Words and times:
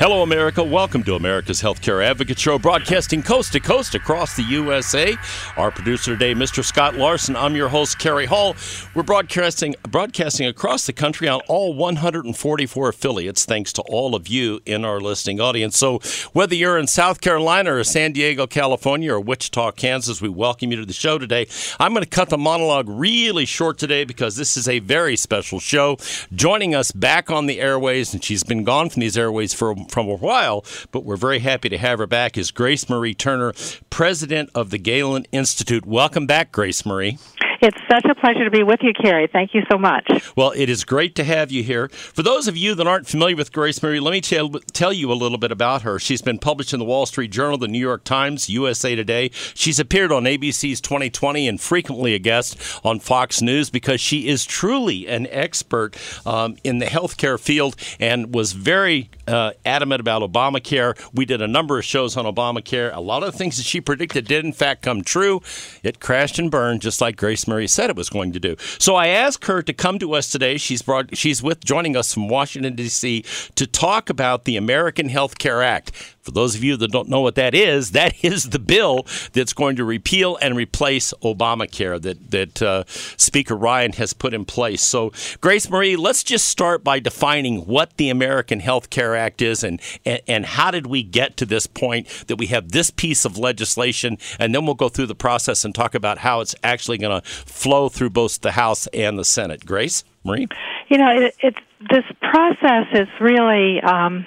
Hello, 0.00 0.22
America. 0.22 0.62
Welcome 0.62 1.02
to 1.02 1.16
America's 1.16 1.60
Healthcare 1.60 2.04
Advocate 2.04 2.38
Show, 2.38 2.56
broadcasting 2.56 3.20
coast 3.20 3.52
to 3.54 3.58
coast 3.58 3.96
across 3.96 4.36
the 4.36 4.44
USA. 4.44 5.16
Our 5.56 5.72
producer 5.72 6.12
today, 6.12 6.34
Mr. 6.34 6.64
Scott 6.64 6.94
Larson. 6.94 7.34
I'm 7.34 7.56
your 7.56 7.68
host, 7.68 7.98
Carrie 7.98 8.26
Hall. 8.26 8.54
We're 8.94 9.02
broadcasting 9.02 9.74
broadcasting 9.90 10.46
across 10.46 10.86
the 10.86 10.92
country 10.92 11.26
on 11.26 11.40
all 11.48 11.74
144 11.74 12.88
affiliates, 12.90 13.44
thanks 13.44 13.72
to 13.72 13.82
all 13.88 14.14
of 14.14 14.28
you 14.28 14.60
in 14.64 14.84
our 14.84 15.00
listening 15.00 15.40
audience. 15.40 15.76
So, 15.76 15.98
whether 16.32 16.54
you're 16.54 16.78
in 16.78 16.86
South 16.86 17.20
Carolina 17.20 17.74
or 17.74 17.82
San 17.82 18.12
Diego, 18.12 18.46
California, 18.46 19.12
or 19.12 19.18
Wichita, 19.18 19.72
Kansas, 19.72 20.22
we 20.22 20.28
welcome 20.28 20.70
you 20.70 20.76
to 20.76 20.86
the 20.86 20.92
show 20.92 21.18
today. 21.18 21.48
I'm 21.80 21.92
going 21.92 22.04
to 22.04 22.08
cut 22.08 22.28
the 22.28 22.38
monologue 22.38 22.86
really 22.88 23.46
short 23.46 23.78
today 23.78 24.04
because 24.04 24.36
this 24.36 24.56
is 24.56 24.68
a 24.68 24.78
very 24.78 25.16
special 25.16 25.58
show. 25.58 25.96
Joining 26.32 26.72
us 26.72 26.92
back 26.92 27.32
on 27.32 27.46
the 27.46 27.60
airways, 27.60 28.14
and 28.14 28.22
she's 28.22 28.44
been 28.44 28.62
gone 28.62 28.90
from 28.90 29.00
these 29.00 29.18
airways 29.18 29.52
for 29.52 29.74
from 29.88 30.08
a 30.08 30.16
while, 30.16 30.64
but 30.92 31.04
we're 31.04 31.16
very 31.16 31.40
happy 31.40 31.68
to 31.68 31.78
have 31.78 31.98
her 31.98 32.06
back, 32.06 32.38
is 32.38 32.50
Grace 32.50 32.88
Marie 32.88 33.14
Turner, 33.14 33.52
president 33.90 34.50
of 34.54 34.70
the 34.70 34.78
Galen 34.78 35.26
Institute. 35.32 35.86
Welcome 35.86 36.26
back, 36.26 36.52
Grace 36.52 36.86
Marie. 36.86 37.18
It's 37.60 37.76
such 37.90 38.04
a 38.04 38.14
pleasure 38.14 38.44
to 38.44 38.50
be 38.50 38.62
with 38.62 38.80
you, 38.82 38.92
Carrie. 38.92 39.26
Thank 39.26 39.52
you 39.52 39.62
so 39.70 39.76
much. 39.76 40.08
Well, 40.36 40.52
it 40.54 40.68
is 40.68 40.84
great 40.84 41.16
to 41.16 41.24
have 41.24 41.50
you 41.50 41.64
here. 41.64 41.88
For 41.88 42.22
those 42.22 42.46
of 42.46 42.56
you 42.56 42.76
that 42.76 42.86
aren't 42.86 43.08
familiar 43.08 43.34
with 43.34 43.52
Grace 43.52 43.82
Marie, 43.82 43.98
let 43.98 44.12
me 44.12 44.20
tell, 44.20 44.50
tell 44.72 44.92
you 44.92 45.10
a 45.10 45.14
little 45.14 45.38
bit 45.38 45.50
about 45.50 45.82
her. 45.82 45.98
She's 45.98 46.22
been 46.22 46.38
published 46.38 46.72
in 46.72 46.78
the 46.78 46.84
Wall 46.84 47.04
Street 47.04 47.32
Journal, 47.32 47.58
the 47.58 47.66
New 47.66 47.80
York 47.80 48.04
Times, 48.04 48.48
USA 48.48 48.94
Today. 48.94 49.30
She's 49.54 49.80
appeared 49.80 50.12
on 50.12 50.24
ABC's 50.24 50.80
2020 50.80 51.48
and 51.48 51.60
frequently 51.60 52.14
a 52.14 52.20
guest 52.20 52.80
on 52.84 53.00
Fox 53.00 53.42
News 53.42 53.70
because 53.70 54.00
she 54.00 54.28
is 54.28 54.44
truly 54.44 55.08
an 55.08 55.26
expert 55.30 55.96
um, 56.24 56.56
in 56.62 56.78
the 56.78 56.86
healthcare 56.86 57.40
field 57.40 57.74
and 57.98 58.32
was 58.32 58.52
very 58.52 59.10
uh, 59.26 59.52
adamant 59.66 60.00
about 60.00 60.22
Obamacare. 60.22 60.96
We 61.12 61.24
did 61.24 61.42
a 61.42 61.48
number 61.48 61.78
of 61.78 61.84
shows 61.84 62.16
on 62.16 62.24
Obamacare. 62.24 62.94
A 62.94 63.00
lot 63.00 63.24
of 63.24 63.32
the 63.32 63.38
things 63.38 63.56
that 63.56 63.64
she 63.64 63.80
predicted 63.80 64.26
did, 64.26 64.44
in 64.44 64.52
fact, 64.52 64.82
come 64.82 65.02
true. 65.02 65.42
It 65.82 65.98
crashed 65.98 66.38
and 66.38 66.52
burned, 66.52 66.82
just 66.82 67.00
like 67.00 67.16
Grace 67.16 67.47
Marie 67.48 67.66
said 67.66 67.90
it 67.90 67.96
was 67.96 68.10
going 68.10 68.32
to 68.32 68.40
do. 68.40 68.56
So 68.78 68.94
I 68.94 69.08
asked 69.08 69.46
her 69.46 69.62
to 69.62 69.72
come 69.72 69.98
to 69.98 70.14
us 70.14 70.30
today. 70.30 70.56
She's 70.56 70.82
brought, 70.82 71.16
she's 71.16 71.42
with 71.42 71.64
joining 71.64 71.96
us 71.96 72.12
from 72.12 72.28
Washington 72.28 72.74
D.C. 72.74 73.24
to 73.54 73.66
talk 73.66 74.10
about 74.10 74.44
the 74.44 74.56
American 74.56 75.08
Health 75.08 75.38
Care 75.38 75.62
Act. 75.62 75.92
For 76.28 76.32
those 76.32 76.54
of 76.54 76.62
you 76.62 76.76
that 76.76 76.92
don't 76.92 77.08
know 77.08 77.22
what 77.22 77.36
that 77.36 77.54
is, 77.54 77.92
that 77.92 78.12
is 78.22 78.50
the 78.50 78.58
bill 78.58 79.06
that's 79.32 79.54
going 79.54 79.76
to 79.76 79.84
repeal 79.84 80.36
and 80.42 80.54
replace 80.54 81.14
Obamacare 81.22 82.00
that 82.02 82.30
that 82.30 82.60
uh, 82.60 82.84
Speaker 82.86 83.56
Ryan 83.56 83.92
has 83.94 84.12
put 84.12 84.34
in 84.34 84.44
place. 84.44 84.82
So, 84.82 85.10
Grace 85.40 85.70
Marie, 85.70 85.96
let's 85.96 86.22
just 86.22 86.46
start 86.46 86.84
by 86.84 86.98
defining 86.98 87.60
what 87.62 87.96
the 87.96 88.10
American 88.10 88.60
Health 88.60 88.90
Care 88.90 89.16
Act 89.16 89.40
is 89.40 89.64
and, 89.64 89.80
and 90.04 90.20
and 90.28 90.44
how 90.44 90.70
did 90.70 90.86
we 90.86 91.02
get 91.02 91.38
to 91.38 91.46
this 91.46 91.66
point 91.66 92.06
that 92.26 92.36
we 92.36 92.48
have 92.48 92.72
this 92.72 92.90
piece 92.90 93.24
of 93.24 93.38
legislation, 93.38 94.18
and 94.38 94.54
then 94.54 94.66
we'll 94.66 94.74
go 94.74 94.90
through 94.90 95.06
the 95.06 95.14
process 95.14 95.64
and 95.64 95.74
talk 95.74 95.94
about 95.94 96.18
how 96.18 96.42
it's 96.42 96.54
actually 96.62 96.98
going 96.98 97.22
to 97.22 97.26
flow 97.26 97.88
through 97.88 98.10
both 98.10 98.42
the 98.42 98.52
House 98.52 98.86
and 98.88 99.18
the 99.18 99.24
Senate. 99.24 99.64
Grace 99.64 100.04
Marie, 100.24 100.46
you 100.88 100.98
know, 100.98 101.08
it, 101.08 101.34
it's 101.40 101.58
this 101.90 102.04
process 102.20 102.84
is 102.92 103.08
really. 103.18 103.80
Um, 103.80 104.26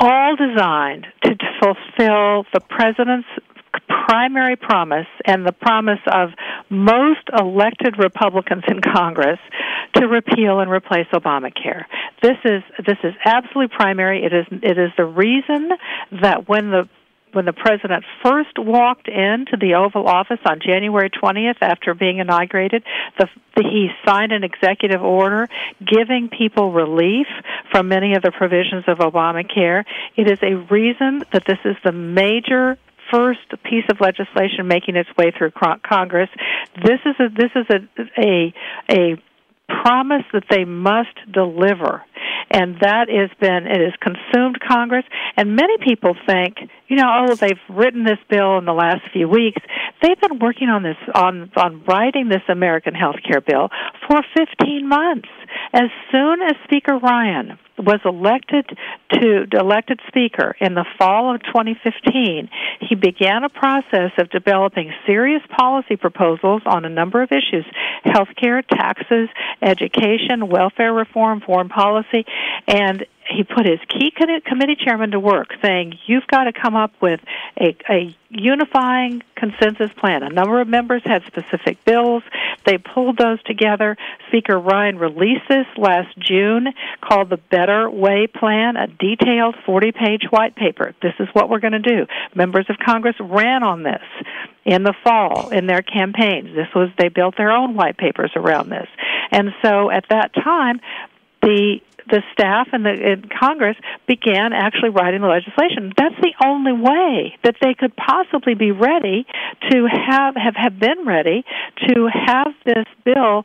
all 0.00 0.34
designed 0.34 1.06
to 1.22 1.36
fulfill 1.60 2.44
the 2.52 2.60
president's 2.68 3.28
primary 4.08 4.56
promise 4.56 5.06
and 5.26 5.46
the 5.46 5.52
promise 5.52 6.00
of 6.12 6.30
most 6.70 7.20
elected 7.38 7.94
Republicans 7.98 8.64
in 8.68 8.80
Congress 8.80 9.38
to 9.94 10.06
repeal 10.06 10.60
and 10.60 10.70
replace 10.70 11.06
Obamacare. 11.12 11.84
This 12.22 12.36
is 12.44 12.62
this 12.86 12.98
is 13.04 13.14
absolutely 13.24 13.76
primary. 13.76 14.24
It 14.24 14.32
is 14.32 14.46
it 14.62 14.78
is 14.78 14.90
the 14.96 15.04
reason 15.04 15.70
that 16.22 16.48
when 16.48 16.70
the 16.70 16.88
when 17.32 17.44
the 17.44 17.52
president 17.52 18.04
first 18.24 18.58
walked 18.58 19.08
into 19.08 19.56
the 19.60 19.74
Oval 19.74 20.06
Office 20.06 20.40
on 20.44 20.60
January 20.60 21.10
20th 21.10 21.58
after 21.60 21.94
being 21.94 22.18
inaugurated, 22.18 22.82
the, 23.18 23.28
the, 23.56 23.62
he 23.62 23.88
signed 24.06 24.32
an 24.32 24.44
executive 24.44 25.02
order 25.02 25.48
giving 25.78 26.28
people 26.28 26.72
relief 26.72 27.26
from 27.70 27.88
many 27.88 28.14
of 28.14 28.22
the 28.22 28.32
provisions 28.32 28.84
of 28.86 28.98
Obamacare. 28.98 29.84
It 30.16 30.30
is 30.30 30.38
a 30.42 30.56
reason 30.72 31.22
that 31.32 31.44
this 31.46 31.58
is 31.64 31.76
the 31.84 31.92
major 31.92 32.78
first 33.10 33.50
piece 33.64 33.84
of 33.90 34.00
legislation 34.00 34.68
making 34.68 34.96
its 34.96 35.08
way 35.16 35.32
through 35.36 35.50
Congress. 35.82 36.28
This 36.76 37.00
is 37.04 37.16
a 37.18 37.28
this 37.28 37.50
is 37.56 37.66
a 37.70 38.22
a 38.22 38.54
a 38.88 39.22
promise 39.82 40.24
that 40.32 40.44
they 40.50 40.64
must 40.64 41.16
deliver 41.32 42.02
and 42.50 42.76
that 42.80 43.08
has 43.08 43.30
been 43.40 43.66
it 43.66 43.80
has 43.80 43.94
consumed 44.02 44.58
Congress. 44.66 45.04
And 45.36 45.54
many 45.54 45.78
people 45.78 46.16
think, 46.26 46.56
you 46.88 46.96
know, 46.96 47.26
oh, 47.28 47.34
they've 47.34 47.60
written 47.68 48.04
this 48.04 48.18
bill 48.28 48.58
in 48.58 48.64
the 48.64 48.72
last 48.72 49.02
few 49.12 49.28
weeks. 49.28 49.62
They've 50.02 50.20
been 50.20 50.38
working 50.40 50.68
on 50.68 50.82
this 50.82 50.96
on 51.14 51.50
on 51.56 51.84
writing 51.84 52.28
this 52.28 52.42
American 52.48 52.94
health 52.94 53.22
care 53.26 53.40
bill 53.40 53.68
for 54.08 54.20
15 54.36 54.88
months. 54.88 55.28
As 55.72 55.90
soon 56.10 56.42
as 56.42 56.56
Speaker 56.64 56.98
Ryan 56.98 57.58
was 57.84 58.00
elected 58.04 58.66
to 59.12 59.46
elected 59.52 60.00
speaker. 60.08 60.56
In 60.60 60.74
the 60.74 60.84
fall 60.98 61.34
of 61.34 61.42
2015, 61.42 62.48
he 62.80 62.94
began 62.94 63.44
a 63.44 63.48
process 63.48 64.12
of 64.18 64.30
developing 64.30 64.92
serious 65.06 65.42
policy 65.56 65.96
proposals 65.96 66.62
on 66.66 66.84
a 66.84 66.88
number 66.88 67.22
of 67.22 67.30
issues: 67.32 67.64
healthcare, 68.04 68.66
taxes, 68.66 69.28
education, 69.62 70.48
welfare 70.48 70.92
reform, 70.92 71.40
foreign 71.40 71.68
policy, 71.68 72.24
and 72.66 73.06
he 73.30 73.44
put 73.44 73.66
his 73.66 73.78
key 73.88 74.12
committee 74.44 74.76
chairman 74.76 75.12
to 75.12 75.20
work 75.20 75.48
saying, 75.62 75.98
You've 76.06 76.26
got 76.26 76.44
to 76.44 76.52
come 76.52 76.76
up 76.76 76.92
with 77.00 77.20
a, 77.58 77.76
a 77.88 78.16
unifying 78.30 79.22
consensus 79.34 79.90
plan. 79.98 80.22
A 80.22 80.30
number 80.30 80.60
of 80.60 80.68
members 80.68 81.02
had 81.04 81.22
specific 81.26 81.84
bills. 81.84 82.22
They 82.64 82.78
pulled 82.78 83.18
those 83.18 83.42
together. 83.42 83.96
Speaker 84.28 84.58
Ryan 84.58 84.98
released 84.98 85.48
this 85.48 85.66
last 85.76 86.16
June 86.18 86.68
called 87.00 87.30
the 87.30 87.38
Better 87.38 87.90
Way 87.90 88.26
Plan, 88.26 88.76
a 88.76 88.86
detailed 88.86 89.56
40 89.66 89.92
page 89.92 90.22
white 90.30 90.54
paper. 90.54 90.94
This 91.02 91.14
is 91.18 91.28
what 91.32 91.48
we're 91.48 91.60
going 91.60 91.72
to 91.72 91.78
do. 91.80 92.06
Members 92.34 92.66
of 92.68 92.76
Congress 92.78 93.16
ran 93.20 93.62
on 93.62 93.82
this 93.82 94.02
in 94.64 94.82
the 94.84 94.94
fall 95.02 95.48
in 95.50 95.66
their 95.66 95.82
campaigns. 95.82 96.54
This 96.54 96.68
was, 96.74 96.90
they 96.98 97.08
built 97.08 97.36
their 97.36 97.50
own 97.50 97.74
white 97.74 97.96
papers 97.96 98.30
around 98.36 98.68
this. 98.70 98.86
And 99.32 99.50
so 99.62 99.90
at 99.90 100.04
that 100.10 100.34
time, 100.34 100.80
the 101.42 101.80
the 102.08 102.22
staff 102.32 102.68
and 102.72 102.84
the 102.84 102.90
and 102.90 103.30
Congress 103.30 103.76
began 104.06 104.52
actually 104.52 104.90
writing 104.90 105.20
the 105.20 105.28
legislation. 105.28 105.92
That's 105.96 106.16
the 106.20 106.34
only 106.44 106.72
way 106.72 107.38
that 107.44 107.56
they 107.60 107.74
could 107.74 107.94
possibly 107.96 108.54
be 108.54 108.72
ready 108.72 109.26
to 109.70 109.86
have 109.86 110.34
have, 110.36 110.56
have 110.56 110.78
been 110.78 111.06
ready 111.06 111.44
to 111.88 112.08
have 112.26 112.48
this 112.64 112.86
bill 113.04 113.44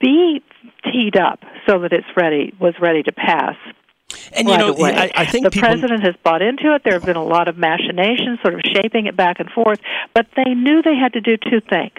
be 0.00 0.42
teed 0.84 1.16
up 1.16 1.40
so 1.66 1.80
that 1.80 1.92
it's 1.92 2.06
ready 2.16 2.54
was 2.60 2.74
ready 2.80 3.02
to 3.02 3.12
pass. 3.12 3.56
And 4.32 4.46
right 4.46 4.60
you 4.60 4.66
know, 4.66 4.74
away. 4.74 4.94
I, 4.94 5.10
I 5.22 5.26
think 5.26 5.44
the 5.44 5.50
people, 5.50 5.68
president 5.68 6.04
has 6.04 6.14
bought 6.22 6.40
into 6.40 6.74
it. 6.74 6.82
There 6.84 6.92
have 6.92 7.04
been 7.04 7.16
a 7.16 7.24
lot 7.24 7.48
of 7.48 7.56
machinations, 7.56 8.38
sort 8.40 8.54
of 8.54 8.60
shaping 8.64 9.06
it 9.06 9.16
back 9.16 9.40
and 9.40 9.50
forth. 9.50 9.80
But 10.14 10.26
they 10.36 10.54
knew 10.54 10.80
they 10.82 10.94
had 10.94 11.14
to 11.14 11.20
do 11.20 11.36
two 11.36 11.60
things. 11.60 11.98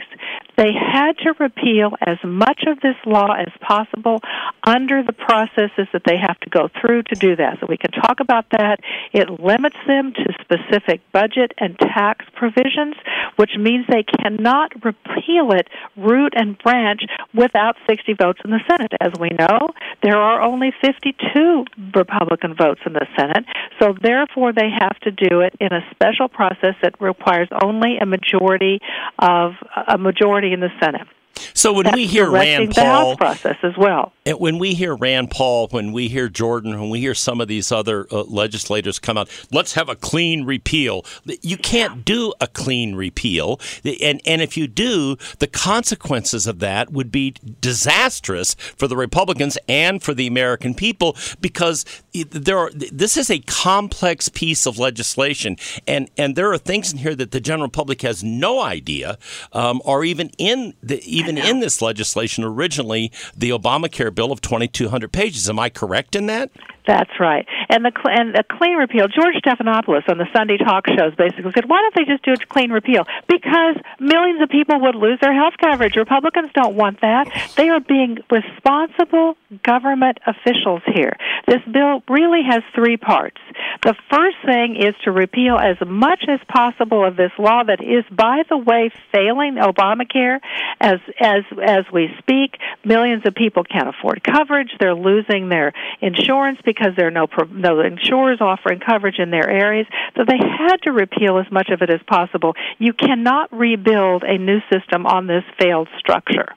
They 0.55 0.71
had 0.71 1.17
to 1.23 1.33
repeal 1.39 1.91
as 2.01 2.17
much 2.23 2.63
of 2.65 2.79
this 2.79 2.95
law 3.05 3.33
as 3.33 3.51
possible 3.61 4.21
under 4.67 5.01
the 5.01 5.13
processes 5.13 5.87
that 5.93 6.01
they 6.05 6.17
have 6.17 6.37
to 6.41 6.49
go 6.49 6.67
through 6.79 7.01
to 7.01 7.15
do 7.15 7.37
that. 7.37 7.55
So 7.61 7.67
we 7.69 7.77
can 7.77 7.91
talk 7.91 8.19
about 8.19 8.45
that. 8.51 8.79
It 9.13 9.39
limits 9.39 9.77
them 9.87 10.11
to 10.11 10.33
specific 10.41 10.99
budget 11.13 11.53
and 11.57 11.79
tax 11.79 12.25
provisions, 12.35 12.95
which 13.37 13.51
means 13.57 13.85
they 13.87 14.03
cannot 14.03 14.73
repeal 14.83 15.53
it 15.53 15.69
root 15.95 16.33
and 16.35 16.57
branch 16.59 17.03
without 17.33 17.77
60 17.87 18.13
votes 18.19 18.41
in 18.43 18.51
the 18.51 18.59
Senate. 18.69 18.91
As 18.99 19.13
we 19.17 19.29
know, 19.39 19.69
there 20.03 20.17
are 20.17 20.41
only 20.41 20.73
52 20.83 21.63
Republican 21.95 22.53
votes 22.53 22.81
in 22.85 22.91
the 22.91 23.07
Senate, 23.17 23.45
so 23.79 23.95
therefore 24.01 24.51
they 24.51 24.69
have 24.69 24.99
to 24.99 25.11
do 25.11 25.39
it 25.39 25.53
in 25.61 25.71
a 25.71 25.79
special 25.91 26.27
process 26.27 26.75
that 26.81 26.99
requires 26.99 27.47
only 27.63 27.97
a 28.01 28.05
majority 28.05 28.79
of 29.19 29.53
a 29.87 29.97
majority 29.97 30.51
in 30.51 30.59
the 30.59 30.71
Senate. 30.81 31.07
So 31.53 31.73
when 31.73 31.85
That's 31.85 31.95
we 31.95 32.05
hear 32.05 32.29
Rand 32.29 32.73
Paul, 32.73 32.83
the 32.83 32.89
House 32.89 33.15
process 33.17 33.57
as 33.63 33.77
well. 33.77 34.11
And 34.27 34.41
when 34.41 34.59
we 34.59 34.73
hear 34.73 34.93
Rand 34.93 35.31
Paul, 35.31 35.69
when 35.69 35.93
we 35.93 36.09
hear 36.09 36.27
Jordan, 36.27 36.77
when 36.77 36.89
we 36.89 36.99
hear 36.99 37.15
some 37.15 37.39
of 37.39 37.47
these 37.47 37.71
other 37.71 38.05
uh, 38.11 38.23
legislators 38.23 38.99
come 38.99 39.17
out, 39.17 39.29
let's 39.53 39.73
have 39.75 39.87
a 39.87 39.95
clean 39.95 40.43
repeal. 40.43 41.05
You 41.41 41.55
can't 41.55 42.03
do 42.03 42.33
a 42.41 42.47
clean 42.47 42.95
repeal, 42.95 43.61
and 43.85 44.21
and 44.25 44.41
if 44.41 44.57
you 44.57 44.67
do, 44.67 45.15
the 45.39 45.47
consequences 45.47 46.45
of 46.45 46.59
that 46.59 46.91
would 46.91 47.09
be 47.09 47.35
disastrous 47.61 48.53
for 48.53 48.89
the 48.89 48.97
Republicans 48.97 49.57
and 49.69 50.03
for 50.03 50.13
the 50.13 50.27
American 50.27 50.73
people 50.75 51.15
because 51.39 51.85
there 52.29 52.57
are. 52.57 52.69
This 52.73 53.15
is 53.15 53.31
a 53.31 53.39
complex 53.39 54.27
piece 54.27 54.65
of 54.65 54.77
legislation, 54.77 55.55
and 55.87 56.09
and 56.17 56.35
there 56.35 56.51
are 56.51 56.57
things 56.57 56.91
in 56.91 56.97
here 56.97 57.15
that 57.15 57.31
the 57.31 57.39
general 57.39 57.69
public 57.69 58.01
has 58.01 58.25
no 58.25 58.61
idea, 58.61 59.17
um, 59.53 59.81
or 59.85 60.03
even 60.03 60.31
in 60.37 60.73
the 60.83 61.01
even 61.09 61.37
in 61.37 61.61
this 61.61 61.81
legislation 61.81 62.43
originally 62.43 63.09
the 63.33 63.51
Obamacare 63.51 64.16
bill 64.17 64.31
of 64.31 64.41
2,200 64.41 65.11
pages. 65.11 65.47
Am 65.47 65.59
I 65.59 65.69
correct 65.69 66.15
in 66.15 66.25
that? 66.25 66.49
That's 66.87 67.11
right. 67.19 67.45
And 67.69 67.83
the 67.83 67.91
and 68.05 68.35
a 68.35 68.43
clean 68.43 68.77
repeal. 68.77 69.07
George 69.07 69.35
Stephanopoulos 69.43 70.07
on 70.09 70.17
the 70.17 70.27
Sunday 70.35 70.57
talk 70.57 70.87
shows 70.87 71.13
basically 71.15 71.51
said, 71.53 71.67
"Why 71.67 71.81
don't 71.81 71.95
they 71.95 72.05
just 72.05 72.23
do 72.23 72.31
a 72.31 72.37
clean 72.37 72.71
repeal? 72.71 73.05
Because 73.27 73.75
millions 73.99 74.41
of 74.41 74.49
people 74.49 74.79
would 74.81 74.95
lose 74.95 75.19
their 75.21 75.33
health 75.33 75.55
coverage. 75.61 75.95
Republicans 75.95 76.49
don't 76.53 76.75
want 76.75 77.01
that. 77.01 77.27
They 77.57 77.69
are 77.69 77.79
being 77.81 78.19
responsible 78.31 79.37
government 79.63 80.19
officials 80.25 80.81
here. 80.85 81.17
This 81.45 81.61
bill 81.71 82.03
really 82.09 82.43
has 82.49 82.63
three 82.73 82.97
parts. 82.97 83.37
The 83.83 83.95
first 84.09 84.37
thing 84.45 84.75
is 84.75 84.95
to 85.03 85.11
repeal 85.11 85.57
as 85.57 85.77
much 85.85 86.25
as 86.27 86.39
possible 86.47 87.05
of 87.05 87.15
this 87.15 87.31
law 87.37 87.63
that 87.63 87.81
is, 87.81 88.03
by 88.11 88.43
the 88.49 88.57
way, 88.57 88.91
failing 89.11 89.55
Obamacare 89.55 90.39
as 90.79 90.99
as 91.19 91.43
as 91.61 91.85
we 91.91 92.09
speak. 92.19 92.57
Millions 92.85 93.25
of 93.25 93.35
people 93.35 93.63
can't 93.63 93.89
afford 93.89 94.23
coverage. 94.23 94.71
They're 94.79 94.95
losing 94.95 95.49
their 95.49 95.73
insurance 96.01 96.59
because 96.63 96.93
there 96.95 97.07
are 97.07 97.11
no 97.11 97.27
no 97.57 97.79
insurers 97.81 98.39
offering 98.41 98.79
coverage 98.79 99.19
in 99.19 99.31
their 99.31 99.49
areas. 99.49 99.87
So 100.15 100.23
they 100.27 100.37
had 100.37 100.77
to 100.83 100.91
repeal 100.91 101.37
as 101.37 101.51
much 101.51 101.69
of 101.69 101.81
it 101.81 101.89
as 101.89 102.01
possible. 102.07 102.55
You 102.77 102.93
cannot 102.93 103.51
rebuild 103.51 104.23
a 104.23 104.37
new 104.37 104.59
system 104.71 105.05
on 105.05 105.27
this 105.27 105.43
failed 105.59 105.89
structure. 105.99 106.53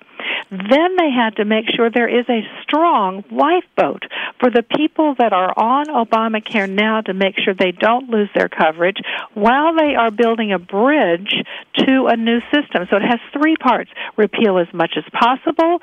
Then 0.50 0.96
they 0.96 1.10
had 1.10 1.36
to 1.36 1.44
make 1.44 1.66
sure 1.74 1.90
there 1.90 2.08
is 2.08 2.26
a 2.28 2.42
strong 2.62 3.24
lifeboat 3.30 4.02
for 4.38 4.50
the 4.50 4.62
people 4.62 5.14
that 5.18 5.32
are 5.32 5.52
on 5.56 5.86
Obamacare 5.86 6.68
now 6.68 7.00
to 7.02 7.14
make 7.14 7.38
sure 7.38 7.54
they 7.54 7.72
don't 7.72 8.10
lose 8.10 8.28
their 8.34 8.48
coverage 8.48 8.98
while 9.34 9.74
they 9.74 9.94
are 9.94 10.10
building 10.10 10.52
a 10.52 10.58
bridge 10.58 11.34
to 11.78 12.06
a 12.06 12.16
new 12.16 12.40
system. 12.52 12.86
So 12.90 12.96
it 12.96 13.02
has 13.02 13.20
three 13.32 13.56
parts 13.56 13.90
repeal 14.16 14.58
as 14.58 14.72
much 14.74 14.94
as 14.96 15.04
possible, 15.12 15.78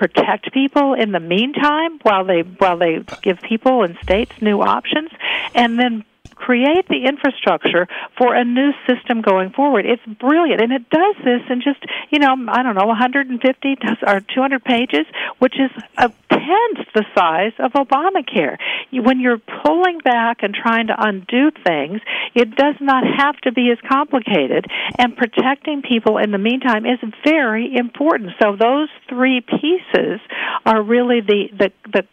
protect 0.00 0.50
people 0.54 0.94
in 0.94 1.12
the 1.12 1.20
meantime 1.20 1.98
while 2.00 2.24
they 2.24 2.40
while 2.40 2.78
they 2.78 3.04
give 3.20 3.38
people 3.42 3.82
and 3.84 3.98
states 4.02 4.32
new 4.40 4.62
options. 4.62 5.10
And 5.54 5.78
then 5.78 6.06
create 6.34 6.88
the 6.88 7.04
infrastructure 7.06 7.86
for 8.18 8.34
a 8.34 8.44
new 8.44 8.72
system 8.88 9.20
going 9.20 9.50
forward. 9.50 9.86
It's 9.86 10.02
brilliant, 10.18 10.60
and 10.60 10.72
it 10.72 10.88
does 10.90 11.16
this 11.24 11.42
in 11.50 11.60
just 11.62 11.84
you 12.10 12.18
know 12.18 12.34
I 12.48 12.62
don't 12.62 12.74
know 12.74 12.86
150 12.86 13.76
or 14.06 14.20
200 14.20 14.64
pages, 14.64 15.06
which 15.38 15.54
is 15.54 15.70
a 15.96 16.10
tenth 16.30 16.88
the 16.94 17.04
size 17.14 17.52
of 17.58 17.72
Obamacare. 17.72 18.56
When 18.92 19.20
you're 19.20 19.40
pulling 19.64 19.98
back 19.98 20.42
and 20.42 20.54
trying 20.54 20.88
to 20.88 20.94
undo 20.98 21.50
things, 21.64 22.00
it 22.34 22.54
does 22.56 22.76
not 22.80 23.04
have 23.18 23.36
to 23.42 23.52
be 23.52 23.70
as 23.70 23.78
complicated, 23.88 24.66
and 24.98 25.16
protecting 25.16 25.82
people 25.82 26.18
in 26.18 26.30
the 26.30 26.38
meantime 26.38 26.86
is 26.86 26.98
very 27.24 27.74
important. 27.76 28.32
So 28.42 28.56
those 28.56 28.88
three 29.08 29.40
pieces 29.40 30.20
are 30.64 30.82
really 30.82 31.20
the 31.20 31.48
the 31.58 31.72
the, 31.92 32.06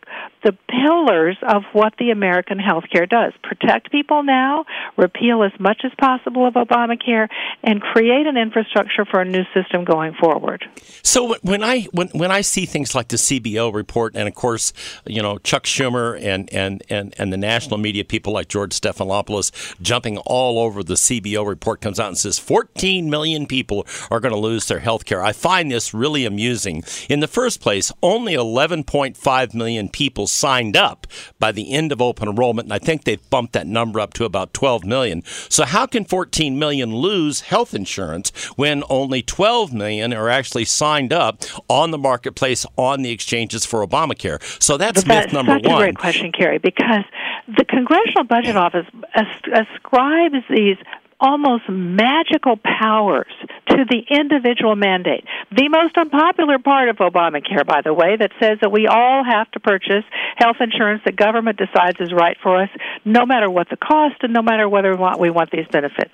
the 0.43 0.57
pillars 0.67 1.37
of 1.41 1.63
what 1.73 1.93
the 1.97 2.11
American 2.11 2.59
healthcare 2.59 3.09
does: 3.09 3.33
protect 3.43 3.91
people 3.97 4.21
now, 4.23 4.65
repeal 4.95 5.43
as 5.43 5.51
much 5.59 5.81
as 5.83 5.91
possible 5.99 6.47
of 6.47 6.53
Obamacare, 6.53 7.27
and 7.63 7.81
create 7.81 8.27
an 8.27 8.37
infrastructure 8.37 9.05
for 9.05 9.21
a 9.21 9.25
new 9.25 9.43
system 9.53 9.83
going 9.83 10.13
forward. 10.13 10.63
So 11.01 11.35
when 11.41 11.63
I 11.63 11.87
when 11.91 12.09
when 12.09 12.31
I 12.31 12.41
see 12.41 12.65
things 12.65 12.93
like 12.93 13.07
the 13.07 13.17
CBO 13.17 13.73
report, 13.73 14.15
and 14.15 14.27
of 14.27 14.35
course, 14.35 14.73
you 15.05 15.21
know 15.21 15.37
Chuck 15.39 15.63
Schumer 15.63 16.21
and 16.21 16.51
and 16.53 16.83
and 16.89 17.13
and 17.17 17.33
the 17.33 17.37
national 17.37 17.77
media 17.79 18.03
people 18.05 18.33
like 18.33 18.47
George 18.49 18.79
Stephanopoulos 18.79 19.51
jumping 19.81 20.17
all 20.19 20.59
over 20.59 20.83
the 20.83 20.93
CBO 20.93 21.47
report 21.47 21.81
comes 21.81 21.99
out 21.99 22.07
and 22.07 22.17
says 22.17 22.37
14 22.37 23.09
million 23.09 23.47
people 23.47 23.87
are 24.11 24.19
going 24.19 24.33
to 24.33 24.39
lose 24.39 24.67
their 24.67 24.79
health 24.79 25.05
care. 25.05 25.23
I 25.23 25.33
find 25.33 25.71
this 25.71 25.93
really 25.93 26.25
amusing. 26.25 26.83
In 27.09 27.19
the 27.19 27.27
first 27.27 27.61
place, 27.61 27.91
only 28.03 28.33
11.5 28.33 29.53
million 29.53 29.89
people 29.89 30.27
signed 30.27 30.77
up 30.77 31.07
by 31.39 31.51
the 31.51 31.73
end 31.73 31.91
of 31.91 32.01
open 32.01 32.29
enrollment, 32.29 32.67
and 32.67 32.73
I 32.73 32.79
think 32.79 33.03
they've 33.03 33.29
bumped 33.29 33.53
that 33.53 33.65
number 33.65 33.86
up 33.95 34.13
to 34.15 34.25
about 34.25 34.53
12 34.53 34.83
million. 34.85 35.23
So 35.49 35.63
how 35.65 35.85
can 35.85 36.03
14 36.05 36.57
million 36.59 36.95
lose 36.95 37.41
health 37.41 37.73
insurance 37.73 38.31
when 38.55 38.83
only 38.89 39.21
12 39.21 39.73
million 39.73 40.13
are 40.13 40.29
actually 40.29 40.65
signed 40.65 41.13
up 41.13 41.43
on 41.69 41.91
the 41.91 41.97
marketplace 41.97 42.65
on 42.75 43.01
the 43.01 43.11
exchanges 43.11 43.65
for 43.65 43.85
Obamacare? 43.85 44.41
So 44.61 44.77
that's 44.77 45.03
But 45.03 45.25
myth 45.25 45.33
number 45.33 45.53
such 45.53 45.65
one. 45.65 45.75
a 45.81 45.85
great 45.85 45.97
question, 45.97 46.31
Kerry, 46.31 46.57
because 46.57 47.03
the 47.47 47.65
Congressional 47.65 48.23
Budget 48.25 48.57
Office 48.57 48.85
as- 49.15 49.65
ascribes 49.73 50.43
these 50.49 50.77
almost 51.19 51.63
magical 51.69 52.57
powers 52.57 53.31
to 53.69 53.85
the 53.89 54.03
individual 54.09 54.75
mandate. 54.75 55.25
The 55.51 55.67
most 55.69 55.97
unpopular 55.97 56.59
part 56.59 56.89
of 56.89 56.97
Obamacare, 56.97 57.65
by 57.65 57.81
the 57.81 57.93
way, 57.93 58.15
that 58.17 58.31
says 58.39 58.59
that 58.61 58.71
we 58.71 58.87
all 58.87 59.23
have 59.23 59.49
to 59.51 59.59
purchase 59.59 60.03
health 60.35 60.57
insurance 60.59 61.01
that 61.05 61.15
government 61.15 61.57
decides 61.57 61.99
is 61.99 62.13
right 62.13 62.37
for 62.41 62.61
us, 62.61 62.69
no 63.03 63.25
matter 63.25 63.49
what 63.49 63.69
the 63.69 63.77
cost 63.77 64.15
and 64.21 64.33
no 64.33 64.41
matter 64.41 64.69
whether 64.69 64.91
we 64.91 64.97
want, 64.97 65.19
we 65.19 65.29
want 65.29 65.49
these 65.51 65.67
benefits. 65.71 66.13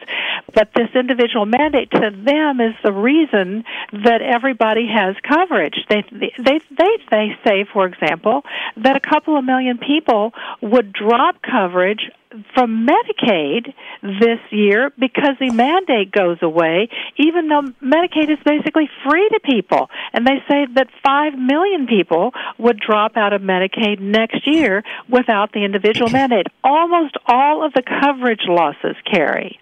But 0.53 0.69
this 0.75 0.89
individual 0.95 1.45
mandate 1.45 1.91
to 1.91 2.11
them 2.11 2.61
is 2.61 2.75
the 2.83 2.93
reason 2.93 3.63
that 3.91 4.21
everybody 4.21 4.87
has 4.87 5.15
coverage. 5.27 5.75
They 5.89 6.03
they 6.11 6.59
they 6.69 6.89
they 7.11 7.37
say, 7.45 7.65
for 7.71 7.85
example, 7.85 8.43
that 8.77 8.95
a 8.95 8.99
couple 8.99 9.37
of 9.37 9.43
million 9.43 9.77
people 9.77 10.33
would 10.61 10.93
drop 10.93 11.41
coverage 11.41 12.09
from 12.53 12.87
Medicaid 12.87 13.73
this 14.01 14.39
year 14.51 14.91
because 14.99 15.35
the 15.39 15.51
mandate 15.51 16.11
goes 16.11 16.37
away, 16.41 16.89
even 17.17 17.47
though 17.47 17.63
Medicaid 17.81 18.31
is 18.31 18.39
basically 18.45 18.89
free 19.07 19.29
to 19.29 19.39
people. 19.43 19.89
And 20.13 20.25
they 20.25 20.43
say 20.49 20.65
that 20.75 20.87
5 21.05 21.33
million 21.37 21.87
people 21.87 22.31
would 22.57 22.79
drop 22.79 23.17
out 23.17 23.33
of 23.33 23.41
Medicaid 23.41 23.99
next 23.99 24.47
year 24.47 24.83
without 25.09 25.51
the 25.53 25.63
individual 25.63 26.09
mandate. 26.11 26.47
Almost 26.63 27.17
all 27.27 27.65
of 27.65 27.73
the 27.73 27.83
coverage 28.01 28.45
losses 28.47 28.95
carry 29.11 29.59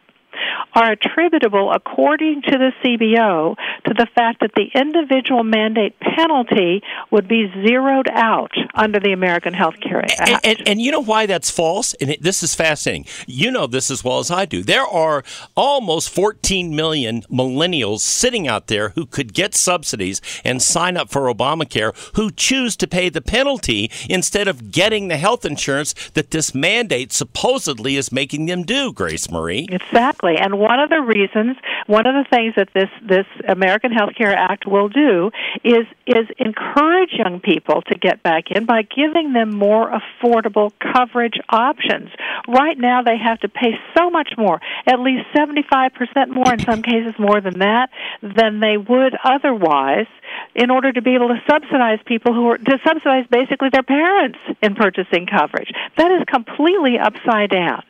are 0.73 0.91
attributable, 0.91 1.71
according 1.71 2.41
to 2.43 2.51
the 2.51 2.71
CBO, 2.83 3.55
to 3.85 3.93
the 3.93 4.07
fact 4.15 4.41
that 4.41 4.51
the 4.55 4.69
individual 4.73 5.43
mandate 5.43 5.99
penalty 5.99 6.81
would 7.11 7.27
be 7.27 7.51
zeroed 7.65 8.07
out 8.11 8.51
under 8.73 8.99
the 8.99 9.11
American 9.11 9.53
Health 9.53 9.75
Care 9.81 10.03
Act. 10.03 10.19
And, 10.19 10.39
and, 10.43 10.67
and 10.67 10.81
you 10.81 10.91
know 10.91 11.01
why 11.01 11.25
that's 11.25 11.49
false? 11.49 11.93
And 11.95 12.11
it, 12.11 12.21
this 12.21 12.43
is 12.43 12.55
fascinating. 12.55 13.05
You 13.27 13.51
know 13.51 13.67
this 13.67 13.91
as 13.91 14.03
well 14.03 14.19
as 14.19 14.31
I 14.31 14.45
do. 14.45 14.63
There 14.63 14.85
are 14.85 15.23
almost 15.55 16.09
14 16.09 16.75
million 16.75 17.23
millennials 17.23 17.99
sitting 17.99 18.47
out 18.47 18.67
there 18.67 18.89
who 18.89 19.05
could 19.05 19.33
get 19.33 19.55
subsidies 19.55 20.21
and 20.45 20.61
sign 20.61 20.97
up 20.97 21.09
for 21.09 21.33
Obamacare 21.33 21.95
who 22.15 22.31
choose 22.31 22.75
to 22.77 22.87
pay 22.87 23.09
the 23.09 23.21
penalty 23.21 23.91
instead 24.09 24.47
of 24.47 24.71
getting 24.71 25.07
the 25.07 25.17
health 25.17 25.45
insurance 25.45 25.93
that 26.13 26.31
this 26.31 26.53
mandate 26.55 27.11
supposedly 27.11 27.95
is 27.95 28.11
making 28.11 28.45
them 28.45 28.63
do, 28.63 28.93
Grace 28.93 29.29
Marie. 29.29 29.67
Exactly. 29.69 30.20
Exactly. 30.21 30.43
And 30.43 30.59
one 30.59 30.79
of 30.79 30.89
the 30.89 31.01
reasons, 31.01 31.57
one 31.87 32.05
of 32.05 32.13
the 32.13 32.25
things 32.29 32.53
that 32.55 32.69
this 32.73 32.89
this 33.01 33.25
American 33.47 33.91
Health 33.91 34.11
Care 34.17 34.35
Act 34.35 34.65
will 34.65 34.89
do 34.89 35.31
is 35.63 35.85
is 36.05 36.27
encourage 36.37 37.11
young 37.13 37.39
people 37.39 37.81
to 37.83 37.97
get 37.97 38.21
back 38.23 38.45
in 38.51 38.65
by 38.65 38.83
giving 38.83 39.33
them 39.33 39.55
more 39.55 39.91
affordable 39.91 40.71
coverage 40.79 41.39
options. 41.49 42.09
Right 42.47 42.77
now 42.77 43.01
they 43.01 43.17
have 43.17 43.39
to 43.39 43.49
pay 43.49 43.73
so 43.97 44.09
much 44.09 44.33
more, 44.37 44.59
at 44.85 44.99
least 44.99 45.25
75% 45.35 46.29
more 46.29 46.53
in 46.53 46.59
some 46.59 46.81
cases 46.81 47.13
more 47.17 47.41
than 47.41 47.59
that 47.59 47.89
than 48.21 48.59
they 48.59 48.77
would 48.77 49.15
otherwise 49.23 50.07
in 50.55 50.69
order 50.69 50.91
to 50.91 51.01
be 51.01 51.15
able 51.15 51.29
to 51.29 51.41
subsidize 51.49 51.99
people 52.05 52.33
who 52.33 52.47
are 52.47 52.57
to 52.57 52.79
subsidize 52.85 53.25
basically 53.29 53.69
their 53.69 53.83
parents 53.83 54.39
in 54.61 54.75
purchasing 54.75 55.25
coverage. 55.25 55.71
That 55.97 56.11
is 56.11 56.23
completely 56.27 56.97
upside 56.99 57.49
down. 57.49 57.83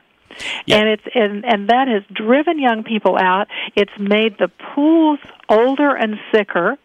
Yeah. 0.65 0.77
And 0.77 0.89
it's 0.89 1.03
and, 1.13 1.45
and 1.45 1.69
that 1.69 1.87
has 1.87 2.03
driven 2.13 2.59
young 2.59 2.83
people 2.83 3.17
out. 3.17 3.47
It's 3.75 3.91
made 3.99 4.37
the 4.37 4.49
pools 4.73 5.19
older 5.49 5.95
and 5.95 6.15
sicker 6.31 6.77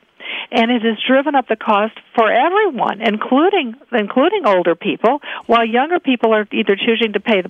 and 0.51 0.71
it 0.71 0.83
has 0.83 0.97
driven 1.07 1.35
up 1.35 1.49
the 1.49 1.57
cost 1.57 1.95
for 2.15 2.31
everyone, 2.31 3.01
including 3.01 3.75
including 3.93 4.47
older 4.47 4.75
people, 4.75 5.21
while 5.47 5.65
younger 5.65 6.01
people 6.01 6.35
are 6.35 6.47
either 6.53 6.77
choosing 6.77 7.13
to 7.13 7.21
pay 7.21 7.41
the 7.43 7.49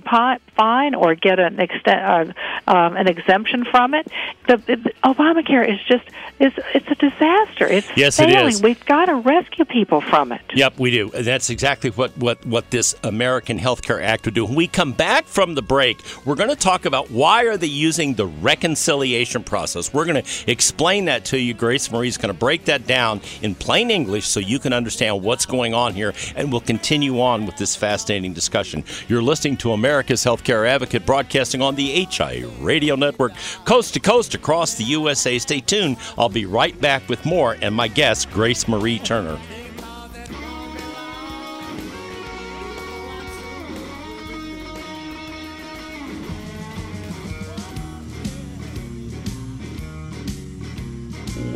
fine 0.55 0.95
or 0.95 1.15
get 1.15 1.39
an 1.39 1.59
extent, 1.59 2.35
uh, 2.67 2.71
um, 2.71 2.95
an 2.97 3.07
exemption 3.07 3.65
from 3.65 3.93
it. 3.93 4.07
The, 4.47 4.57
the, 4.57 4.93
Obamacare 5.03 5.69
is 5.69 5.79
just 5.87 6.07
is 6.39 6.53
it's 6.73 6.87
a 6.89 6.95
disaster. 6.95 7.67
It's 7.67 7.87
yes, 7.95 8.17
failing. 8.17 8.35
it 8.35 8.47
is. 8.47 8.61
We've 8.61 8.85
got 8.85 9.05
to 9.05 9.15
rescue 9.15 9.65
people 9.65 10.01
from 10.01 10.31
it. 10.31 10.41
Yep, 10.53 10.79
we 10.79 10.91
do. 10.91 11.09
That's 11.09 11.49
exactly 11.49 11.89
what 11.91 12.17
what 12.17 12.45
what 12.45 12.69
this 12.71 12.95
American 13.03 13.57
Health 13.57 13.81
Care 13.81 14.01
Act 14.01 14.25
would 14.25 14.33
do. 14.33 14.45
When 14.45 14.55
we 14.55 14.67
come 14.67 14.93
back 14.93 15.25
from 15.25 15.55
the 15.55 15.61
break, 15.61 16.01
we're 16.25 16.35
going 16.35 16.49
to 16.49 16.55
talk 16.55 16.85
about 16.85 17.09
why 17.11 17.45
are 17.45 17.57
they 17.57 17.67
using 17.67 18.13
the 18.15 18.25
reconciliation 18.25 19.43
process. 19.43 19.93
We're 19.93 20.05
going 20.05 20.23
to 20.23 20.51
explain 20.51 21.05
that 21.05 21.25
to 21.25 21.39
you. 21.39 21.53
Grace 21.53 21.91
Marie's 21.91 22.17
going 22.17 22.33
to 22.33 22.39
break 22.39 22.65
that 22.67 22.87
down 22.87 23.19
in 23.41 23.55
plain 23.55 23.91
English 23.91 24.27
so 24.27 24.39
you 24.39 24.59
can 24.59 24.71
understand 24.71 25.21
what's 25.23 25.45
going 25.45 25.73
on 25.73 25.93
here, 25.93 26.13
and 26.35 26.51
we'll 26.51 26.61
continue 26.61 27.19
on 27.19 27.45
with 27.45 27.57
this 27.57 27.75
fascinating 27.75 28.33
discussion. 28.33 28.83
You're 29.07 29.21
listening 29.21 29.57
to 29.57 29.73
America's 29.73 30.23
Healthcare 30.23 30.67
Advocate 30.67 31.05
broadcasting 31.05 31.61
on 31.61 31.75
the 31.75 32.05
HIA 32.05 32.47
Radio 32.59 32.95
Network, 32.95 33.33
coast 33.65 33.93
to 33.95 33.99
coast 33.99 34.35
across 34.35 34.75
the 34.75 34.83
USA. 34.85 35.37
Stay 35.39 35.59
tuned. 35.59 35.97
I'll 36.17 36.29
be 36.29 36.45
right 36.45 36.79
back 36.79 37.09
with 37.09 37.25
more 37.25 37.57
and 37.61 37.75
my 37.75 37.87
guest, 37.87 38.29
Grace 38.31 38.67
Marie 38.67 38.99
Turner. 38.99 39.37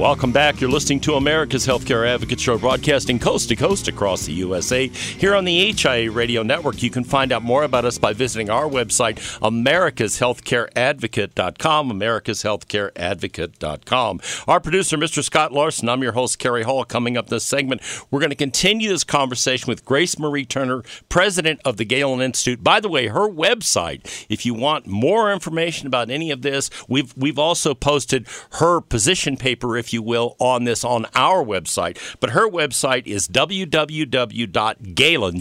Welcome 0.02 0.32
back. 0.32 0.60
You're 0.60 0.72
listening 0.72 1.00
to 1.02 1.14
America's 1.14 1.68
Healthcare 1.68 2.08
Advocate 2.08 2.40
Show, 2.40 2.58
broadcasting 2.58 3.20
coast 3.20 3.50
to 3.50 3.56
coast 3.56 3.88
across 3.88 4.26
the 4.26 4.34
USA. 4.34 4.88
Here 4.88 5.36
on 5.36 5.46
the 5.46 5.72
HIA 5.74 6.10
Radio 6.10 6.42
Network, 6.42 6.82
you 6.82 6.90
can 6.90 7.04
find 7.04 7.32
out 7.32 7.44
more 7.44 7.62
about 7.62 7.86
us 7.86 8.00
by 8.00 8.12
visiting 8.12 8.50
our 8.50 8.68
website, 8.68 9.18
americashealthcareadvocate.com, 9.42 11.92
americashealthcareadvocate.com. 11.92 14.22
Our 14.48 14.60
producer, 14.60 14.98
Mr. 14.98 15.24
Scott 15.24 15.54
Larson, 15.54 15.88
I'm 15.88 16.02
your 16.02 16.14
host, 16.14 16.40
Kerry 16.40 16.64
Hall. 16.64 16.84
Coming 16.84 17.16
up 17.16 17.28
this 17.28 17.46
segment, 17.46 17.84
we're 18.10 18.22
going 18.22 18.32
to 18.32 18.36
continue 18.36 18.90
this 18.90 19.04
conversation 19.04 19.68
with 19.68 19.86
Grace 19.86 20.18
Marie 20.18 20.46
Turner, 20.46 20.82
president 21.10 21.62
of 21.64 21.78
the 21.78 21.86
Galen 21.86 22.22
Institute. 22.22 22.64
By 22.64 22.80
the 22.80 22.90
way, 22.90 23.06
her 23.06 23.30
website, 23.30 24.26
if 24.30 24.48
you 24.48 24.56
want 24.56 24.88
more 24.88 25.32
information 25.32 25.86
about 25.86 26.10
any 26.10 26.32
of 26.32 26.42
this, 26.42 26.72
we've 26.88 27.16
we've 27.16 27.38
also 27.38 27.76
posted 27.76 28.26
her 28.54 28.82
position 28.82 29.38
paper, 29.38 29.78
if 29.78 29.91
you 29.94 30.02
will, 30.02 30.36
on 30.40 30.64
this 30.64 30.84
on 30.84 31.06
our 31.16 31.44
website. 31.44 31.98
But 32.20 32.32
her 32.32 32.50
website 32.50 33.08
is 33.08 33.28
www.galen, 33.28 33.84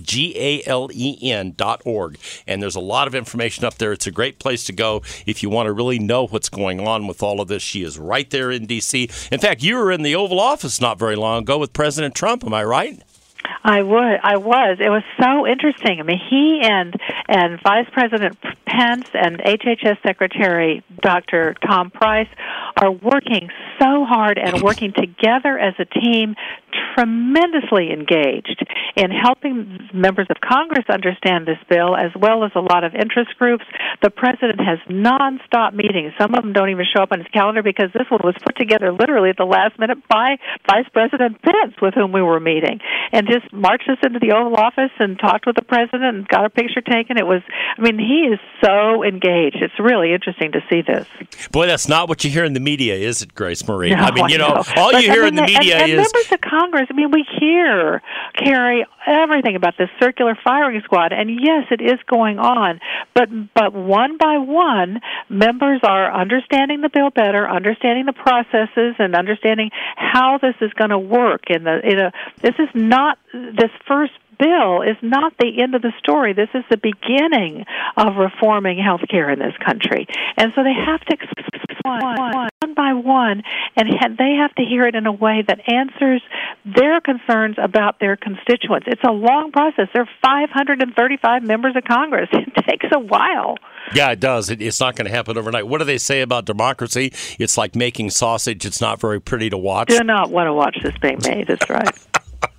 G-A-L-E-N 0.02 1.54
dot 1.56 1.82
org. 1.84 2.18
And 2.46 2.62
there's 2.62 2.76
a 2.76 2.80
lot 2.80 3.06
of 3.08 3.14
information 3.14 3.64
up 3.64 3.78
there. 3.78 3.92
It's 3.92 4.06
a 4.06 4.12
great 4.12 4.38
place 4.38 4.64
to 4.64 4.72
go 4.72 5.02
if 5.26 5.42
you 5.42 5.50
want 5.50 5.66
to 5.66 5.72
really 5.72 5.98
know 5.98 6.26
what's 6.26 6.48
going 6.48 6.86
on 6.86 7.06
with 7.06 7.22
all 7.22 7.40
of 7.40 7.48
this. 7.48 7.62
She 7.62 7.82
is 7.82 7.98
right 7.98 8.28
there 8.30 8.50
in 8.50 8.66
D.C. 8.66 9.10
In 9.30 9.40
fact, 9.40 9.62
you 9.62 9.76
were 9.76 9.92
in 9.92 10.02
the 10.02 10.14
Oval 10.14 10.40
Office 10.40 10.80
not 10.80 10.98
very 10.98 11.16
long 11.16 11.42
ago 11.42 11.58
with 11.58 11.72
President 11.72 12.14
Trump. 12.14 12.44
Am 12.44 12.54
I 12.54 12.64
right? 12.64 13.02
I 13.62 13.82
would. 13.82 14.18
I 14.22 14.36
was. 14.36 14.78
It 14.80 14.88
was 14.88 15.02
so 15.20 15.46
interesting. 15.46 16.00
I 16.00 16.02
mean, 16.02 16.20
he 16.30 16.60
and 16.62 16.94
and 17.28 17.60
Vice 17.62 17.86
President 17.92 18.38
Pence 18.66 19.08
and 19.14 19.38
HHS 19.38 20.02
Secretary 20.02 20.82
Dr. 21.02 21.54
Tom 21.66 21.90
Price 21.90 22.28
are 22.76 22.90
working 22.90 23.50
so 23.78 24.04
hard 24.04 24.38
and 24.38 24.62
working 24.62 24.92
together 24.92 25.58
as 25.58 25.74
a 25.78 25.84
team, 25.84 26.36
tremendously 26.94 27.92
engaged 27.92 28.64
in 28.96 29.10
helping 29.10 29.88
members 29.92 30.26
of 30.30 30.36
Congress 30.40 30.84
understand 30.88 31.46
this 31.46 31.58
bill, 31.68 31.96
as 31.96 32.10
well 32.18 32.44
as 32.44 32.50
a 32.54 32.60
lot 32.60 32.84
of 32.84 32.94
interest 32.94 33.36
groups. 33.38 33.64
The 34.02 34.10
president 34.10 34.60
has 34.60 34.78
nonstop 34.88 35.74
meetings. 35.74 36.12
Some 36.18 36.34
of 36.34 36.42
them 36.42 36.52
don't 36.52 36.70
even 36.70 36.84
show 36.84 37.02
up 37.02 37.12
on 37.12 37.18
his 37.18 37.28
calendar 37.28 37.62
because 37.62 37.90
this 37.92 38.10
one 38.10 38.20
was 38.24 38.34
put 38.44 38.56
together 38.56 38.92
literally 38.92 39.30
at 39.30 39.36
the 39.36 39.44
last 39.44 39.78
minute 39.78 39.98
by 40.08 40.36
Vice 40.68 40.88
President 40.92 41.40
Pence, 41.42 41.74
with 41.80 41.94
whom 41.94 42.12
we 42.12 42.22
were 42.22 42.40
meeting, 42.40 42.80
and 43.12 43.26
just 43.26 43.52
marched 43.52 43.88
us 43.88 43.98
into 44.02 44.18
the 44.18 44.32
Oval 44.32 44.56
Office 44.56 44.92
and 44.98 45.18
talked 45.18 45.46
with 45.46 45.56
the 45.56 45.64
president 45.64 46.16
and 46.16 46.28
got 46.28 46.44
a 46.44 46.50
picture 46.50 46.80
taken. 46.80 47.18
It 47.18 47.26
was, 47.26 47.42
I 47.78 47.82
mean, 47.82 47.98
he 47.98 48.28
is 48.32 48.38
so 48.64 49.04
engaged. 49.04 49.56
It's 49.60 49.78
really 49.78 50.12
interesting 50.12 50.52
to 50.52 50.60
see 50.70 50.82
this. 50.82 51.06
Boy, 51.50 51.66
that's 51.66 51.88
not 51.88 52.08
what 52.08 52.24
you 52.24 52.30
hear 52.30 52.44
in 52.44 52.52
the 52.52 52.60
media, 52.60 52.94
is 52.94 53.22
it, 53.22 53.34
Grace 53.34 53.66
Marie? 53.66 53.90
No, 53.90 53.96
I 53.96 54.10
mean, 54.10 54.28
you 54.28 54.38
know, 54.38 54.48
know. 54.48 54.62
all 54.76 54.92
but, 54.92 55.02
you 55.02 55.10
hear 55.10 55.24
I 55.24 55.28
in 55.28 55.34
the 55.34 55.42
media 55.42 55.76
and, 55.76 55.90
and 55.90 56.00
is 56.00 56.12
members 56.12 56.32
of 56.32 56.40
Congress. 56.60 56.86
I 56.90 56.94
mean, 56.94 57.10
we 57.10 57.24
hear 57.40 58.02
Kerry 58.36 58.86
everything 59.06 59.56
about 59.56 59.74
this 59.78 59.88
circular 60.00 60.36
firing 60.44 60.80
squad, 60.84 61.12
and 61.12 61.30
yes, 61.30 61.64
it 61.70 61.80
is 61.80 61.98
going 62.06 62.38
on. 62.38 62.80
But 63.14 63.28
but 63.54 63.72
one 63.72 64.16
by 64.18 64.38
one, 64.38 65.00
members 65.28 65.80
are 65.82 66.12
understanding 66.12 66.80
the 66.80 66.90
bill 66.92 67.10
better, 67.10 67.48
understanding 67.48 68.06
the 68.06 68.12
processes, 68.12 68.96
and 68.98 69.14
understanding 69.14 69.70
how 69.96 70.38
this 70.38 70.54
is 70.60 70.72
going 70.74 70.90
to 70.90 70.98
work. 70.98 71.44
In 71.48 71.64
the 71.64 71.80
in 71.82 71.98
a 71.98 72.12
this 72.42 72.54
is 72.58 72.68
not 72.74 73.18
this 73.32 73.70
first 73.86 74.12
bill 74.40 74.82
is 74.82 74.96
not 75.02 75.34
the 75.38 75.60
end 75.62 75.74
of 75.74 75.82
the 75.82 75.92
story. 75.98 76.32
This 76.32 76.48
is 76.54 76.64
the 76.70 76.78
beginning 76.78 77.64
of 77.96 78.16
reforming 78.16 78.78
health 78.78 79.02
care 79.10 79.30
in 79.30 79.38
this 79.38 79.54
country. 79.64 80.06
And 80.36 80.52
so 80.56 80.64
they 80.64 80.74
have 80.74 81.00
to 81.02 81.16
one, 81.82 82.48
one 82.60 82.74
by 82.74 82.92
one, 82.92 83.42
and 83.76 83.88
they 84.18 84.36
have 84.40 84.54
to 84.54 84.62
hear 84.62 84.86
it 84.86 84.94
in 84.94 85.06
a 85.06 85.12
way 85.12 85.42
that 85.46 85.60
answers 85.70 86.22
their 86.64 87.00
concerns 87.00 87.56
about 87.58 88.00
their 88.00 88.16
constituents. 88.16 88.86
It's 88.88 89.02
a 89.04 89.12
long 89.12 89.52
process. 89.52 89.88
There 89.92 90.02
are 90.02 90.08
535 90.22 91.42
members 91.42 91.76
of 91.76 91.84
Congress. 91.84 92.28
It 92.50 92.64
takes 92.66 92.86
a 92.92 92.98
while. 92.98 93.56
Yeah, 93.94 94.10
it 94.10 94.20
does. 94.20 94.50
It, 94.50 94.60
it's 94.60 94.80
not 94.80 94.96
going 94.96 95.06
to 95.06 95.10
happen 95.10 95.38
overnight. 95.38 95.66
What 95.66 95.78
do 95.78 95.84
they 95.84 95.98
say 95.98 96.20
about 96.20 96.44
democracy? 96.44 97.12
It's 97.38 97.56
like 97.56 97.74
making 97.74 98.10
sausage. 98.10 98.66
It's 98.66 98.80
not 98.80 99.00
very 99.00 99.20
pretty 99.20 99.50
to 99.50 99.58
watch. 99.58 99.88
Do 99.88 100.02
not 100.02 100.30
want 100.30 100.46
to 100.46 100.52
watch 100.52 100.76
this 100.82 100.96
being 101.00 101.18
made. 101.24 101.46
That's 101.46 101.70
right. 101.70 101.88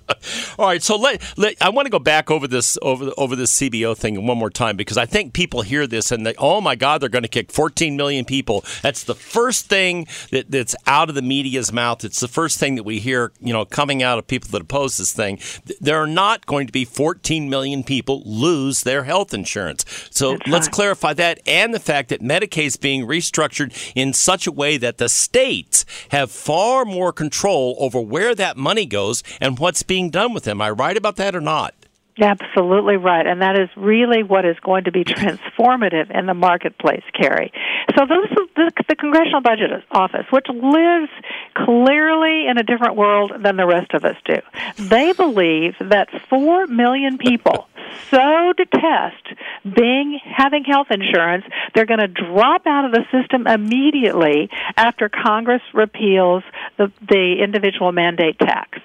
All 0.58 0.66
right, 0.66 0.82
so 0.82 0.96
let, 0.96 1.22
let 1.36 1.60
I 1.62 1.70
want 1.70 1.86
to 1.86 1.90
go 1.90 1.98
back 1.98 2.30
over 2.30 2.46
this 2.46 2.78
over 2.82 3.12
over 3.16 3.36
this 3.36 3.58
CBO 3.58 3.96
thing 3.96 4.26
one 4.26 4.38
more 4.38 4.50
time 4.50 4.76
because 4.76 4.98
I 4.98 5.06
think 5.06 5.32
people 5.32 5.62
hear 5.62 5.86
this 5.86 6.10
and 6.10 6.26
they 6.26 6.34
oh 6.38 6.60
my 6.60 6.74
God 6.74 7.00
they're 7.00 7.08
going 7.08 7.22
to 7.22 7.28
kick 7.28 7.50
14 7.52 7.96
million 7.96 8.24
people. 8.24 8.64
That's 8.82 9.04
the 9.04 9.14
first 9.14 9.66
thing 9.66 10.06
that, 10.30 10.50
that's 10.50 10.74
out 10.86 11.08
of 11.08 11.14
the 11.14 11.22
media's 11.22 11.72
mouth. 11.72 12.04
It's 12.04 12.20
the 12.20 12.28
first 12.28 12.58
thing 12.58 12.74
that 12.76 12.82
we 12.84 12.98
hear 12.98 13.32
you 13.40 13.52
know 13.52 13.64
coming 13.64 14.02
out 14.02 14.18
of 14.18 14.26
people 14.26 14.50
that 14.50 14.62
oppose 14.62 14.96
this 14.96 15.12
thing. 15.12 15.38
There 15.80 15.96
are 16.02 16.06
not 16.06 16.46
going 16.46 16.66
to 16.66 16.72
be 16.72 16.84
14 16.84 17.48
million 17.48 17.82
people 17.84 18.22
lose 18.24 18.82
their 18.82 19.04
health 19.04 19.32
insurance. 19.34 19.84
So 20.10 20.32
That's 20.32 20.48
let's 20.48 20.66
right. 20.66 20.74
clarify 20.74 21.14
that 21.14 21.40
and 21.46 21.74
the 21.74 21.80
fact 21.80 22.08
that 22.10 22.20
Medicaid 22.20 22.66
is 22.66 22.76
being 22.76 23.06
restructured 23.06 23.92
in 23.94 24.12
such 24.12 24.46
a 24.46 24.52
way 24.52 24.76
that 24.76 24.98
the 24.98 25.08
states 25.08 25.84
have 26.10 26.30
far 26.30 26.84
more 26.84 27.12
control 27.12 27.76
over 27.78 28.00
where 28.00 28.34
that 28.34 28.56
money 28.56 28.86
goes 28.86 29.22
and 29.40 29.58
what's 29.58 29.82
being 29.82 30.10
done 30.10 30.32
with 30.32 30.41
them. 30.42 30.60
Am 30.60 30.62
I 30.62 30.70
right 30.70 30.96
about 30.96 31.16
that 31.16 31.34
or 31.34 31.40
not? 31.40 31.74
Absolutely 32.20 32.96
right, 32.96 33.26
and 33.26 33.40
that 33.40 33.58
is 33.58 33.70
really 33.74 34.22
what 34.22 34.44
is 34.44 34.56
going 34.60 34.84
to 34.84 34.92
be 34.92 35.02
transformative 35.02 36.10
in 36.10 36.26
the 36.26 36.34
marketplace, 36.34 37.02
Carrie. 37.18 37.50
So 37.96 38.04
this 38.06 38.30
is 38.30 38.48
the, 38.54 38.72
the 38.88 38.96
Congressional 38.96 39.40
Budget 39.40 39.70
Office, 39.90 40.26
which 40.30 40.46
lives 40.48 41.08
clearly 41.54 42.46
in 42.48 42.58
a 42.58 42.62
different 42.62 42.96
world 42.96 43.32
than 43.42 43.56
the 43.56 43.66
rest 43.66 43.94
of 43.94 44.04
us 44.04 44.16
do. 44.26 44.40
They 44.76 45.12
believe 45.12 45.74
that 45.80 46.08
four 46.28 46.66
million 46.66 47.16
people 47.16 47.66
so 48.10 48.52
detest 48.56 49.26
being 49.64 50.18
having 50.24 50.64
health 50.64 50.88
insurance, 50.90 51.44
they're 51.74 51.86
going 51.86 52.00
to 52.00 52.08
drop 52.08 52.66
out 52.66 52.84
of 52.84 52.92
the 52.92 53.04
system 53.10 53.46
immediately 53.46 54.50
after 54.76 55.08
Congress 55.08 55.62
repeals 55.72 56.42
the, 56.76 56.92
the 57.06 57.36
individual 57.42 57.92
mandate 57.92 58.38
tax. 58.38 58.78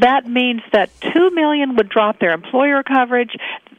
That 0.00 0.26
means 0.26 0.62
that 0.72 0.90
two 1.00 1.30
million 1.30 1.76
would 1.76 1.88
drop 1.88 2.18
their 2.18 2.32
employer 2.60 2.82
coverage. 2.82 3.30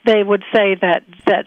They 0.06 0.24
would 0.24 0.44
say 0.54 0.76
that 0.82 1.04
that 1.28 1.46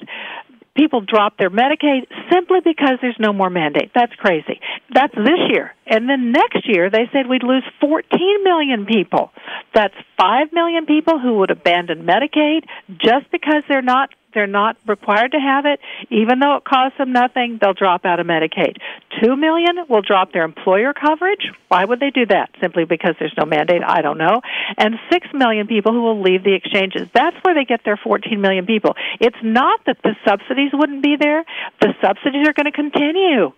people 0.77 1.01
drop 1.01 1.37
their 1.39 1.51
Medicaid 1.51 2.07
simply 2.33 2.59
because 2.65 2.99
there's 3.01 3.17
no 3.19 3.33
more 3.33 3.51
mandate. 3.51 3.93
That's 3.95 4.15
crazy. 4.17 4.61
That's 4.93 5.15
this 5.15 5.41
year. 5.51 5.73
And 5.87 6.09
then 6.09 6.33
next 6.33 6.67
year, 6.67 6.91
they 6.91 7.09
said 7.13 7.29
we'd 7.29 7.45
lose 7.45 7.65
14 7.81 8.03
million 8.43 8.87
people. 8.87 9.31
That's 9.73 9.95
5 10.19 10.53
million 10.53 10.87
people 10.87 11.19
who 11.19 11.39
would 11.39 11.51
abandon 11.51 12.07
Medicaid 12.07 12.65
just 12.99 13.31
because 13.31 13.63
they're 13.69 13.83
not 13.83 14.11
they're 14.35 14.47
not 14.47 14.77
required 14.87 15.33
to 15.33 15.39
have 15.39 15.65
it, 15.67 15.81
even 16.11 16.39
though 16.39 16.57
it 16.57 16.65
costs 16.65 16.99
them 16.99 17.13
nothing, 17.13 17.59
they'll 17.61 17.75
drop 17.75 18.05
out 18.05 18.21
of 18.21 18.27
Medicaid. 18.27 18.77
Two 19.23 19.37
million 19.37 19.77
will 19.89 20.03
drop 20.03 20.33
their 20.33 20.45
employer 20.45 20.93
coverage. 20.93 21.51
Why 21.69 21.85
would 21.85 22.01
they 22.01 22.11
do 22.11 22.27
that? 22.27 22.51
Simply 22.61 22.85
because 22.85 23.15
there's 23.19 23.35
no 23.39 23.47
mandate? 23.47 23.83
I 23.87 24.03
don't 24.03 24.19
know. 24.19 24.41
And 24.77 24.95
six 25.11 25.27
million 25.33 25.67
people 25.67 25.93
who 25.93 26.03
will 26.03 26.23
leave 26.23 26.45
the 26.45 26.55
exchanges. 26.55 27.09
That's 27.15 27.37
where 27.43 27.55
they 27.55 27.65
get 27.65 27.81
their 27.85 27.97
14 27.97 28.41
million 28.41 28.67
people. 28.67 28.95
It's 29.21 29.37
not 29.43 29.81
that 29.87 29.99
the 30.03 30.15
subsidies 30.27 30.71
wouldn't 30.73 31.03
be 31.03 31.17
there. 31.19 31.45
The 31.81 31.95
subsidies 32.03 32.47
are 32.49 32.53
going 32.53 32.71
to 32.71 32.73
continue. 32.73 33.53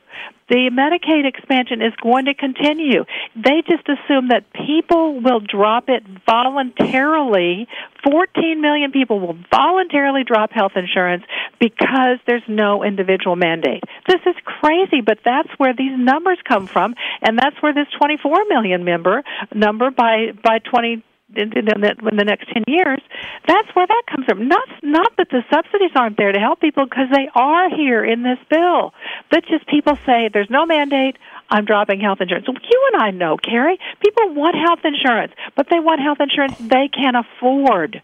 The 0.48 0.70
Medicaid 0.70 1.26
expansion 1.26 1.82
is 1.82 1.92
going 2.00 2.26
to 2.26 2.34
continue. 2.34 3.04
They 3.34 3.62
just 3.66 3.88
assume 3.88 4.28
that 4.28 4.44
people 4.52 5.20
will 5.20 5.40
drop 5.40 5.88
it 5.88 6.04
voluntarily. 6.24 7.66
14 8.04 8.60
million 8.60 8.92
people 8.92 9.18
will 9.18 9.36
voluntarily 9.50 10.22
drop 10.22 10.52
health 10.52 10.72
insurance 10.76 11.24
because 11.58 12.18
there's 12.28 12.46
no 12.46 12.84
individual 12.84 13.34
mandate. 13.34 13.82
This 14.06 14.20
is 14.24 14.36
crazy, 14.44 15.00
but 15.04 15.18
that's 15.24 15.48
where 15.58 15.74
these 15.74 15.98
numbers 15.98 16.38
come 16.48 16.68
from, 16.68 16.94
and 17.22 17.36
that's 17.36 17.60
where 17.60 17.74
this 17.74 17.88
24 17.98 18.44
million 18.48 18.84
member 18.84 19.24
number 19.52 19.90
by 19.90 20.30
by 20.44 20.58
20 20.60 21.02
in 21.34 21.50
the, 21.50 21.96
in 22.10 22.16
the 22.16 22.24
next 22.24 22.48
10 22.52 22.64
years, 22.68 23.00
that's 23.46 23.68
where 23.74 23.86
that 23.86 24.02
comes 24.10 24.26
from. 24.26 24.48
Not, 24.48 24.68
not 24.82 25.16
that 25.18 25.28
the 25.30 25.42
subsidies 25.52 25.90
aren't 25.94 26.16
there 26.16 26.32
to 26.32 26.38
help 26.38 26.60
people, 26.60 26.84
because 26.84 27.08
they 27.10 27.28
are 27.34 27.68
here 27.68 28.04
in 28.04 28.22
this 28.22 28.38
bill. 28.48 28.92
But 29.30 29.44
just 29.46 29.66
people 29.66 29.98
say, 30.06 30.30
there's 30.32 30.50
no 30.50 30.66
mandate, 30.66 31.16
I'm 31.50 31.64
dropping 31.64 32.00
health 32.00 32.20
insurance. 32.20 32.46
You 32.46 32.90
and 32.92 33.02
I 33.02 33.10
know, 33.10 33.36
Carrie, 33.36 33.78
people 34.00 34.34
want 34.34 34.56
health 34.56 34.80
insurance, 34.84 35.32
but 35.56 35.66
they 35.70 35.80
want 35.80 36.00
health 36.00 36.18
insurance 36.20 36.56
they 36.58 36.88
can 36.88 37.14
afford. 37.16 38.02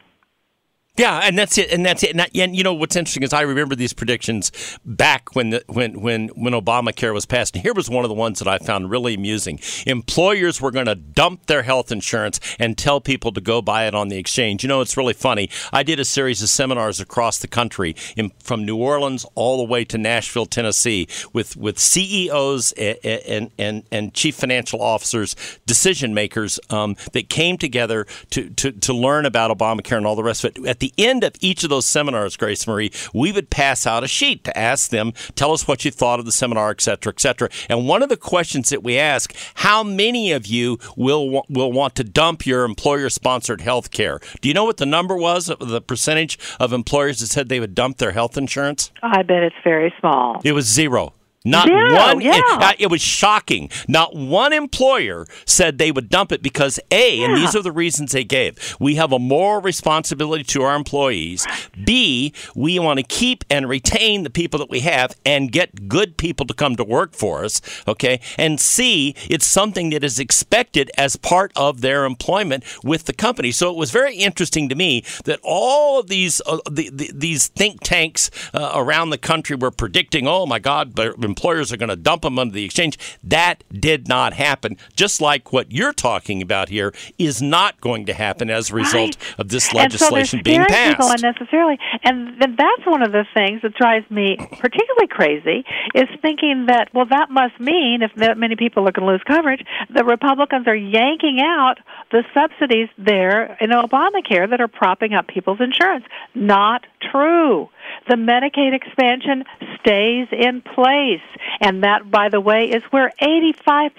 Yeah, 0.98 1.20
and 1.24 1.38
that's 1.38 1.56
it, 1.56 1.70
and 1.72 1.86
that's 1.86 2.02
it. 2.02 2.10
And, 2.10 2.20
and, 2.34 2.54
you 2.54 2.62
know 2.62 2.74
what's 2.74 2.96
interesting 2.96 3.22
is 3.22 3.32
I 3.32 3.40
remember 3.40 3.74
these 3.74 3.94
predictions 3.94 4.52
back 4.84 5.34
when 5.34 5.48
the, 5.48 5.64
when 5.66 6.02
when 6.02 6.28
when 6.28 6.52
Obamacare 6.52 7.14
was 7.14 7.24
passed. 7.24 7.54
And 7.54 7.62
here 7.62 7.72
was 7.72 7.88
one 7.88 8.04
of 8.04 8.10
the 8.10 8.14
ones 8.14 8.40
that 8.40 8.46
I 8.46 8.58
found 8.58 8.90
really 8.90 9.14
amusing. 9.14 9.58
Employers 9.86 10.60
were 10.60 10.70
going 10.70 10.84
to 10.84 10.94
dump 10.94 11.46
their 11.46 11.62
health 11.62 11.92
insurance 11.92 12.40
and 12.58 12.76
tell 12.76 13.00
people 13.00 13.32
to 13.32 13.40
go 13.40 13.62
buy 13.62 13.86
it 13.86 13.94
on 13.94 14.08
the 14.08 14.18
exchange. 14.18 14.62
You 14.62 14.68
know, 14.68 14.82
it's 14.82 14.94
really 14.94 15.14
funny. 15.14 15.48
I 15.72 15.82
did 15.82 15.98
a 15.98 16.04
series 16.04 16.42
of 16.42 16.50
seminars 16.50 17.00
across 17.00 17.38
the 17.38 17.48
country, 17.48 17.96
in, 18.14 18.30
from 18.40 18.66
New 18.66 18.76
Orleans 18.76 19.24
all 19.34 19.56
the 19.56 19.64
way 19.64 19.86
to 19.86 19.96
Nashville, 19.96 20.44
Tennessee, 20.44 21.08
with 21.32 21.56
with 21.56 21.78
CEOs 21.78 22.72
and 22.72 22.98
and 23.04 23.50
and, 23.56 23.82
and 23.90 24.12
chief 24.12 24.34
financial 24.34 24.82
officers, 24.82 25.36
decision 25.64 26.12
makers 26.12 26.60
um, 26.68 26.96
that 27.14 27.30
came 27.30 27.56
together 27.56 28.06
to, 28.28 28.50
to 28.50 28.72
to 28.72 28.92
learn 28.92 29.24
about 29.24 29.56
Obamacare 29.56 29.96
and 29.96 30.04
all 30.04 30.16
the 30.16 30.22
rest 30.22 30.44
of 30.44 30.54
it. 30.54 30.66
At 30.66 30.81
the 30.82 30.92
end 30.98 31.24
of 31.24 31.34
each 31.40 31.62
of 31.64 31.70
those 31.70 31.86
seminars, 31.86 32.36
Grace 32.36 32.66
Marie, 32.66 32.90
we 33.14 33.30
would 33.30 33.48
pass 33.48 33.86
out 33.86 34.02
a 34.02 34.08
sheet 34.08 34.42
to 34.44 34.58
ask 34.58 34.90
them, 34.90 35.12
tell 35.36 35.52
us 35.52 35.68
what 35.68 35.84
you 35.84 35.90
thought 35.92 36.18
of 36.18 36.26
the 36.26 36.32
seminar, 36.32 36.70
et 36.70 36.80
cetera, 36.80 37.12
et 37.12 37.20
cetera. 37.20 37.48
And 37.70 37.86
one 37.86 38.02
of 38.02 38.08
the 38.08 38.16
questions 38.16 38.68
that 38.70 38.82
we 38.82 38.98
ask, 38.98 39.32
how 39.54 39.84
many 39.84 40.32
of 40.32 40.46
you 40.46 40.78
will 40.96 41.44
will 41.48 41.70
want 41.70 41.94
to 41.94 42.04
dump 42.04 42.44
your 42.44 42.64
employer-sponsored 42.64 43.60
health 43.60 43.92
care? 43.92 44.18
Do 44.40 44.48
you 44.48 44.54
know 44.54 44.64
what 44.64 44.78
the 44.78 44.86
number 44.86 45.16
was, 45.16 45.46
the 45.46 45.80
percentage 45.80 46.38
of 46.58 46.72
employers 46.72 47.20
that 47.20 47.28
said 47.28 47.48
they 47.48 47.60
would 47.60 47.76
dump 47.76 47.98
their 47.98 48.10
health 48.10 48.36
insurance? 48.36 48.90
I 49.02 49.22
bet 49.22 49.44
it's 49.44 49.54
very 49.62 49.94
small. 50.00 50.40
It 50.42 50.52
was 50.52 50.66
zero. 50.66 51.14
Not 51.44 51.66
Zero, 51.66 51.94
one. 51.94 52.20
yeah. 52.20 52.70
It, 52.70 52.82
it, 52.82 52.90
was 52.90 53.00
shocking. 53.00 53.68
Not 53.88 54.14
one 54.14 54.52
employer 54.52 55.26
said 55.44 55.78
they 55.78 55.90
would 55.90 56.08
dump 56.08 56.30
it 56.30 56.42
because 56.42 56.78
a, 56.90 57.18
yeah. 57.18 57.24
and 57.24 57.36
these 57.36 57.56
are 57.56 57.62
the 57.62 57.72
reasons 57.72 58.12
they 58.12 58.24
gave. 58.24 58.76
We 58.78 58.94
have 58.96 59.12
a 59.12 59.18
moral 59.18 59.60
responsibility 59.60 60.44
to 60.44 60.62
our 60.62 60.76
employees. 60.76 61.46
B, 61.84 62.32
we 62.54 62.78
want 62.78 62.98
to 62.98 63.02
keep 63.02 63.44
and 63.50 63.68
retain 63.68 64.22
the 64.22 64.30
people 64.30 64.58
that 64.60 64.70
we 64.70 64.80
have 64.80 65.16
and 65.24 65.50
get 65.50 65.88
good 65.88 66.16
people 66.16 66.46
to 66.46 66.54
come 66.54 66.76
to 66.76 66.84
work 66.84 67.14
for 67.14 67.44
us. 67.44 67.60
Okay, 67.88 68.20
and 68.38 68.60
C, 68.60 69.14
it's 69.28 69.46
something 69.46 69.90
that 69.90 70.04
is 70.04 70.20
expected 70.20 70.90
as 70.96 71.16
part 71.16 71.52
of 71.56 71.80
their 71.80 72.04
employment 72.04 72.64
with 72.84 73.06
the 73.06 73.12
company. 73.12 73.50
So 73.50 73.70
it 73.70 73.76
was 73.76 73.90
very 73.90 74.16
interesting 74.16 74.68
to 74.68 74.74
me 74.74 75.04
that 75.24 75.40
all 75.42 75.98
of 75.98 76.06
these 76.06 76.40
uh, 76.46 76.58
the, 76.70 76.90
the, 76.90 77.10
these 77.12 77.48
think 77.48 77.80
tanks 77.82 78.30
uh, 78.54 78.72
around 78.74 79.10
the 79.10 79.18
country 79.18 79.56
were 79.56 79.70
predicting, 79.70 80.28
oh 80.28 80.46
my 80.46 80.58
God, 80.60 80.94
but 80.94 81.18
employers 81.32 81.72
are 81.72 81.78
going 81.78 81.88
to 81.88 81.96
dump 81.96 82.22
them 82.22 82.38
under 82.38 82.52
the 82.52 82.64
exchange. 82.64 82.98
That 83.24 83.64
did 83.72 84.06
not 84.06 84.34
happen. 84.34 84.76
Just 84.94 85.20
like 85.20 85.52
what 85.52 85.72
you're 85.72 85.94
talking 85.94 86.42
about 86.42 86.68
here 86.68 86.92
is 87.18 87.40
not 87.40 87.80
going 87.80 88.06
to 88.06 88.12
happen 88.12 88.50
as 88.50 88.70
a 88.70 88.74
result 88.74 89.16
right. 89.16 89.40
of 89.40 89.48
this 89.48 89.72
legislation 89.72 90.38
and 90.38 90.46
so 90.46 90.50
being 90.50 90.64
passed. 90.64 90.98
People 90.98 91.10
unnecessarily, 91.10 91.78
and 92.04 92.40
that's 92.40 92.84
one 92.86 93.02
of 93.02 93.12
the 93.12 93.24
things 93.34 93.62
that 93.62 93.74
drives 93.74 94.08
me 94.10 94.36
particularly 94.36 95.08
crazy 95.08 95.64
is 95.94 96.08
thinking 96.20 96.66
that 96.66 96.90
well, 96.92 97.06
that 97.06 97.30
must 97.30 97.58
mean 97.58 98.02
if 98.02 98.12
that 98.16 98.36
many 98.36 98.56
people 98.56 98.86
are 98.86 98.92
going 98.92 99.06
to 99.06 99.12
lose 99.12 99.22
coverage, 99.26 99.64
the 99.94 100.04
Republicans 100.04 100.66
are 100.66 100.76
yanking 100.76 101.40
out 101.40 101.76
the 102.10 102.22
subsidies 102.34 102.88
there 102.98 103.56
in 103.60 103.70
Obamacare 103.70 104.50
that 104.50 104.60
are 104.60 104.68
propping 104.68 105.14
up 105.14 105.26
people's 105.26 105.60
insurance. 105.60 106.04
Not 106.34 106.84
true. 107.10 107.68
The 108.08 108.16
Medicaid 108.16 108.74
expansion 108.74 109.44
stays 109.80 110.28
in 110.32 110.62
place. 110.62 111.20
And 111.60 111.82
that, 111.84 112.10
by 112.10 112.28
the 112.28 112.40
way, 112.40 112.70
is 112.70 112.82
where 112.90 113.12
85% 113.20 113.90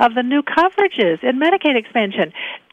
of 0.00 0.14
the 0.14 0.22
new 0.22 0.42
coverage 0.42 0.98
is 0.98 1.18
in 1.22 1.40
Medicaid 1.40 1.76
expansion. 1.76 2.32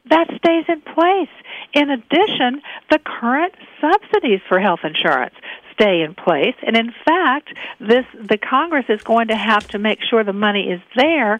That 0.10 0.28
stays 0.38 0.66
in 0.68 0.82
place. 0.82 1.30
In 1.74 1.90
addition, 1.90 2.62
the 2.90 3.00
current 3.00 3.56
subsidies 3.80 4.42
for 4.48 4.60
health 4.60 4.82
insurance 4.84 5.36
stay 5.74 6.02
in 6.02 6.16
place. 6.16 6.56
And 6.66 6.76
in 6.78 6.94
fact, 7.06 7.50
this 7.80 8.06
the 8.14 8.38
Congress 8.38 8.86
is 8.90 9.02
going 9.02 9.28
to 9.28 9.36
have 9.36 9.68
to 9.70 9.80
make 9.80 10.00
sure 10.10 10.24
the 10.24 10.34
money 10.34 10.72
is 10.72 10.82
there 10.96 11.40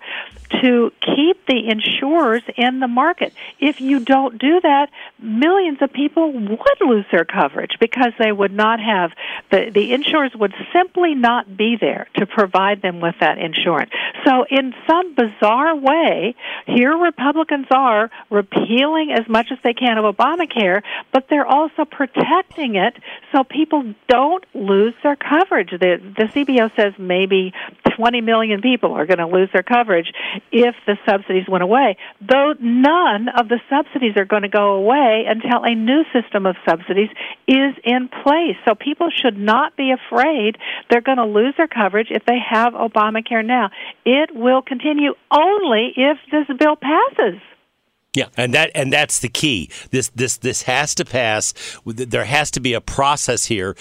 to 0.62 0.92
keep 1.02 1.46
the 1.48 1.68
insurers 1.68 2.44
in 2.56 2.80
the 2.80 2.88
market. 2.88 3.34
If 3.60 3.82
you 3.82 4.00
don't 4.00 4.38
do 4.38 4.62
that, 4.62 4.90
millions 5.20 5.80
of 5.82 5.92
people 5.92 6.32
would 6.32 6.82
lose 6.82 7.06
their 7.12 7.26
coverage 7.26 7.72
because 7.80 8.14
they 8.20 8.32
would 8.32 8.54
not 8.54 8.80
have 8.80 9.12
the 9.50 9.72
the 9.74 9.94
insurers 9.94 10.32
would 10.36 10.54
simply 10.72 11.16
not 11.16 11.58
be 11.58 11.78
there 11.80 12.08
to 12.16 12.26
provide 12.26 12.82
them 12.82 13.00
with 13.02 13.16
that 13.20 13.38
insurance. 13.38 13.92
So 14.26 14.46
in 14.50 14.74
some 14.88 15.16
bizarre 15.16 15.76
way, 15.76 16.36
here 16.68 16.96
Republicans 16.98 17.68
are 17.72 18.10
repealing 18.30 19.12
as 19.12 19.28
much 19.28 19.48
as 19.52 19.58
they 19.64 19.74
can 19.74 19.98
of 19.98 20.16
Obamacare, 20.16 20.82
but 21.12 21.28
they're 21.30 21.46
also 21.46 21.86
protecting 21.86 22.76
it 22.76 22.96
so 23.34 23.44
people 23.44 23.94
don't 24.08 24.46
lose 24.54 24.94
their 25.04 25.16
coverage. 25.16 25.72
The 25.72 25.98
the 26.18 26.26
CBO 26.26 26.70
says 26.76 26.94
maybe 26.98 27.52
20 27.98 28.22
million 28.22 28.62
people 28.62 28.94
are 28.94 29.06
going 29.06 29.20
to 29.20 29.28
lose 29.28 29.50
their 29.54 29.64
coverage 29.64 30.12
if 30.52 30.76
the 30.86 30.98
subsidies 31.08 31.48
went 31.48 31.64
away. 31.64 31.98
Though 32.22 32.54
none 32.60 33.30
of 33.30 33.50
the 33.50 33.60
subsidies 33.70 34.16
are 34.18 34.26
going 34.26 34.44
to 34.44 34.50
go 34.50 34.74
away 34.74 35.26
until 35.28 35.64
a 35.64 35.76
new 35.76 36.04
system 36.14 36.46
of 36.46 36.56
subsidies 36.68 37.10
is 37.48 37.74
in 37.84 38.10
place. 38.24 38.56
So 38.66 38.76
people 38.76 39.10
should 39.10 39.38
not 39.38 39.76
be 39.76 39.92
afraid 39.92 40.58
they're 40.90 41.02
going 41.02 41.18
to 41.18 41.26
lose 41.26 41.56
their 41.58 41.68
coverage 41.68 42.08
if 42.10 42.26
they 42.26 42.40
have 42.40 42.74
Obamacare 42.74 43.46
now. 43.46 43.72
It 44.06 44.30
will 44.34 44.62
continue 44.62 45.14
only 45.32 45.94
if 45.96 46.18
this 46.32 46.48
bill 46.58 46.76
passes. 46.76 47.42
Yeah, 48.16 48.28
and 48.38 48.54
that 48.54 48.70
and 48.76 48.94
that's 48.94 49.20
the 49.20 49.30
key. 49.30 49.72
This 49.90 50.10
this 50.10 50.38
this 50.38 50.64
has 50.64 50.94
to 50.96 51.06
pass. 51.06 51.52
There 51.84 52.26
has 52.26 52.52
to 52.52 52.60
be 52.60 52.74
a 52.74 52.82
process 52.82 53.46
here. 53.46 53.76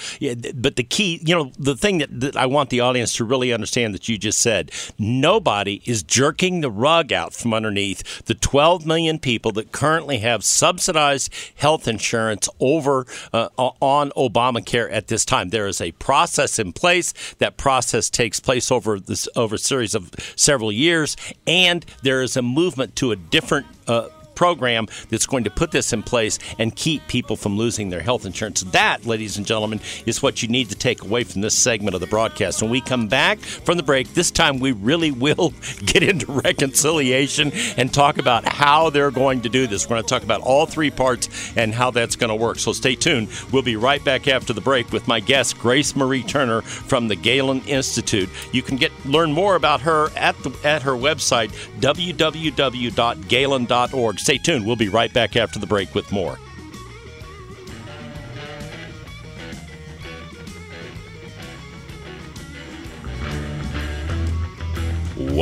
But 0.55 0.77
the 0.77 0.85
key, 0.85 1.21
you 1.23 1.35
know, 1.35 1.53
the 1.59 1.77
thing 1.77 1.99
that, 1.99 2.21
that 2.21 2.37
I 2.37 2.47
want 2.47 2.71
the 2.71 2.81
audience 2.81 3.15
to 3.17 3.25
really 3.25 3.53
understand 3.53 3.93
that 3.95 4.09
you 4.09 4.17
just 4.17 4.39
said, 4.39 4.71
nobody 4.99 5.83
is 5.85 6.03
jerking 6.03 6.63
the 6.63 6.71
rug 6.71 7.13
out 7.13 7.35
from 7.35 7.53
underneath 7.53 8.25
the 8.25 8.35
12 8.35 8.87
million 8.87 9.19
people 9.19 9.53
that 9.53 9.71
currently 9.71 10.19
have 10.19 10.45
subsidized 10.45 11.31
health 11.57 11.87
insurance 11.87 12.49
over 12.59 13.05
uh, 13.35 13.49
on 13.59 14.11
Obamacare 14.17 14.91
at 14.91 15.09
this 15.09 15.27
time. 15.27 15.51
There 15.51 15.67
is 15.67 15.83
a 15.83 15.93
process 15.93 16.59
in 16.59 16.73
place. 16.73 17.13
That 17.39 17.59
process 17.59 18.09
takes 18.09 18.41
place 18.41 18.73
over 18.73 18.99
this 18.99 19.29
over 19.37 19.57
a 19.57 19.59
series 19.59 19.95
of 19.95 20.11
several 20.37 20.73
years, 20.73 21.19
and 21.47 21.85
there 22.03 22.23
is 22.23 22.35
a 22.35 22.43
movement 22.43 22.97
to 22.97 23.13
a 23.13 23.17
different. 23.17 23.67
Uh, 23.87 24.09
program 24.35 24.87
that's 25.11 25.27
going 25.27 25.45
to 25.45 25.51
put 25.51 25.71
this 25.71 25.93
in 25.93 26.03
place 26.03 26.39
and 26.59 26.75
keep 26.75 27.07
people 27.09 27.37
from 27.37 27.57
losing 27.57 27.91
their 27.91 28.01
health 28.01 28.27
insurance. 28.27 28.63
That, 28.63 29.07
ladies 29.07 29.37
and 29.37 29.47
gentlemen, 29.47 29.81
is 30.07 30.23
what 30.23 30.43
you 30.43 30.49
need 30.49 30.71
to 30.71 30.77
take 30.77 31.03
away 31.03 31.25
from 31.25 31.41
this 31.41 31.57
segment 31.57 31.95
of 31.95 32.01
the 32.01 32.07
broadcast. 32.07 32.63
When 32.63 32.71
we 32.71 32.81
come 32.81 33.09
back 33.09 33.39
from 33.39 33.77
the 33.77 33.83
break, 33.83 34.13
this 34.15 34.31
time 34.31 34.59
we 34.59 34.73
really 34.73 35.11
will 35.11 35.53
get 35.87 36.03
into 36.03 36.31
reconciliation 36.31 37.53
and 37.77 37.93
talk 37.93 38.19
about 38.19 38.47
how 38.47 38.91
they're 38.91 39.11
going 39.11 39.43
to 39.43 39.49
do 39.49 39.67
this. 39.67 39.87
We're 39.87 39.97
going 39.97 40.03
to 40.05 40.09
talk 40.09 40.23
about 40.23 40.41
all 40.41 40.67
three 40.67 40.91
parts 40.91 41.29
and 41.57 41.75
how 41.75 41.91
that's 41.91 42.17
going 42.17 42.31
to 42.31 42.37
work. 42.37 42.59
So 42.59 42.73
stay 42.73 42.95
tuned. 42.95 43.29
We'll 43.53 43.63
be 43.63 43.77
right 43.77 44.05
back 44.05 44.29
after 44.29 44.53
the 44.53 44.61
break 44.61 44.93
with 44.93 45.09
my 45.09 45.21
guest, 45.21 45.59
Grace 45.59 45.95
Marie 45.97 46.23
Turner 46.23 46.63
from 46.63 47.09
the 47.09 47.17
Galen 47.17 47.63
Institute. 47.67 48.29
You 48.53 48.63
can 48.63 48.77
get 48.77 48.93
learn 49.05 49.33
more 49.33 49.57
about 49.57 49.81
her 49.83 50.11
at 50.17 50.37
the, 50.43 50.51
at 50.65 50.83
her 50.83 50.93
website 50.93 51.51
www.galen.org. 51.81 52.93
Stay 54.23 54.39
tuned. 54.39 54.65
We'll 54.65 54.77
be 54.77 54.89
right 54.89 55.13
back 55.13 55.35
after 55.35 55.59
the 55.59 55.67
break 55.67 55.97
with 55.97 56.13
more. 56.13 56.39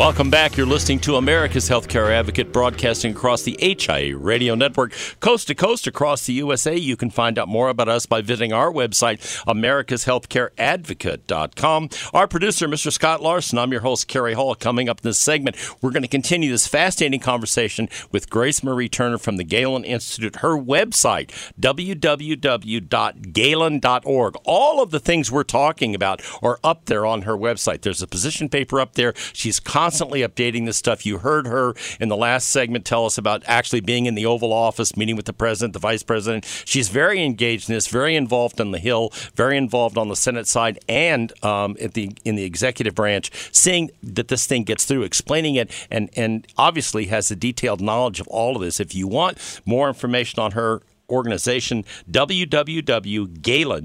Welcome 0.00 0.30
back. 0.30 0.56
You're 0.56 0.64
listening 0.64 1.00
to 1.00 1.16
America's 1.16 1.68
Healthcare 1.68 2.10
Advocate 2.10 2.54
broadcasting 2.54 3.12
across 3.12 3.42
the 3.42 3.58
HIA 3.60 4.16
radio 4.16 4.54
network, 4.54 4.94
coast 5.20 5.48
to 5.48 5.54
coast 5.54 5.86
across 5.86 6.24
the 6.24 6.32
USA. 6.32 6.74
You 6.74 6.96
can 6.96 7.10
find 7.10 7.38
out 7.38 7.48
more 7.48 7.68
about 7.68 7.90
us 7.90 8.06
by 8.06 8.22
visiting 8.22 8.50
our 8.50 8.72
website, 8.72 9.18
americashealthcareadvocate.com. 9.44 11.90
Our 12.14 12.26
producer, 12.26 12.66
Mr. 12.66 12.90
Scott 12.90 13.20
Larson, 13.20 13.58
I'm 13.58 13.72
your 13.72 13.82
host, 13.82 14.08
Kerry 14.08 14.32
Hall. 14.32 14.54
Coming 14.54 14.88
up 14.88 15.00
in 15.00 15.10
this 15.10 15.18
segment, 15.18 15.54
we're 15.82 15.90
going 15.90 16.00
to 16.00 16.08
continue 16.08 16.50
this 16.50 16.66
fascinating 16.66 17.20
conversation 17.20 17.90
with 18.10 18.30
Grace 18.30 18.64
Marie 18.64 18.88
Turner 18.88 19.18
from 19.18 19.36
the 19.36 19.44
Galen 19.44 19.84
Institute. 19.84 20.36
Her 20.36 20.56
website, 20.56 21.28
www.galen.org. 21.60 24.36
All 24.46 24.82
of 24.82 24.92
the 24.92 25.00
things 25.00 25.30
we're 25.30 25.42
talking 25.42 25.94
about 25.94 26.22
are 26.42 26.58
up 26.64 26.86
there 26.86 27.04
on 27.04 27.20
her 27.22 27.36
website. 27.36 27.82
There's 27.82 28.00
a 28.00 28.06
position 28.06 28.48
paper 28.48 28.80
up 28.80 28.94
there. 28.94 29.12
She's 29.34 29.60
constantly 29.60 29.89
updating 29.90 30.66
this 30.66 30.76
stuff. 30.76 31.04
You 31.04 31.18
heard 31.18 31.46
her 31.46 31.74
in 31.98 32.08
the 32.08 32.16
last 32.16 32.48
segment 32.48 32.84
tell 32.84 33.06
us 33.06 33.18
about 33.18 33.42
actually 33.46 33.80
being 33.80 34.06
in 34.06 34.14
the 34.14 34.26
Oval 34.26 34.52
Office, 34.52 34.96
meeting 34.96 35.16
with 35.16 35.26
the 35.26 35.32
president, 35.32 35.72
the 35.72 35.78
vice 35.78 36.02
president. 36.02 36.44
She's 36.64 36.88
very 36.88 37.22
engaged 37.22 37.68
in 37.68 37.74
this, 37.74 37.86
very 37.88 38.16
involved 38.16 38.60
on 38.60 38.70
the 38.70 38.78
Hill, 38.78 39.12
very 39.34 39.56
involved 39.56 39.98
on 39.98 40.08
the 40.08 40.16
Senate 40.16 40.46
side, 40.46 40.78
and 40.88 41.32
um, 41.44 41.76
at 41.80 41.94
the 41.94 42.12
in 42.24 42.36
the 42.36 42.44
executive 42.44 42.94
branch, 42.94 43.30
seeing 43.52 43.90
that 44.02 44.28
this 44.28 44.46
thing 44.46 44.64
gets 44.64 44.84
through, 44.84 45.02
explaining 45.02 45.54
it, 45.54 45.70
and 45.90 46.10
and 46.16 46.46
obviously 46.56 47.06
has 47.06 47.30
a 47.30 47.36
detailed 47.36 47.80
knowledge 47.80 48.20
of 48.20 48.28
all 48.28 48.56
of 48.56 48.62
this. 48.62 48.80
If 48.80 48.94
you 48.94 49.06
want 49.06 49.60
more 49.64 49.88
information 49.88 50.40
on 50.40 50.52
her, 50.52 50.82
organization, 51.10 51.84
www.galen. 52.10 53.84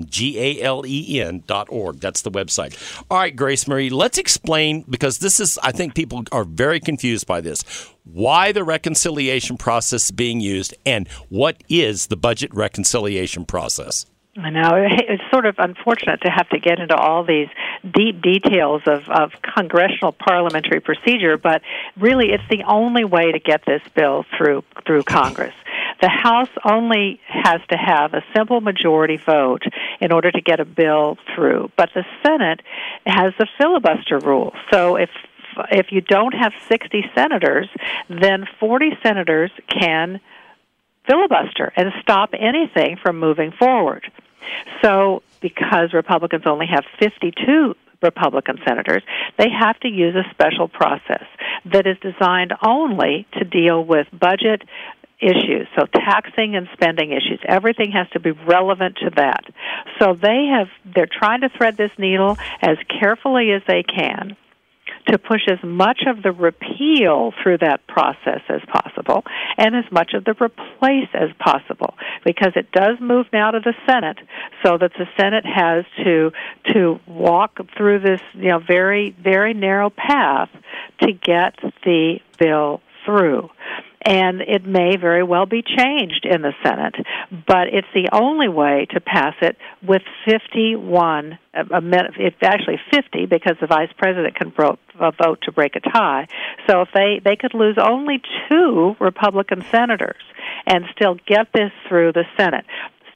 That's 1.99 2.21
the 2.21 2.31
website. 2.31 3.03
All 3.09 3.17
right, 3.17 3.35
Grace 3.35 3.67
Marie, 3.67 3.89
let's 3.89 4.17
explain, 4.17 4.85
because 4.89 5.19
this 5.19 5.39
is, 5.39 5.57
I 5.63 5.71
think 5.71 5.95
people 5.95 6.23
are 6.31 6.43
very 6.43 6.79
confused 6.79 7.27
by 7.27 7.41
this, 7.41 7.63
why 8.03 8.51
the 8.51 8.63
reconciliation 8.63 9.57
process 9.57 10.05
is 10.05 10.11
being 10.11 10.39
used 10.39 10.75
and 10.85 11.07
what 11.29 11.63
is 11.69 12.07
the 12.07 12.17
budget 12.17 12.53
reconciliation 12.53 13.45
process? 13.45 14.05
I 14.37 14.49
know 14.49 14.71
it's 14.75 15.23
sort 15.31 15.45
of 15.45 15.55
unfortunate 15.57 16.21
to 16.21 16.29
have 16.29 16.49
to 16.49 16.59
get 16.59 16.79
into 16.79 16.95
all 16.95 17.23
these 17.23 17.47
deep 17.93 18.21
details 18.21 18.81
of, 18.85 19.07
of 19.09 19.31
congressional 19.41 20.11
parliamentary 20.11 20.79
procedure, 20.79 21.37
but 21.37 21.61
really 21.97 22.31
it's 22.31 22.43
the 22.49 22.63
only 22.63 23.05
way 23.05 23.31
to 23.31 23.39
get 23.39 23.61
this 23.65 23.81
bill 23.95 24.25
through 24.37 24.63
through 24.85 25.03
Congress. 25.03 25.53
The 26.01 26.09
House 26.09 26.49
only 26.63 27.19
has 27.27 27.61
to 27.69 27.77
have 27.77 28.13
a 28.13 28.23
simple 28.35 28.61
majority 28.61 29.17
vote 29.17 29.63
in 30.01 30.11
order 30.11 30.31
to 30.31 30.41
get 30.41 30.59
a 30.59 30.65
bill 30.65 31.17
through, 31.33 31.71
but 31.77 31.89
the 31.93 32.03
Senate 32.25 32.61
has 33.05 33.33
the 33.39 33.47
filibuster 33.57 34.19
rule. 34.19 34.53
So 34.71 34.97
if 34.97 35.09
if 35.71 35.87
you 35.91 36.01
don't 36.01 36.33
have 36.33 36.51
60 36.67 37.05
senators, 37.15 37.69
then 38.09 38.45
40 38.59 38.97
senators 39.01 39.51
can 39.69 40.19
filibuster 41.07 41.71
and 41.75 41.91
stop 42.01 42.31
anything 42.33 42.97
from 43.01 43.19
moving 43.19 43.51
forward. 43.51 44.11
So, 44.83 45.23
because 45.41 45.93
Republicans 45.93 46.43
only 46.45 46.67
have 46.67 46.83
52 46.99 47.75
Republican 48.01 48.57
senators, 48.67 49.03
they 49.37 49.49
have 49.49 49.79
to 49.79 49.87
use 49.87 50.15
a 50.15 50.29
special 50.31 50.67
process 50.67 51.25
that 51.65 51.87
is 51.87 51.97
designed 52.01 52.53
only 52.63 53.25
to 53.33 53.43
deal 53.43 53.83
with 53.83 54.07
budget 54.11 54.61
issues. 55.19 55.67
So 55.77 55.85
taxing 55.85 56.55
and 56.55 56.67
spending 56.73 57.11
issues. 57.11 57.39
Everything 57.47 57.91
has 57.91 58.07
to 58.11 58.19
be 58.19 58.31
relevant 58.31 58.97
to 58.97 59.11
that. 59.15 59.43
So 59.99 60.13
they 60.13 60.51
have 60.51 60.67
they're 60.93 61.07
trying 61.11 61.41
to 61.41 61.49
thread 61.49 61.77
this 61.77 61.91
needle 61.97 62.37
as 62.61 62.77
carefully 62.99 63.51
as 63.51 63.61
they 63.67 63.83
can 63.83 64.35
to 65.07 65.17
push 65.17 65.41
as 65.49 65.59
much 65.63 66.01
of 66.07 66.23
the 66.23 66.31
repeal 66.31 67.31
through 67.41 67.59
that 67.59 67.85
process 67.87 68.41
as 68.49 68.61
possible 68.71 69.23
and 69.57 69.75
as 69.75 69.85
much 69.91 70.13
of 70.13 70.23
the 70.25 70.33
replace 70.33 71.09
as 71.13 71.29
possible 71.39 71.95
because 72.23 72.53
it 72.55 72.71
does 72.71 72.97
move 72.99 73.27
now 73.31 73.51
to 73.51 73.59
the 73.59 73.73
Senate 73.85 74.17
so 74.63 74.77
that 74.77 74.91
the 74.97 75.05
Senate 75.17 75.45
has 75.45 75.85
to 76.03 76.31
to 76.73 76.99
walk 77.07 77.59
through 77.77 77.99
this 77.99 78.21
you 78.33 78.49
know 78.49 78.59
very 78.59 79.15
very 79.21 79.53
narrow 79.53 79.89
path 79.89 80.49
to 81.01 81.11
get 81.11 81.55
the 81.83 82.19
bill 82.39 82.81
through 83.05 83.49
and 84.05 84.41
it 84.41 84.63
may 84.63 84.97
very 84.97 85.23
well 85.23 85.47
be 85.47 85.63
changed 85.63 86.25
in 86.29 86.43
the 86.43 86.53
Senate, 86.63 86.93
but 87.47 87.67
it's 87.73 87.87
the 87.95 88.09
only 88.13 88.47
way 88.47 88.85
to 88.91 89.01
pass 89.01 89.33
it 89.41 89.57
with 89.81 90.03
51, 90.25 91.39
it's 91.53 92.35
actually 92.43 92.79
50 92.93 93.25
because 93.25 93.55
the 93.59 93.67
vice 93.67 93.89
president 93.97 94.35
can 94.35 94.51
vote, 94.51 94.79
vote 94.95 95.39
to 95.43 95.51
break 95.51 95.75
a 95.75 95.79
tie. 95.79 96.27
So 96.67 96.81
if 96.81 96.89
they, 96.93 97.19
they 97.23 97.35
could 97.35 97.55
lose 97.55 97.77
only 97.81 98.21
two 98.47 98.95
Republican 98.99 99.63
senators 99.71 100.21
and 100.67 100.85
still 100.95 101.15
get 101.27 101.47
this 101.53 101.71
through 101.89 102.13
the 102.13 102.25
Senate. 102.37 102.65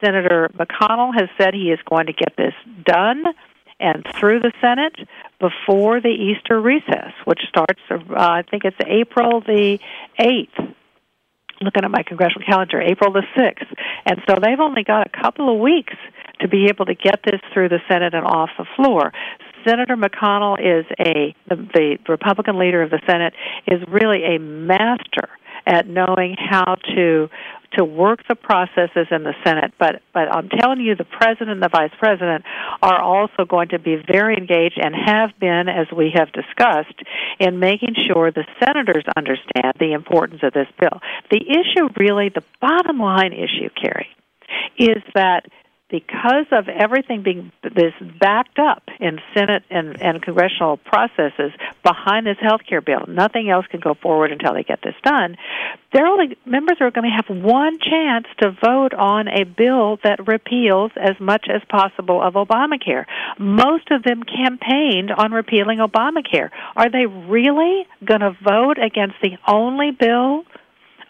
Senator 0.04 0.50
McConnell 0.58 1.14
has 1.14 1.30
said 1.38 1.54
he 1.54 1.72
is 1.72 1.80
going 1.88 2.08
to 2.08 2.14
get 2.14 2.36
this 2.36 2.54
done 2.84 3.26
and 3.80 4.06
through 4.20 4.40
the 4.40 4.52
Senate 4.60 4.96
before 5.40 6.02
the 6.02 6.10
Easter 6.10 6.60
recess, 6.60 7.14
which 7.26 7.40
starts, 7.48 7.80
uh, 7.90 7.98
I 8.10 8.44
think 8.50 8.66
it's 8.66 8.78
April 8.86 9.42
the 9.42 9.80
8th 10.20 10.76
looking 11.62 11.84
at 11.84 11.92
my 11.92 12.04
congressional 12.04 12.46
calendar, 12.46 12.82
April 12.82 13.12
the 13.12 13.24
6th. 13.38 13.74
And 14.06 14.22
so 14.28 14.36
they've 14.42 14.60
only 14.60 14.84
got 14.84 15.08
a 15.08 15.22
couple 15.22 15.54
of 15.54 15.60
weeks 15.60 15.94
to 16.42 16.48
be 16.48 16.66
able 16.70 16.86
to 16.86 16.96
get 16.96 17.20
this 17.26 17.42
through 17.54 17.70
the 17.70 17.80
Senate 17.90 18.14
and 18.14 18.26
off 18.26 18.50
the 18.58 18.66
floor. 18.76 19.12
Senator 19.68 19.98
McConnell 19.98 20.58
is 20.60 20.86
a 21.00 21.36
the, 21.50 21.56
the 21.74 21.98
Republican 22.08 22.58
leader 22.58 22.82
of 22.82 22.90
the 22.90 23.02
Senate 23.06 23.34
is 23.68 23.82
really 23.90 24.24
a 24.24 24.40
master 24.40 25.30
at 25.66 25.88
knowing 25.88 26.36
how 26.40 26.76
to 26.96 27.30
to 27.78 27.86
work 27.86 28.22
the 28.28 28.36
processes 28.36 29.08
in 29.12 29.24
the 29.24 29.34
Senate. 29.46 29.74
But 29.78 30.02
but 30.14 30.34
I'm 30.34 30.50
telling 30.50 30.80
you, 30.80 30.96
the 30.96 31.06
president 31.06 31.52
and 31.52 31.62
the 31.62 31.70
vice 31.70 31.92
president 32.00 32.46
are 32.82 33.00
also 33.00 33.46
going 33.48 33.70
to 33.70 33.80
be 33.80 33.96
very 33.96 34.36
engaged 34.36 34.80
and 34.82 34.96
have 34.96 35.32
been, 35.40 35.70
as 35.70 35.88
we 35.96 36.12
have 36.16 36.32
discussed, 36.32 36.96
in 37.40 37.60
making 37.60 37.96
sure 38.08 38.32
the 38.32 38.46
senators 38.64 39.06
understand 39.16 39.74
the 39.80 39.94
importance 39.94 40.42
of 40.44 40.54
this 40.54 40.68
bill. 40.80 41.00
The 41.32 41.42
issue, 41.42 41.88
really, 41.98 42.30
the 42.30 42.44
bottom 42.62 43.00
line 43.00 43.34
issue, 43.34 43.70
Carrie, 43.82 44.10
is 44.78 45.02
that 45.16 45.46
because 45.90 46.46
of 46.52 46.68
everything 46.70 47.24
being 47.24 47.52
this 47.64 47.94
backed 48.20 48.60
up 48.60 48.84
in 49.00 49.20
Senate 49.34 49.64
and, 49.72 50.00
and 50.02 50.22
congressional 50.22 50.78
processes 50.78 51.52
behind 51.84 52.28
this 52.28 52.38
health 52.40 52.62
care 52.68 52.82
bill, 52.82 53.06
nothing 53.08 53.50
else 53.50 53.66
can 53.72 53.80
go 53.80 53.96
forward 53.96 54.32
until 54.32 54.54
they 54.54 54.64
get 54.64 54.80
this 54.84 54.94
done. 55.04 55.36
Their 55.92 56.06
only 56.06 56.38
members 56.46 56.78
are 56.80 56.92
going 56.92 57.10
to 57.10 57.16
have 57.16 57.44
one 57.44 57.80
chance 57.80 58.28
to 58.42 58.52
vote 58.64 58.94
on 58.94 59.28
a 59.28 59.44
bill 59.46 59.98
that 60.04 60.28
repeals 60.28 60.92
as 60.96 61.20
much 61.20 61.48
as 61.50 61.62
possible 61.70 62.22
of 62.22 62.36
Obamacare. 62.36 63.06
Most 63.40 63.90
of 63.90 64.04
them 64.04 64.22
campaigned 64.24 65.12
on 65.12 65.32
repealing 65.32 65.80
Obamacare. 65.80 66.52
Are 66.76 66.92
they 66.92 67.08
really 67.08 67.88
going 68.06 68.22
to 68.22 68.38
vote 68.44 68.78
against 68.78 69.16
the 69.24 69.38
only 69.48 69.90
bill 69.92 70.44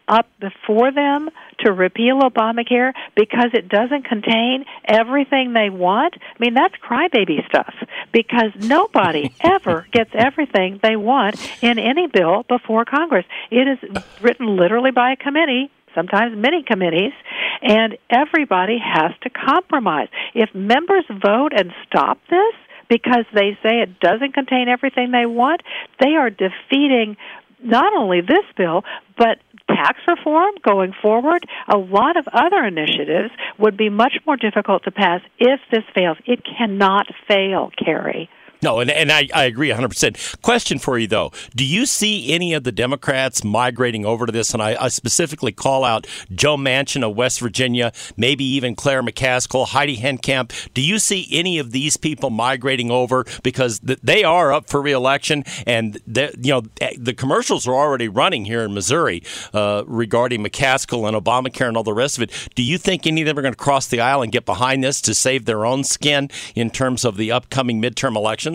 up 0.09 0.27
before 0.39 0.91
them 0.91 1.29
to 1.59 1.71
repeal 1.71 2.19
Obamacare 2.21 2.93
because 3.15 3.51
it 3.53 3.69
doesn't 3.69 4.03
contain 4.03 4.65
everything 4.85 5.53
they 5.53 5.69
want? 5.69 6.15
I 6.17 6.39
mean, 6.39 6.53
that's 6.53 6.75
crybaby 6.75 7.45
stuff 7.47 7.73
because 8.11 8.51
nobody 8.57 9.33
ever 9.41 9.87
gets 9.91 10.11
everything 10.13 10.79
they 10.81 10.95
want 10.95 11.37
in 11.61 11.79
any 11.79 12.07
bill 12.07 12.43
before 12.49 12.85
Congress. 12.85 13.25
It 13.51 13.67
is 13.67 14.03
written 14.21 14.57
literally 14.57 14.91
by 14.91 15.13
a 15.13 15.15
committee 15.15 15.71
sometimes 15.95 16.37
many 16.37 16.63
committees, 16.63 17.13
and 17.61 17.97
everybody 18.09 18.77
has 18.77 19.11
to 19.21 19.29
compromise. 19.29 20.07
If 20.33 20.53
members 20.53 21.05
vote 21.09 21.51
and 21.55 21.73
stop 21.87 22.19
this 22.29 22.53
because 22.89 23.25
they 23.33 23.57
say 23.63 23.81
it 23.81 23.99
doesn't 23.99 24.33
contain 24.33 24.67
everything 24.67 25.11
they 25.11 25.25
want, 25.25 25.61
they 25.99 26.15
are 26.15 26.29
defeating 26.29 27.17
not 27.61 27.93
only 27.93 28.21
this 28.21 28.45
bill, 28.55 28.83
but 29.17 29.39
tax 29.75 29.99
reform 30.07 30.55
going 30.63 30.93
forward, 31.01 31.45
a 31.67 31.77
lot 31.77 32.17
of 32.17 32.27
other 32.33 32.63
initiatives 32.65 33.31
would 33.57 33.77
be 33.77 33.89
much 33.89 34.13
more 34.25 34.37
difficult 34.37 34.83
to 34.83 34.91
pass 34.91 35.21
if 35.37 35.59
this 35.71 35.83
fails. 35.95 36.17
It 36.25 36.41
cannot 36.43 37.07
fail, 37.27 37.71
Carrie. 37.83 38.29
No, 38.61 38.79
and, 38.79 38.91
and 38.91 39.09
I, 39.11 39.29
I 39.33 39.45
agree 39.45 39.69
100%. 39.69 40.41
Question 40.41 40.79
for 40.79 40.97
you, 40.97 41.07
though. 41.07 41.31
Do 41.55 41.65
you 41.65 41.85
see 41.85 42.33
any 42.33 42.53
of 42.53 42.65
the 42.65 42.73
Democrats 42.73 43.43
migrating 43.43 44.05
over 44.05 44.25
to 44.25 44.31
this? 44.33 44.53
And 44.53 44.61
I, 44.61 44.75
I 44.83 44.89
specifically 44.89 45.53
call 45.53 45.85
out 45.85 46.05
Joe 46.33 46.57
Manchin 46.57 47.07
of 47.09 47.15
West 47.15 47.39
Virginia, 47.39 47.93
maybe 48.17 48.43
even 48.43 48.75
Claire 48.75 49.01
McCaskill, 49.01 49.67
Heidi 49.67 49.97
Heitkamp. 49.97 50.73
Do 50.73 50.81
you 50.81 50.99
see 50.99 51.27
any 51.31 51.57
of 51.57 51.71
these 51.71 51.95
people 51.95 52.29
migrating 52.31 52.91
over? 52.91 53.25
Because 53.43 53.79
th- 53.79 53.99
they 54.03 54.25
are 54.25 54.51
up 54.51 54.69
for 54.69 54.81
reelection, 54.81 55.45
and 55.65 55.99
you 56.05 56.51
know 56.51 56.61
the 56.97 57.13
commercials 57.15 57.67
are 57.67 57.73
already 57.73 58.07
running 58.09 58.45
here 58.45 58.63
in 58.63 58.73
Missouri 58.73 59.23
uh, 59.53 59.83
regarding 59.87 60.43
McCaskill 60.43 61.07
and 61.07 61.15
Obamacare 61.15 61.67
and 61.67 61.77
all 61.77 61.83
the 61.83 61.93
rest 61.93 62.17
of 62.17 62.23
it. 62.23 62.49
Do 62.55 62.63
you 62.63 62.77
think 62.77 63.07
any 63.07 63.21
of 63.21 63.27
them 63.27 63.37
are 63.37 63.41
going 63.41 63.53
to 63.53 63.57
cross 63.57 63.87
the 63.87 64.01
aisle 64.01 64.21
and 64.21 64.31
get 64.31 64.45
behind 64.45 64.83
this 64.83 64.99
to 65.01 65.13
save 65.13 65.45
their 65.45 65.65
own 65.65 65.83
skin 65.83 66.29
in 66.55 66.69
terms 66.69 67.05
of 67.05 67.15
the 67.15 67.31
upcoming 67.31 67.81
midterm 67.81 68.15
elections? 68.15 68.48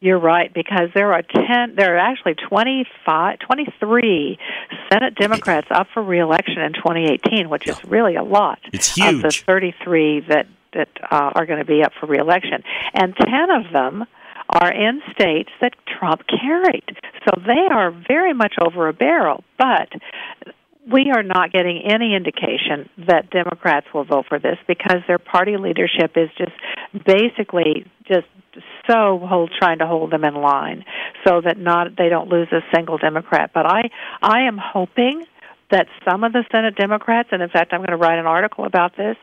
You're 0.00 0.18
right 0.18 0.52
because 0.52 0.90
there 0.94 1.12
are 1.12 1.22
10 1.22 1.76
there 1.76 1.94
are 1.94 1.98
actually 1.98 2.34
25 2.34 3.38
23 3.38 4.38
Senate 4.90 5.14
Democrats 5.14 5.68
up 5.70 5.86
for 5.94 6.02
reelection 6.02 6.60
in 6.60 6.72
2018, 6.72 7.48
which 7.48 7.68
is 7.68 7.84
really 7.84 8.16
a 8.16 8.24
lot. 8.24 8.58
It's 8.72 8.96
huge. 8.96 9.14
Of 9.14 9.22
the 9.22 9.30
33 9.30 10.20
that 10.28 10.48
that 10.72 10.88
uh, 11.08 11.30
are 11.34 11.46
going 11.46 11.60
to 11.60 11.64
be 11.64 11.84
up 11.84 11.92
for 12.00 12.06
reelection. 12.06 12.64
And 12.94 13.14
10 13.14 13.50
of 13.50 13.72
them 13.72 14.04
are 14.48 14.72
in 14.72 15.02
states 15.12 15.50
that 15.60 15.74
Trump 15.86 16.22
carried. 16.26 16.98
So 17.24 17.40
they 17.46 17.68
are 17.70 17.90
very 17.90 18.32
much 18.32 18.54
over 18.60 18.88
a 18.88 18.92
barrel, 18.92 19.44
but 19.56 19.88
we 20.90 21.12
are 21.14 21.22
not 21.22 21.52
getting 21.52 21.82
any 21.84 22.14
indication 22.14 22.88
that 23.06 23.30
Democrats 23.30 23.86
will 23.94 24.04
vote 24.04 24.26
for 24.28 24.38
this 24.38 24.58
because 24.66 24.98
their 25.06 25.18
party 25.18 25.56
leadership 25.56 26.12
is 26.16 26.28
just 26.36 26.52
basically 27.06 27.86
just 28.06 28.26
so 28.90 29.18
hold 29.22 29.50
trying 29.58 29.78
to 29.78 29.86
hold 29.86 30.10
them 30.10 30.24
in 30.24 30.34
line 30.34 30.84
so 31.26 31.40
that 31.40 31.56
not 31.56 31.96
they 31.96 32.08
don't 32.08 32.28
lose 32.28 32.48
a 32.52 32.60
single 32.74 32.98
Democrat. 32.98 33.50
But 33.54 33.66
I 33.66 33.90
I 34.20 34.42
am 34.42 34.58
hoping 34.58 35.24
that 35.72 35.88
some 36.08 36.22
of 36.22 36.32
the 36.32 36.44
Senate 36.52 36.76
Democrats, 36.76 37.30
and 37.32 37.42
in 37.42 37.48
fact, 37.48 37.72
I'm 37.72 37.80
going 37.80 37.90
to 37.90 37.96
write 37.96 38.18
an 38.18 38.26
article 38.26 38.64
about 38.64 38.96
this, 38.96 39.16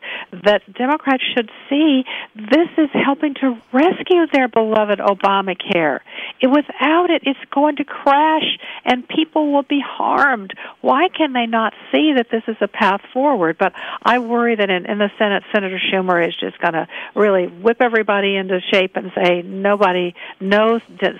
that 0.43 0.61
Democrats 0.73 1.23
should 1.35 1.49
see 1.69 2.03
this 2.35 2.67
is 2.77 2.89
helping 2.91 3.35
to 3.35 3.57
rescue 3.71 4.25
their 4.33 4.47
beloved 4.47 4.99
Obamacare. 4.99 5.99
It, 6.41 6.47
without 6.47 7.11
it, 7.11 7.21
it's 7.25 7.39
going 7.51 7.77
to 7.77 7.83
crash 7.83 8.57
and 8.83 9.07
people 9.07 9.53
will 9.53 9.63
be 9.63 9.81
harmed. 9.85 10.53
Why 10.81 11.07
can 11.15 11.33
they 11.33 11.45
not 11.45 11.73
see 11.91 12.13
that 12.17 12.27
this 12.31 12.43
is 12.47 12.57
a 12.61 12.67
path 12.67 13.01
forward? 13.13 13.57
But 13.57 13.73
I 14.03 14.19
worry 14.19 14.55
that 14.55 14.69
in, 14.69 14.85
in 14.87 14.97
the 14.97 15.11
Senate, 15.19 15.43
Senator 15.53 15.79
Schumer 15.91 16.27
is 16.27 16.35
just 16.35 16.59
going 16.59 16.73
to 16.73 16.87
really 17.15 17.45
whip 17.45 17.77
everybody 17.79 18.35
into 18.35 18.59
shape 18.71 18.95
and 18.95 19.11
say 19.15 19.43
nobody, 19.43 20.15
no 20.39 20.79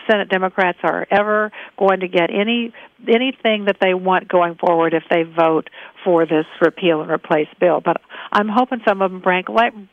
Senate 0.10 0.30
Democrats 0.30 0.80
are 0.82 1.06
ever 1.12 1.52
going 1.78 2.00
to 2.00 2.08
get 2.08 2.32
any 2.32 2.74
anything 3.08 3.66
that 3.66 3.78
they 3.80 3.94
want 3.94 4.28
going 4.28 4.56
forward 4.56 4.94
if 4.94 5.04
they 5.10 5.19
vote 5.24 5.70
for 6.04 6.26
this 6.26 6.46
repeal 6.62 7.02
and 7.02 7.12
replace 7.12 7.48
bill. 7.60 7.82
But 7.82 8.02
I'm 8.32 8.48
hoping 8.48 8.80
some 8.88 9.02
of 9.02 9.12
them 9.12 9.22
break 9.22 9.48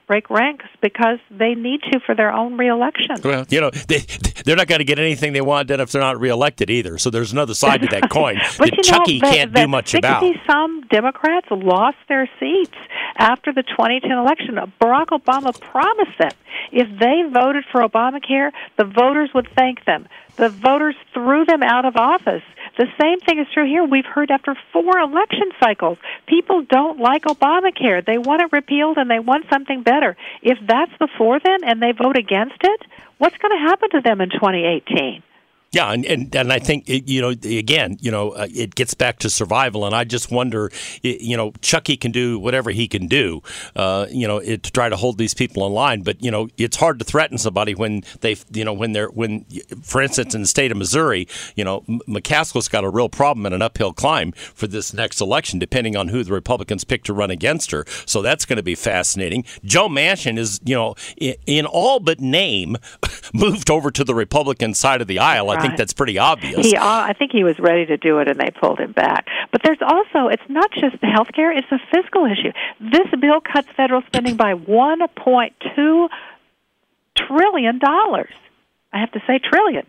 break 0.07 0.31
ranks 0.31 0.67
because 0.81 1.19
they 1.31 1.55
need 1.55 1.81
to 1.93 2.01
for 2.01 2.15
their 2.15 2.33
own 2.33 2.57
reelection. 2.57 3.17
Well, 3.25 3.45
you 3.49 3.61
know, 3.61 3.71
they, 3.71 3.99
they're 4.45 4.57
not 4.57 4.69
going 4.69 4.79
to 4.79 4.85
get 4.85 4.99
anything 4.99 5.33
they 5.33 5.41
want 5.41 5.69
done 5.69 5.81
if 5.81 5.91
they're 5.91 6.03
not 6.03 6.21
reelected 6.21 6.71
either. 6.71 6.99
So 6.99 7.11
there's 7.11 7.33
another 7.33 7.55
side 7.55 7.83
to 7.83 7.89
that 7.89 8.11
coin 8.11 8.39
but 8.59 8.71
that 8.71 8.85
Chucky 8.85 9.19
know, 9.21 9.31
can't 9.31 9.53
do 9.53 9.67
much 9.67 9.95
about. 9.95 10.23
Some 10.47 10.83
Democrats 10.89 11.47
lost 11.51 11.97
their 12.09 12.29
seats 12.39 12.77
after 13.17 13.53
the 13.53 13.63
2010 13.63 14.11
election. 14.11 14.57
Barack 14.81 15.07
Obama 15.07 15.59
promised 15.61 16.19
them 16.19 16.33
if 16.73 16.89
they 16.99 17.23
voted 17.33 17.65
for 17.71 17.83
Obamacare, 17.83 18.51
the 18.77 18.85
voters 18.85 19.31
would 19.35 19.49
thank 19.57 19.85
them. 19.85 20.07
The 20.37 20.49
voters 20.49 20.97
threw 21.15 21.45
them 21.45 21.63
out 21.63 21.85
of 21.85 21.97
office. 21.97 22.43
The 22.77 22.87
same 23.01 23.21
thing 23.21 23.39
is 23.39 23.47
true 23.55 23.67
here. 23.67 23.85
We've 23.85 24.05
heard 24.05 24.31
after 24.31 24.55
four 24.73 24.99
election 24.99 25.51
cycles, 25.59 25.99
people 26.27 26.63
don't 26.63 27.01
like 27.01 27.25
Obamacare. 27.25 28.05
They 28.05 28.19
want 28.19 28.43
it 28.43 28.53
repealed 28.53 28.99
and 28.99 29.11
they 29.11 29.19
want 29.19 29.47
something 29.51 29.83
better. 29.83 30.17
If 30.43 30.59
that's 30.67 30.93
before 30.99 31.41
then 31.43 31.65
and 31.65 31.83
they 31.83 31.93
vote 31.93 32.19
against 32.19 32.59
it, 32.63 32.83
what's 33.19 33.37
going 33.39 33.57
to 33.57 33.69
happen 33.69 33.91
to 33.91 34.01
them 34.03 34.21
in 34.21 34.29
2018? 34.29 35.23
Yeah, 35.73 35.93
and, 35.93 36.07
and, 36.07 36.35
and 36.35 36.53
I 36.53 36.59
think 36.59 36.89
it, 36.89 37.09
you 37.09 37.21
know 37.21 37.31
again, 37.31 37.99
you 38.01 38.11
know, 38.11 38.31
uh, 38.31 38.47
it 38.55 38.75
gets 38.77 38.95
back 38.95 39.19
to 39.21 39.31
survival, 39.31 39.85
and 39.85 39.95
I 39.95 40.05
just 40.05 40.31
wonder, 40.31 40.71
you 41.03 41.37
know, 41.37 41.53
Chucky 41.61 41.97
can 41.97 42.13
do 42.13 42.39
whatever 42.39 42.71
he 42.71 42.87
can 42.87 43.09
do, 43.09 43.43
uh, 43.75 44.07
you 44.09 44.29
know, 44.29 44.39
it, 44.39 44.63
to 44.63 44.73
try 44.73 44.89
to 44.89 44.97
hold 44.97 45.19
these 45.19 45.35
people 45.35 45.67
in 45.67 45.73
line. 45.73 46.03
But 46.03 46.23
you 46.23 46.31
know, 46.31 46.49
it's 46.57 46.77
hard 46.77 47.01
to 47.01 47.05
threaten 47.05 47.37
somebody 47.37 47.75
when 47.75 48.05
they, 48.21 48.37
you 48.53 48.65
know, 48.65 48.73
when 48.73 48.93
they're 48.93 49.09
when, 49.09 49.45
for 49.83 50.01
instance, 50.01 50.35
in 50.37 50.43
the 50.43 50.47
state 50.47 50.71
of 50.71 50.79
Missouri, 50.79 51.27
you 51.57 51.65
know, 51.65 51.81
McCaskill's 52.09 52.69
got 52.69 52.85
a 52.85 52.89
real 52.89 53.09
problem 53.09 53.45
and 53.45 53.55
an 53.55 53.61
uphill 53.61 53.93
climb 53.93 54.33
for 54.33 54.69
this 54.69 54.95
next 54.95 55.21
election, 55.21 55.59
depending 55.59 55.97
on 55.97 56.09
who 56.09 56.23
the 56.23 56.33
Republicans 56.33 56.85
pick 56.85 57.03
to 57.05 57.13
run 57.13 57.31
against 57.31 57.73
her. 57.73 57.85
So 58.07 58.23
that's 58.23 58.45
going 58.45 58.57
to 58.59 58.63
be 58.63 58.77
fascinating. 58.77 59.45
Joe 59.65 59.89
Manchin 59.89 60.39
is, 60.39 60.61
you 60.65 60.77
know, 60.77 60.95
in, 61.17 61.35
in 61.45 61.67
all 61.67 61.99
but 61.99 62.21
name, 62.21 62.77
moved 63.35 63.69
over 63.69 63.91
to 63.91 64.05
the 64.05 64.15
Republican 64.15 64.73
side 64.73 65.01
of 65.01 65.09
the 65.09 65.19
aisle. 65.19 65.51
Right. 65.57 65.65
I 65.65 65.67
think 65.67 65.79
that's 65.79 65.93
pretty 65.93 66.19
obvious. 66.19 66.67
He, 66.67 66.77
uh, 66.77 66.85
I 66.85 67.13
think 67.13 67.33
he 67.33 67.45
was 67.45 67.59
ready 67.59 67.87
to 67.87 67.97
do 67.97 68.19
it, 68.19 68.29
and 68.29 68.39
they 68.39 68.51
pulled 68.51 68.79
him 68.79 68.93
back. 68.93 69.27
But 69.53 69.63
there's 69.63 69.81
also, 69.81 70.29
it's 70.29 70.49
not 70.49 70.71
just 70.73 71.01
the 71.01 71.07
health 71.07 71.33
care; 71.35 71.51
it's 71.51 71.71
a 71.71 71.81
fiscal 71.93 72.25
issue. 72.27 72.53
This 72.81 73.09
bill 73.21 73.41
cuts 73.41 73.69
federal 73.77 74.03
spending 74.03 74.37
by 74.37 74.55
1.2 74.55 76.09
trillion 77.17 77.79
dollars. 77.79 78.35
I 78.93 79.01
have 79.01 79.13
to 79.13 79.21
say 79.27 79.39
trillion, 79.39 79.87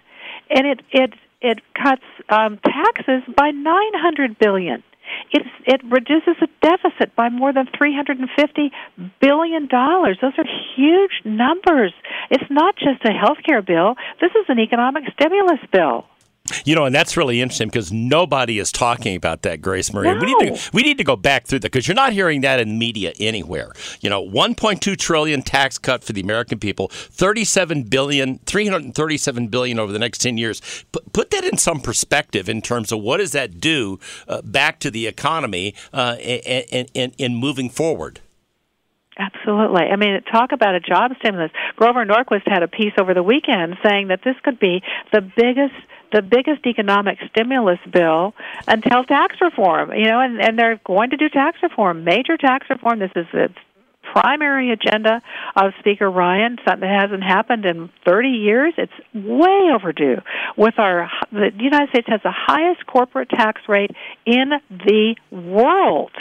and 0.49 0.67
it 0.67 0.81
it 0.91 1.13
it 1.41 1.59
cuts 1.73 2.03
um, 2.29 2.57
taxes 2.57 3.23
by 3.35 3.51
900 3.51 4.39
billion. 4.39 4.83
It's, 5.31 5.49
it 5.65 5.81
reduces 5.83 6.35
the 6.39 6.47
deficit 6.61 7.15
by 7.15 7.29
more 7.29 7.53
than 7.53 7.67
$350 7.67 8.71
billion. 9.21 9.67
Those 9.71 10.37
are 10.37 10.45
huge 10.75 11.21
numbers. 11.25 11.93
It's 12.29 12.49
not 12.49 12.75
just 12.75 13.03
a 13.05 13.11
health 13.11 13.37
care 13.45 13.61
bill. 13.61 13.95
This 14.21 14.31
is 14.31 14.45
an 14.49 14.59
economic 14.59 15.03
stimulus 15.13 15.59
bill. 15.71 16.05
You 16.65 16.75
know, 16.75 16.85
and 16.85 16.95
that's 16.95 17.17
really 17.17 17.41
interesting 17.41 17.67
because 17.67 17.91
nobody 17.91 18.59
is 18.59 18.71
talking 18.71 19.15
about 19.15 19.41
that, 19.43 19.61
Grace 19.61 19.93
Marie. 19.93 20.13
No. 20.13 20.19
We 20.19 20.25
need 20.25 20.55
to 20.55 20.69
we 20.73 20.81
need 20.81 20.97
to 20.97 21.03
go 21.03 21.15
back 21.15 21.45
through 21.45 21.59
that 21.59 21.71
because 21.71 21.87
you're 21.87 21.95
not 21.95 22.13
hearing 22.13 22.41
that 22.41 22.59
in 22.59 22.77
media 22.77 23.13
anywhere. 23.19 23.71
You 24.01 24.09
know, 24.09 24.25
1.2 24.25 24.97
trillion 24.97 25.41
tax 25.41 25.77
cut 25.77 26.03
for 26.03 26.13
the 26.13 26.21
American 26.21 26.59
people, 26.59 26.87
37 26.89 27.83
billion, 27.83 28.39
337 28.39 29.47
billion 29.47 29.79
over 29.79 29.91
the 29.91 29.99
next 29.99 30.19
10 30.19 30.37
years. 30.37 30.85
Put, 30.91 31.13
put 31.13 31.31
that 31.31 31.43
in 31.43 31.57
some 31.57 31.79
perspective 31.79 32.49
in 32.49 32.61
terms 32.61 32.91
of 32.91 32.99
what 32.99 33.17
does 33.17 33.31
that 33.31 33.59
do 33.59 33.99
uh, 34.27 34.41
back 34.41 34.79
to 34.79 34.91
the 34.91 35.07
economy 35.07 35.73
uh, 35.93 36.15
and, 36.19 36.89
and, 36.95 37.15
and 37.19 37.37
moving 37.37 37.69
forward. 37.69 38.21
Absolutely. 39.17 39.83
I 39.83 39.95
mean, 39.95 40.21
talk 40.31 40.51
about 40.51 40.75
a 40.75 40.79
job 40.79 41.11
stimulus. 41.19 41.51
Grover 41.75 42.05
Norquist 42.05 42.43
had 42.45 42.61
a 42.61 42.67
piece 42.67 42.93
over 42.99 43.15
the 43.15 43.23
weekend 43.23 43.75
saying 43.83 44.09
that 44.09 44.19
this 44.23 44.35
could 44.43 44.59
be 44.59 44.83
the 45.11 45.21
biggest 45.21 45.73
the 46.11 46.21
biggest 46.21 46.65
economic 46.65 47.17
stimulus 47.29 47.79
bill 47.91 48.33
until 48.67 49.03
tax 49.03 49.35
reform. 49.41 49.91
You 49.93 50.05
know, 50.05 50.19
and, 50.19 50.41
and 50.41 50.57
they're 50.57 50.79
going 50.85 51.11
to 51.11 51.17
do 51.17 51.29
tax 51.29 51.57
reform, 51.61 52.03
major 52.03 52.37
tax 52.37 52.67
reform. 52.69 52.99
This 52.99 53.11
is 53.15 53.25
the 53.31 53.49
primary 54.13 54.71
agenda 54.71 55.21
of 55.55 55.73
Speaker 55.79 56.09
Ryan, 56.09 56.57
something 56.65 56.81
that 56.87 57.01
hasn't 57.01 57.23
happened 57.23 57.65
in 57.65 57.89
30 58.05 58.29
years. 58.29 58.73
It's 58.77 58.93
way 59.13 59.69
overdue. 59.73 60.17
With 60.55 60.75
our, 60.77 61.09
the 61.31 61.51
United 61.57 61.89
States 61.89 62.07
has 62.09 62.21
the 62.23 62.33
highest 62.33 62.85
corporate 62.85 63.29
tax 63.29 63.61
rate 63.67 63.91
in 64.25 64.51
the 64.69 65.15
world. 65.31 66.11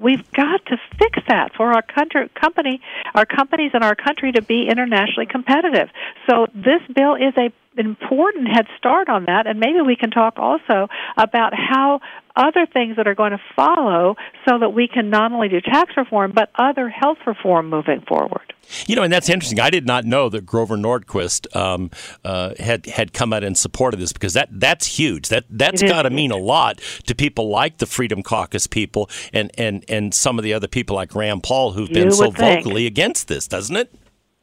We've 0.00 0.30
got 0.32 0.64
to 0.66 0.76
fix 0.98 1.18
that 1.28 1.54
for 1.54 1.72
our 1.74 1.82
country, 1.82 2.28
company, 2.40 2.80
our 3.14 3.26
companies 3.26 3.72
and 3.74 3.84
our 3.84 3.94
country 3.94 4.32
to 4.32 4.42
be 4.42 4.66
internationally 4.68 5.26
competitive. 5.26 5.90
So 6.28 6.46
this 6.54 6.80
bill 6.94 7.14
is 7.16 7.34
a 7.36 7.52
important 7.76 8.48
head 8.48 8.66
start 8.76 9.08
on 9.08 9.26
that, 9.26 9.46
and 9.46 9.60
maybe 9.60 9.80
we 9.80 9.94
can 9.94 10.10
talk 10.10 10.38
also 10.38 10.88
about 11.16 11.54
how 11.54 12.00
other 12.36 12.66
things 12.72 12.96
that 12.96 13.06
are 13.06 13.14
going 13.14 13.32
to 13.32 13.40
follow 13.54 14.16
so 14.48 14.58
that 14.58 14.70
we 14.70 14.88
can 14.88 15.10
not 15.10 15.32
only 15.32 15.48
do 15.48 15.60
tax 15.60 15.92
reform 15.96 16.32
but 16.34 16.50
other 16.56 16.88
health 16.88 17.18
reform 17.26 17.68
moving 17.68 18.00
forward. 18.02 18.52
You 18.86 18.94
know, 18.94 19.02
and 19.02 19.12
that's 19.12 19.28
interesting. 19.28 19.58
I 19.58 19.70
did 19.70 19.86
not 19.86 20.04
know 20.04 20.28
that 20.28 20.46
Grover 20.46 20.76
Norquist 20.76 21.54
um, 21.56 21.90
uh, 22.24 22.54
had 22.58 22.86
had 22.86 23.12
come 23.12 23.32
out 23.32 23.42
in 23.42 23.54
support 23.54 23.94
of 23.94 24.00
this 24.00 24.12
because 24.12 24.34
that 24.34 24.48
that's 24.52 24.86
huge. 24.86 25.28
That 25.28 25.44
that's 25.50 25.82
got 25.82 26.02
to 26.02 26.10
mean 26.10 26.30
a 26.30 26.36
lot 26.36 26.80
to 27.06 27.14
people 27.14 27.48
like 27.48 27.78
the 27.78 27.86
Freedom 27.86 28.22
Caucus 28.22 28.66
people 28.66 29.10
and 29.32 29.50
and 29.58 29.84
and 29.88 30.14
some 30.14 30.38
of 30.38 30.44
the 30.44 30.54
other 30.54 30.68
people 30.68 30.94
like 30.94 31.14
Rand 31.14 31.42
Paul 31.42 31.72
who've 31.72 31.92
been 31.92 32.12
so 32.12 32.30
think. 32.30 32.64
vocally 32.64 32.86
against 32.86 33.26
this, 33.28 33.48
doesn't 33.48 33.76
it? 33.76 33.92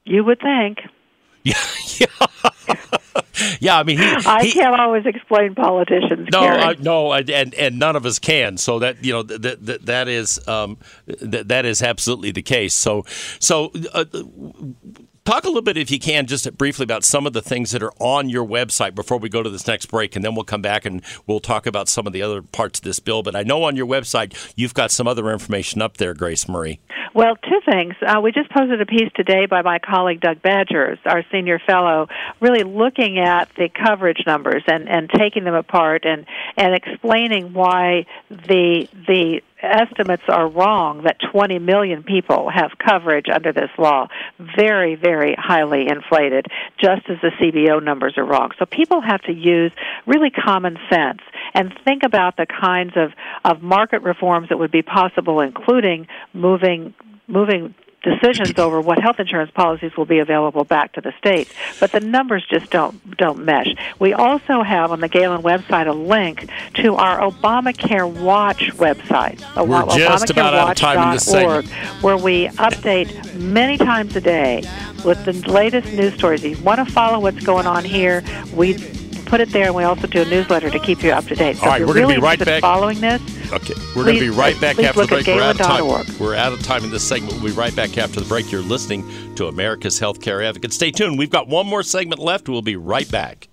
You 0.03 0.23
would 0.23 0.39
think. 0.39 0.79
Yeah, 1.43 1.55
yeah. 1.99 2.96
yeah, 3.59 3.77
I 3.77 3.83
mean, 3.83 3.97
he, 3.97 4.03
I 4.03 4.43
he, 4.43 4.51
can't 4.51 4.79
always 4.79 5.05
explain 5.05 5.55
politicians. 5.55 6.29
No, 6.31 6.41
uh, 6.41 6.75
no, 6.79 7.13
and 7.13 7.53
and 7.53 7.79
none 7.79 7.95
of 7.95 8.05
us 8.05 8.19
can. 8.19 8.57
So 8.57 8.79
that 8.79 9.03
you 9.03 9.13
know 9.13 9.23
that 9.23 9.65
that, 9.65 9.85
that 9.85 10.07
is 10.07 10.45
um, 10.47 10.77
that 11.05 11.47
that 11.47 11.65
is 11.65 11.81
absolutely 11.81 12.31
the 12.31 12.41
case. 12.41 12.73
So 12.73 13.05
so. 13.39 13.71
Uh, 13.93 14.05
Talk 15.27 15.43
a 15.43 15.47
little 15.47 15.61
bit, 15.61 15.75
if 15.75 15.91
you 15.91 15.99
can, 15.99 16.25
just 16.25 16.57
briefly 16.57 16.85
about 16.85 17.03
some 17.03 17.27
of 17.27 17.33
the 17.33 17.41
things 17.41 17.71
that 17.71 17.83
are 17.83 17.91
on 17.99 18.29
your 18.29 18.47
website 18.47 18.95
before 18.95 19.17
we 19.17 19.27
go 19.27 19.43
to 19.43 19.49
this 19.49 19.67
next 19.67 19.87
break, 19.87 20.15
and 20.15 20.23
then 20.23 20.35
we'll 20.35 20.45
come 20.45 20.61
back 20.61 20.85
and 20.85 21.01
we'll 21.25 21.41
talk 21.41 21.67
about 21.67 21.89
some 21.89 22.07
of 22.07 22.13
the 22.13 22.21
other 22.21 22.41
parts 22.41 22.79
of 22.79 22.85
this 22.85 23.01
bill. 23.01 23.23
But 23.23 23.35
I 23.35 23.43
know 23.43 23.63
on 23.63 23.75
your 23.75 23.87
website 23.87 24.53
you've 24.55 24.73
got 24.73 24.89
some 24.89 25.05
other 25.05 25.29
information 25.29 25.81
up 25.81 25.97
there, 25.97 26.13
Grace 26.13 26.47
Marie. 26.47 26.79
Well, 27.13 27.35
two 27.35 27.59
things. 27.69 27.95
Uh, 28.01 28.21
we 28.21 28.31
just 28.31 28.49
posted 28.51 28.79
a 28.79 28.85
piece 28.85 29.11
today 29.17 29.47
by 29.47 29.63
my 29.63 29.79
colleague 29.79 30.21
Doug 30.21 30.41
Badgers, 30.41 30.97
our 31.03 31.25
senior 31.29 31.59
fellow, 31.59 32.07
really 32.39 32.63
looking 32.63 33.19
at 33.19 33.49
the 33.57 33.67
coverage 33.67 34.23
numbers 34.25 34.63
and, 34.65 34.87
and 34.87 35.09
taking 35.09 35.43
them 35.43 35.55
apart 35.55 36.05
and, 36.05 36.25
and 36.55 36.73
explaining 36.73 37.51
why 37.51 38.05
the 38.29 38.87
the 39.07 39.41
estimates 39.61 40.23
are 40.29 40.47
wrong 40.47 41.03
that 41.03 41.17
20 41.31 41.59
million 41.59 42.03
people 42.03 42.49
have 42.49 42.71
coverage 42.77 43.25
under 43.33 43.51
this 43.51 43.69
law. 43.77 44.07
Very, 44.55 44.95
very 44.95 45.35
highly 45.37 45.87
inflated, 45.89 46.45
just 46.79 47.09
as 47.09 47.17
the 47.21 47.31
CBO 47.39 47.83
numbers 47.83 48.17
are 48.17 48.25
wrong. 48.25 48.51
So 48.59 48.65
people 48.65 49.01
have 49.01 49.21
to 49.23 49.33
use 49.33 49.71
really 50.05 50.29
common 50.29 50.77
sense 50.91 51.21
and 51.53 51.73
think 51.83 52.03
about 52.03 52.37
the 52.37 52.45
kinds 52.45 52.93
of, 52.95 53.11
of 53.43 53.61
market 53.61 54.01
reforms 54.03 54.49
that 54.49 54.59
would 54.59 54.71
be 54.71 54.81
possible, 54.81 55.41
including 55.41 56.07
moving 56.33 56.93
moving 57.27 57.75
decisions 58.09 58.57
over 58.57 58.81
what 58.81 58.99
health 58.99 59.19
insurance 59.19 59.51
policies 59.51 59.95
will 59.97 60.05
be 60.05 60.19
available 60.19 60.63
back 60.63 60.93
to 60.93 61.01
the 61.01 61.13
states. 61.17 61.53
But 61.79 61.91
the 61.91 61.99
numbers 61.99 62.45
just 62.49 62.71
don't 62.71 63.17
don't 63.17 63.43
mesh. 63.43 63.67
We 63.99 64.13
also 64.13 64.63
have 64.63 64.91
on 64.91 64.99
the 64.99 65.07
Galen 65.09 65.41
website 65.41 65.87
a 65.87 65.93
link 65.93 66.49
to 66.75 66.95
our 66.95 67.19
Obamacare 67.19 68.11
Watch 68.11 68.71
website. 68.73 69.41
Uh, 69.57 69.63
We're 69.63 69.85
just 69.97 70.29
about 70.29 70.53
out 70.53 70.71
of 70.71 70.77
time 70.77 71.07
in 71.07 71.13
this 71.13 71.25
segment. 71.25 71.69
Where 72.01 72.17
we 72.17 72.47
update 72.47 73.35
many 73.35 73.77
times 73.77 74.15
a 74.15 74.21
day 74.21 74.63
with 75.05 75.23
the 75.25 75.33
latest 75.49 75.91
news 75.93 76.13
stories. 76.13 76.43
If 76.43 76.59
you 76.59 76.63
want 76.63 76.85
to 76.85 76.91
follow 76.93 77.19
what's 77.19 77.43
going 77.43 77.67
on 77.67 77.83
here, 77.83 78.23
we 78.53 78.73
put 79.27 79.41
it 79.41 79.49
there, 79.49 79.67
and 79.67 79.75
we 79.75 79.83
also 79.83 80.07
do 80.07 80.21
a 80.21 80.25
newsletter 80.25 80.69
to 80.69 80.79
keep 80.79 81.03
you 81.03 81.11
up 81.11 81.25
to 81.25 81.35
date. 81.35 81.57
So 81.57 81.63
All 81.63 81.69
right, 81.69 81.81
if 81.81 81.87
we're 81.87 81.97
you're 81.97 82.07
going 82.07 82.07
really 82.07 82.15
to 82.15 82.21
be 82.21 82.25
right 82.25 82.45
back. 82.45 82.61
Following 82.61 83.01
this, 83.01 83.21
Okay, 83.51 83.73
we're 83.95 84.03
going 84.03 84.15
to 84.15 84.21
be 84.21 84.29
right 84.29 84.57
uh, 84.57 84.61
back 84.61 84.79
after 84.79 85.01
the 85.01 85.07
break. 85.07 85.27
We're 85.27 85.41
out 85.41 85.59
of 85.59 85.65
time. 85.65 86.19
We're 86.19 86.35
out 86.35 86.53
of 86.53 86.61
time 86.63 86.83
in 86.83 86.91
this 86.91 87.07
segment. 87.07 87.33
We'll 87.33 87.51
be 87.53 87.57
right 87.57 87.75
back 87.75 87.97
after 87.97 88.19
the 88.19 88.25
break. 88.25 88.51
You're 88.51 88.61
listening 88.61 89.35
to 89.35 89.47
America's 89.47 89.99
Healthcare 89.99 90.45
Advocate. 90.45 90.73
Stay 90.73 90.91
tuned. 90.91 91.17
We've 91.17 91.29
got 91.29 91.47
one 91.47 91.65
more 91.65 91.83
segment 91.83 92.19
left. 92.19 92.49
We'll 92.49 92.61
be 92.61 92.75
right 92.75 93.09
back. 93.09 93.47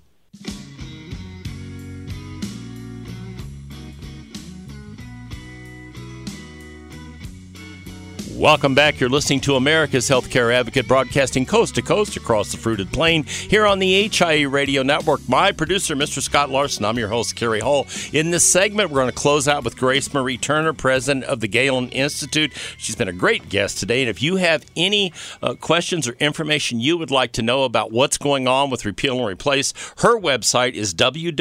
Welcome 8.37 8.75
back. 8.75 8.99
You're 8.99 9.11
listening 9.11 9.41
to 9.43 9.55
America's 9.55 10.11
Healthcare 10.11 10.53
Advocate, 10.53 10.89
broadcasting 10.89 11.47
coast 11.47 11.77
to 11.77 11.83
coast 11.83 12.17
across 12.17 12.51
the 12.51 12.59
fruited 12.59 12.93
plain 12.93 13.23
here 13.23 13.65
on 13.65 13.79
the 13.79 14.09
HIE 14.09 14.43
Radio 14.43 14.83
Network. 14.83 15.21
My 15.29 15.53
producer, 15.53 15.95
Mr. 15.95 16.21
Scott 16.21 16.51
Larson. 16.51 16.85
I'm 16.85 16.99
your 16.99 17.07
host, 17.07 17.37
Kerry 17.37 17.61
Hall. 17.61 17.87
In 18.13 18.33
this 18.33 18.43
segment, 18.45 18.91
we're 18.91 19.03
going 19.03 19.13
to 19.13 19.17
close 19.17 19.47
out 19.47 19.63
with 19.63 19.77
Grace 19.77 20.13
Marie 20.13 20.37
Turner, 20.37 20.73
president 20.73 21.27
of 21.27 21.39
the 21.39 21.47
Galen 21.47 21.91
Institute. 21.91 22.53
She's 22.77 22.97
been 22.97 23.07
a 23.07 23.13
great 23.13 23.49
guest 23.49 23.79
today. 23.79 24.01
And 24.03 24.11
if 24.11 24.21
you 24.21 24.35
have 24.35 24.67
any 24.77 25.13
uh, 25.41 25.55
questions 25.55 26.09
or 26.09 26.15
information 26.15 26.81
you 26.81 26.99
would 26.99 27.13
like 27.13 27.31
to 27.33 27.43
know 27.43 27.63
about 27.63 27.93
what's 27.93 28.19
going 28.19 28.49
on 28.49 28.69
with 28.69 28.85
Repeal 28.85 29.19
and 29.19 29.29
Replace, 29.29 29.73
her 29.99 30.19
website 30.19 30.73
is 30.73 30.93
www.galen.org. 30.93 31.37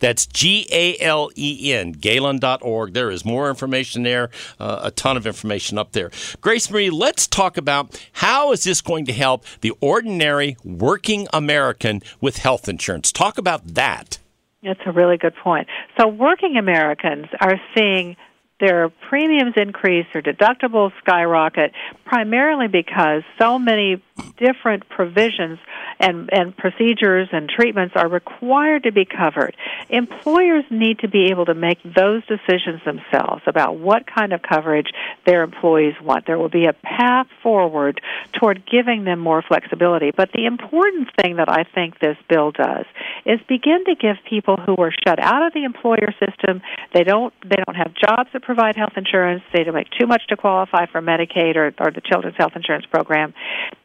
That's 0.00 0.26
G 0.26 0.66
A 0.72 0.96
L 1.00 1.30
E 1.36 1.74
N, 1.74 1.92
galen.org. 1.92 2.94
There 2.94 3.10
is 3.10 3.26
more 3.26 3.50
information 3.50 4.04
there, 4.04 4.30
uh, 4.58 4.80
a 4.82 4.90
ton 4.90 5.16
of 5.16 5.26
information 5.26 5.78
up 5.78 5.92
there. 5.92 6.10
Grace 6.40 6.70
Marie, 6.70 6.90
let's 6.90 7.26
talk 7.26 7.56
about 7.56 8.00
how 8.12 8.52
is 8.52 8.64
this 8.64 8.80
going 8.80 9.06
to 9.06 9.12
help 9.12 9.44
the 9.60 9.72
ordinary 9.80 10.56
working 10.64 11.28
American 11.32 12.02
with 12.20 12.38
health 12.38 12.68
insurance. 12.68 13.12
Talk 13.12 13.38
about 13.38 13.66
that. 13.74 14.18
That's 14.62 14.80
a 14.86 14.92
really 14.92 15.16
good 15.16 15.34
point. 15.36 15.68
So, 15.98 16.08
working 16.08 16.56
Americans 16.56 17.26
are 17.40 17.60
seeing 17.76 18.16
their 18.60 18.88
premiums 19.08 19.54
increase, 19.56 20.06
their 20.12 20.22
deductibles 20.22 20.92
skyrocket, 20.98 21.72
primarily 22.04 22.68
because 22.68 23.22
so 23.38 23.58
many 23.58 24.02
different 24.36 24.88
provisions 24.88 25.58
and, 26.00 26.28
and 26.32 26.56
procedures 26.56 27.28
and 27.32 27.48
treatments 27.48 27.94
are 27.96 28.08
required 28.08 28.84
to 28.84 28.92
be 28.92 29.04
covered. 29.04 29.56
Employers 29.88 30.64
need 30.70 30.98
to 31.00 31.08
be 31.08 31.26
able 31.30 31.44
to 31.46 31.54
make 31.54 31.78
those 31.82 32.22
decisions 32.26 32.80
themselves 32.84 33.42
about 33.46 33.76
what 33.76 34.06
kind 34.06 34.32
of 34.32 34.42
coverage 34.42 34.88
their 35.26 35.42
employees 35.42 35.94
want. 36.02 36.26
There 36.26 36.38
will 36.38 36.48
be 36.48 36.66
a 36.66 36.72
path 36.72 37.26
forward 37.42 38.00
toward 38.32 38.64
giving 38.70 39.04
them 39.04 39.18
more 39.18 39.42
flexibility. 39.42 40.10
But 40.10 40.30
the 40.32 40.46
important 40.46 41.08
thing 41.20 41.36
that 41.36 41.48
I 41.48 41.64
think 41.64 41.98
this 41.98 42.16
bill 42.28 42.52
does 42.52 42.86
is 43.24 43.40
begin 43.48 43.84
to 43.86 43.94
give 43.94 44.16
people 44.28 44.56
who 44.56 44.76
are 44.76 44.92
shut 45.06 45.18
out 45.20 45.46
of 45.46 45.52
the 45.52 45.64
employer 45.64 46.14
system, 46.18 46.62
they 46.92 47.04
don't 47.04 47.32
they 47.44 47.56
don't 47.56 47.76
have 47.76 47.94
jobs 47.94 48.30
that 48.32 48.42
provide 48.48 48.76
health 48.76 48.94
insurance, 48.96 49.42
they 49.52 49.62
make 49.70 49.88
too 50.00 50.06
much 50.06 50.22
to 50.30 50.36
qualify 50.36 50.86
for 50.86 51.02
Medicaid 51.02 51.56
or, 51.56 51.66
or 51.78 51.90
the 51.90 52.00
Children's 52.00 52.38
Health 52.38 52.52
Insurance 52.56 52.86
Program, 52.90 53.34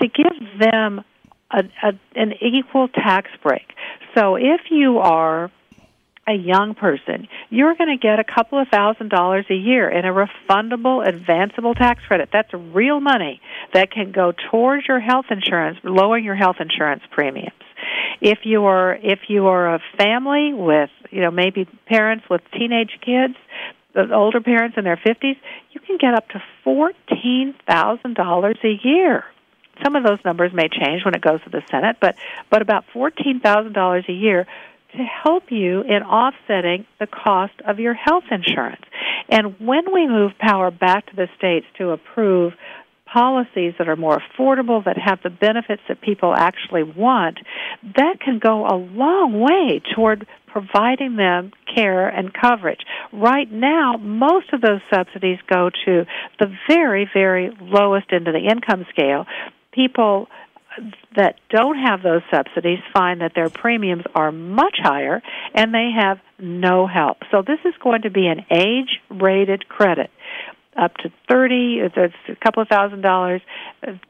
to 0.01 0.07
give 0.07 0.57
them 0.57 1.03
a, 1.51 1.63
a, 1.83 1.91
an 2.15 2.31
equal 2.41 2.87
tax 2.87 3.29
break. 3.43 3.67
So 4.15 4.37
if 4.37 4.61
you 4.71 4.99
are 4.99 5.51
a 6.25 6.33
young 6.33 6.75
person, 6.75 7.27
you're 7.49 7.75
going 7.75 7.89
to 7.89 8.01
get 8.01 8.19
a 8.19 8.23
couple 8.23 8.57
of 8.57 8.69
thousand 8.69 9.09
dollars 9.09 9.45
a 9.49 9.53
year 9.53 9.89
in 9.89 10.05
a 10.05 10.13
refundable, 10.13 11.05
advanceable 11.05 11.75
tax 11.75 12.01
credit. 12.07 12.29
That's 12.31 12.53
real 12.53 13.01
money 13.01 13.41
that 13.73 13.91
can 13.91 14.13
go 14.13 14.31
towards 14.49 14.87
your 14.87 15.01
health 15.01 15.25
insurance, 15.29 15.77
lowering 15.83 16.23
your 16.23 16.35
health 16.35 16.55
insurance 16.61 17.03
premiums. 17.11 17.51
If 18.21 18.39
you 18.43 18.63
are 18.63 18.95
if 18.95 19.19
you 19.27 19.47
are 19.47 19.75
a 19.75 19.79
family 19.97 20.53
with 20.53 20.89
you 21.11 21.19
know 21.19 21.31
maybe 21.31 21.67
parents 21.85 22.23
with 22.29 22.39
teenage 22.57 22.97
kids, 23.05 23.35
the 23.93 24.13
older 24.13 24.41
parents 24.41 24.77
in 24.77 24.83
their 24.83 24.97
fifties, 24.97 25.37
you 25.71 25.79
can 25.79 25.97
get 25.97 26.13
up 26.13 26.27
to 26.29 26.43
fourteen 26.63 27.55
thousand 27.67 28.15
dollars 28.15 28.57
a 28.63 28.79
year 28.83 29.25
some 29.83 29.95
of 29.95 30.03
those 30.03 30.19
numbers 30.23 30.51
may 30.53 30.69
change 30.69 31.03
when 31.03 31.15
it 31.15 31.21
goes 31.21 31.41
to 31.43 31.49
the 31.49 31.61
Senate, 31.71 31.97
but 31.99 32.15
but 32.49 32.61
about 32.61 32.85
fourteen 32.93 33.39
thousand 33.39 33.73
dollars 33.73 34.05
a 34.07 34.13
year 34.13 34.45
to 34.91 35.03
help 35.03 35.51
you 35.51 35.81
in 35.81 36.03
offsetting 36.03 36.85
the 36.99 37.07
cost 37.07 37.53
of 37.65 37.79
your 37.79 37.95
health 37.95 38.25
insurance. 38.29 38.83
And 39.29 39.59
when 39.59 39.91
we 39.91 40.07
move 40.07 40.33
power 40.37 40.69
back 40.69 41.07
to 41.07 41.15
the 41.15 41.27
states 41.35 41.65
to 41.79 41.89
approve 41.89 42.53
policies 43.05 43.73
that 43.77 43.87
are 43.87 43.95
more 43.95 44.19
affordable, 44.19 44.83
that 44.85 44.97
have 44.97 45.19
the 45.23 45.29
benefits 45.29 45.81
that 45.87 46.01
people 46.01 46.33
actually 46.35 46.83
want, 46.83 47.39
that 47.95 48.19
can 48.19 48.39
go 48.39 48.65
a 48.65 48.75
long 48.75 49.39
way 49.39 49.81
toward 49.95 50.27
providing 50.53 51.15
them 51.15 51.51
care 51.73 52.07
and 52.07 52.31
coverage. 52.31 52.81
Right 53.11 53.51
now, 53.51 53.97
most 53.97 54.53
of 54.53 54.61
those 54.61 54.81
subsidies 54.93 55.39
go 55.51 55.71
to 55.85 56.05
the 56.39 56.55
very, 56.69 57.09
very 57.11 57.51
lowest 57.59 58.13
end 58.13 58.27
of 58.27 58.35
the 58.35 58.47
income 58.47 58.85
scale. 58.91 59.25
People 59.71 60.27
that 61.15 61.35
don't 61.49 61.77
have 61.77 62.03
those 62.03 62.21
subsidies 62.31 62.79
find 62.93 63.21
that 63.21 63.33
their 63.35 63.49
premiums 63.49 64.03
are 64.13 64.31
much 64.31 64.77
higher 64.77 65.21
and 65.55 65.73
they 65.73 65.89
have 65.99 66.19
no 66.39 66.87
help. 66.87 67.17
So 67.31 67.41
this 67.41 67.59
is 67.65 67.73
going 67.81 68.03
to 68.03 68.11
be 68.11 68.27
an 68.27 68.45
age 68.51 68.99
rated 69.09 69.67
credit 69.67 70.11
up 70.77 70.95
to 70.97 71.11
30 71.29 71.79
it's 71.81 71.95
a 71.97 72.35
couple 72.43 72.61
of 72.61 72.67
thousand 72.67 73.01
dollars 73.01 73.41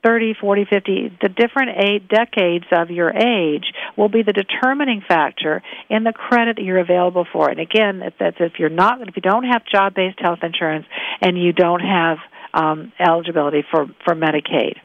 thirty, 0.04 0.34
forty, 0.40 0.66
fifty. 0.70 1.16
the 1.22 1.30
different 1.30 1.72
eight 1.78 2.08
decades 2.08 2.66
of 2.72 2.90
your 2.90 3.12
age 3.12 3.66
will 3.98 4.10
be 4.10 4.24
the 4.24 4.34
determining 4.34 5.02
factor 5.08 5.62
in 5.90 6.04
the 6.04 6.14
credit 6.14 6.58
that 6.58 6.64
you're 6.64 6.80
available 6.80 7.26
for 7.32 7.50
and 7.50 7.60
again 7.60 8.02
that's 8.20 8.38
if 8.40 8.54
you're 8.60 8.70
not 8.70 9.02
if 9.08 9.16
you 9.16 9.22
don't 9.22 9.46
have 9.46 9.64
job 9.66 9.94
based 9.94 10.20
health 10.20 10.40
insurance 10.44 10.86
and 11.22 11.38
you 11.38 11.54
don't 11.54 11.82
have 11.82 12.18
um, 12.54 12.92
eligibility 13.00 13.64
for 13.70 13.88
for 14.06 14.16
medicaid 14.16 14.76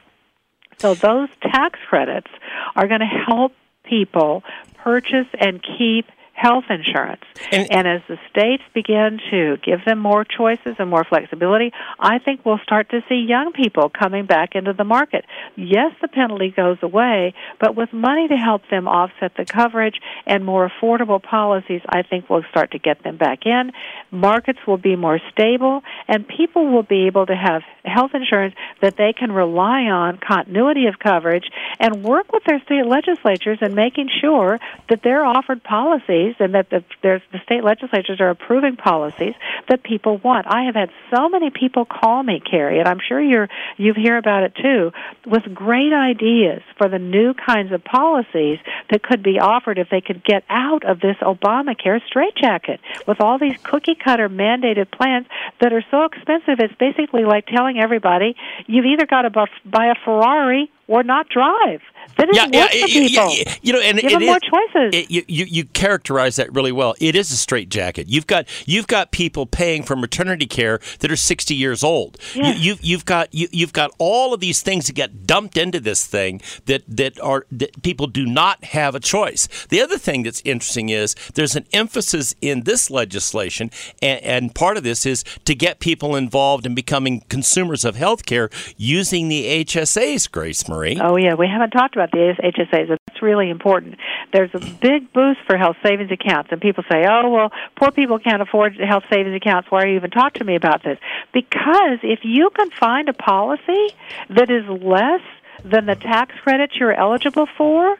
so 0.77 0.93
those 0.93 1.29
tax 1.41 1.79
credits 1.89 2.29
are 2.75 2.87
going 2.87 3.01
to 3.01 3.23
help 3.27 3.53
people 3.83 4.43
purchase 4.83 5.27
and 5.39 5.61
keep 5.77 6.05
health 6.39 6.65
insurance. 6.69 7.23
And- 7.51 7.67
And, 7.69 7.87
as 7.87 8.01
the 8.07 8.17
states 8.29 8.63
begin 8.73 9.19
to 9.31 9.57
give 9.57 9.83
them 9.85 9.99
more 9.99 10.23
choices 10.23 10.75
and 10.79 10.89
more 10.89 11.03
flexibility, 11.03 11.71
I 11.99 12.19
think 12.19 12.45
we'll 12.45 12.59
start 12.59 12.89
to 12.89 13.03
see 13.09 13.15
young 13.15 13.51
people 13.51 13.89
coming 13.89 14.25
back 14.25 14.55
into 14.55 14.73
the 14.73 14.83
market. 14.83 15.25
Yes, 15.55 15.91
the 16.01 16.07
penalty 16.07 16.51
goes 16.51 16.77
away, 16.81 17.33
but 17.59 17.75
with 17.75 17.91
money 17.91 18.27
to 18.27 18.35
help 18.35 18.61
them 18.69 18.87
offset 18.87 19.35
the 19.35 19.45
coverage 19.45 19.99
and 20.25 20.45
more 20.45 20.69
affordable 20.69 21.21
policies, 21.21 21.81
I 21.89 22.03
think 22.03 22.29
we'll 22.29 22.45
start 22.51 22.71
to 22.71 22.79
get 22.79 23.03
them 23.03 23.17
back 23.17 23.45
in. 23.45 23.71
Markets 24.11 24.59
will 24.67 24.77
be 24.77 24.95
more 24.95 25.19
stable, 25.31 25.83
and 26.07 26.27
people 26.27 26.67
will 26.67 26.83
be 26.83 27.07
able 27.07 27.25
to 27.25 27.35
have 27.35 27.63
health 27.85 28.11
insurance 28.13 28.55
that 28.81 28.95
they 28.97 29.13
can 29.13 29.31
rely 29.31 29.83
on, 29.83 30.17
continuity 30.17 30.85
of 30.87 30.99
coverage, 30.99 31.49
and 31.79 32.03
work 32.03 32.31
with 32.31 32.43
their 32.45 32.61
state 32.61 32.85
legislatures 32.85 33.59
in 33.61 33.73
making 33.75 34.09
sure 34.21 34.59
that 34.89 35.01
they're 35.03 35.25
offered 35.25 35.63
policies 35.63 36.28
and 36.39 36.53
that 36.55 36.69
the, 36.69 36.83
there's, 37.01 37.21
the 37.31 37.39
state 37.43 37.63
legislatures 37.63 38.19
are 38.19 38.29
approving 38.29 38.75
policies 38.75 39.33
that 39.69 39.83
people 39.83 40.17
want. 40.17 40.47
I 40.47 40.63
have 40.63 40.75
had 40.75 40.89
so 41.13 41.29
many 41.29 41.49
people 41.49 41.85
call 41.85 42.23
me, 42.23 42.39
Carrie, 42.39 42.79
and 42.79 42.87
I'm 42.87 42.99
sure 43.05 43.21
you're 43.21 43.49
you 43.77 43.93
hear 43.93 44.17
about 44.17 44.43
it 44.43 44.55
too, 44.55 44.91
with 45.25 45.43
great 45.53 45.93
ideas 45.93 46.61
for 46.77 46.89
the 46.89 46.99
new 46.99 47.33
kinds 47.33 47.71
of 47.71 47.83
policies 47.83 48.59
that 48.89 49.03
could 49.03 49.23
be 49.23 49.39
offered 49.39 49.77
if 49.77 49.89
they 49.89 50.01
could 50.01 50.23
get 50.23 50.43
out 50.49 50.83
of 50.85 50.99
this 50.99 51.17
Obamacare 51.21 52.01
straitjacket 52.05 52.79
with 53.07 53.21
all 53.21 53.39
these 53.39 53.57
cookie 53.63 53.95
cutter 53.95 54.29
mandated 54.29 54.91
plans 54.91 55.27
that 55.61 55.73
are 55.73 55.83
so 55.91 56.03
expensive. 56.03 56.59
It's 56.59 56.73
basically 56.75 57.23
like 57.25 57.45
telling 57.47 57.79
everybody 57.79 58.35
you've 58.67 58.85
either 58.85 59.05
got 59.05 59.23
to 59.23 59.47
buy 59.65 59.87
a 59.87 59.95
Ferrari 60.03 60.71
or 60.87 61.03
not 61.03 61.29
drive. 61.29 61.81
That 62.17 62.27
doesn't 62.33 62.53
work 62.53 62.69
for 62.71 62.75
yeah, 62.77 62.85
people. 62.85 63.33
yeah, 63.33 63.55
you 63.61 63.71
know, 63.73 63.79
and 63.79 63.97
Give 63.97 64.11
it 64.11 64.19
them 64.19 64.25
more 64.25 64.39
choices. 64.39 64.93
it- 64.93 65.09
you, 65.11 65.23
you 65.27 65.45
you 65.45 65.63
characterize 65.65 66.35
that 66.35 66.53
really 66.53 66.71
well. 66.73 66.93
It 66.99 67.15
is 67.15 67.31
a 67.31 67.37
straitjacket. 67.37 68.09
You've 68.09 68.27
got 68.27 68.45
you've 68.65 68.87
got 68.87 69.11
people 69.11 69.45
paying 69.45 69.83
for 69.83 69.95
maternity 69.95 70.45
care 70.45 70.79
that 70.99 71.11
are 71.11 71.15
sixty 71.15 71.55
years 71.55 71.83
old. 71.83 72.17
Yes. 72.35 72.57
You, 72.59 72.73
you 72.73 72.79
you've 72.81 73.05
got 73.05 73.33
you, 73.33 73.47
you've 73.51 73.71
got 73.73 73.91
all 73.99 74.33
of 74.33 74.41
these 74.41 74.61
things 74.61 74.87
that 74.87 74.93
get 74.93 75.25
dumped 75.25 75.55
into 75.57 75.79
this 75.79 76.05
thing 76.05 76.41
that 76.65 76.83
that 76.87 77.19
are 77.21 77.45
that 77.51 77.81
people 77.83 78.07
do 78.07 78.25
not 78.25 78.63
have 78.65 78.95
a 78.95 78.99
choice. 78.99 79.47
The 79.69 79.79
other 79.81 79.97
thing 79.97 80.23
that's 80.23 80.41
interesting 80.43 80.89
is 80.89 81.15
there's 81.35 81.55
an 81.55 81.67
emphasis 81.71 82.35
in 82.41 82.63
this 82.63 82.89
legislation, 82.89 83.71
and, 84.01 84.21
and 84.23 84.55
part 84.55 84.75
of 84.75 84.83
this 84.83 85.05
is 85.05 85.23
to 85.45 85.55
get 85.55 85.79
people 85.79 86.15
involved 86.17 86.65
in 86.65 86.75
becoming 86.75 87.21
consumers 87.29 87.85
of 87.85 87.95
health 87.95 88.25
care 88.25 88.49
using 88.75 89.29
the 89.29 89.63
HSAs. 89.63 90.29
Grace 90.29 90.67
Marie. 90.67 90.99
Oh 91.01 91.15
yeah, 91.15 91.33
we 91.35 91.47
haven't 91.47 91.71
talked 91.71 91.88
about 91.95 92.11
the 92.11 92.35
HSAs. 92.43 92.87
but 92.87 92.99
That's 93.07 93.21
really 93.21 93.49
important. 93.49 93.95
There's 94.33 94.51
a 94.53 94.59
big 94.59 95.11
boost 95.13 95.39
for 95.47 95.57
health 95.57 95.77
savings 95.83 96.11
accounts, 96.11 96.49
and 96.51 96.61
people 96.61 96.83
say, 96.91 97.05
"Oh 97.09 97.29
well, 97.29 97.51
poor 97.77 97.91
people 97.91 98.19
can't 98.19 98.41
afford 98.41 98.75
health 98.77 99.03
savings 99.11 99.35
accounts. 99.35 99.71
Why 99.71 99.83
are 99.83 99.87
you 99.87 99.95
even 99.95 100.11
talking 100.11 100.39
to 100.39 100.45
me 100.45 100.55
about 100.55 100.83
this?" 100.83 100.97
Because 101.33 101.99
if 102.03 102.19
you 102.23 102.49
can 102.55 102.69
find 102.71 103.09
a 103.09 103.13
policy 103.13 103.95
that 104.29 104.49
is 104.49 104.67
less 104.67 105.21
than 105.63 105.85
the 105.85 105.95
tax 105.95 106.33
credits 106.43 106.75
you're 106.79 106.93
eligible 106.93 107.47
for, 107.57 107.97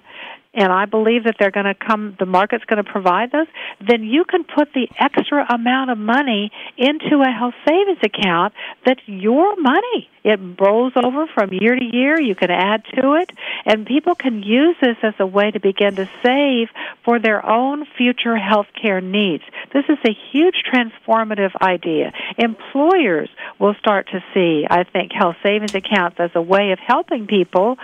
and 0.54 0.72
I 0.72 0.86
believe 0.86 1.26
that 1.26 1.36
they're 1.40 1.52
going 1.52 1.68
to 1.68 1.76
come, 1.76 2.16
the 2.18 2.26
market's 2.26 2.66
going 2.66 2.84
to 2.84 2.92
provide 2.92 3.32
those, 3.32 3.48
then 3.88 4.04
you 4.04 4.26
can 4.26 4.44
put 4.44 4.74
the 4.74 4.88
extra 5.00 5.46
amount 5.54 5.92
of 5.92 5.98
money 5.98 6.52
into 6.76 7.22
a 7.22 7.32
health 7.32 7.54
savings 7.68 8.00
account 8.04 8.54
that's 8.86 9.02
your 9.06 9.56
money. 9.58 10.10
It 10.24 10.40
rolls 10.60 10.94
over 10.96 11.28
from 11.34 11.54
year 11.54 11.76
to 11.76 11.84
year. 11.84 12.20
You 12.20 12.36
can 12.36 12.52
add 12.52 12.84
to 12.96 13.14
it, 13.14 13.32
and 13.66 13.86
people 13.86 14.16
can 14.16 14.44
use 14.44 14.76
this 14.82 14.98
as 15.02 15.14
a 15.20 15.26
way 15.26 15.52
to 15.52 15.60
begin 15.60 15.96
to 15.96 16.10
save 16.24 16.68
for 17.06 17.20
their 17.20 17.46
own 17.46 17.86
future 17.98 18.36
health 18.36 18.68
care 18.80 19.02
needs. 19.02 19.44
This 19.72 19.86
is 19.88 19.98
a 20.06 20.16
huge 20.32 20.64
transformative 20.72 21.56
idea. 21.62 22.12
Employers 22.38 23.30
will 23.60 23.76
start 23.80 24.10
to 24.12 24.24
see, 24.34 24.66
I 24.70 24.84
think, 24.84 25.12
health 25.14 25.38
savings 25.42 25.74
accounts 25.74 26.18
as 26.20 26.32
a 26.36 26.42
way 26.42 26.72
of 26.72 26.80
helping 26.80 27.28
people 27.28 27.78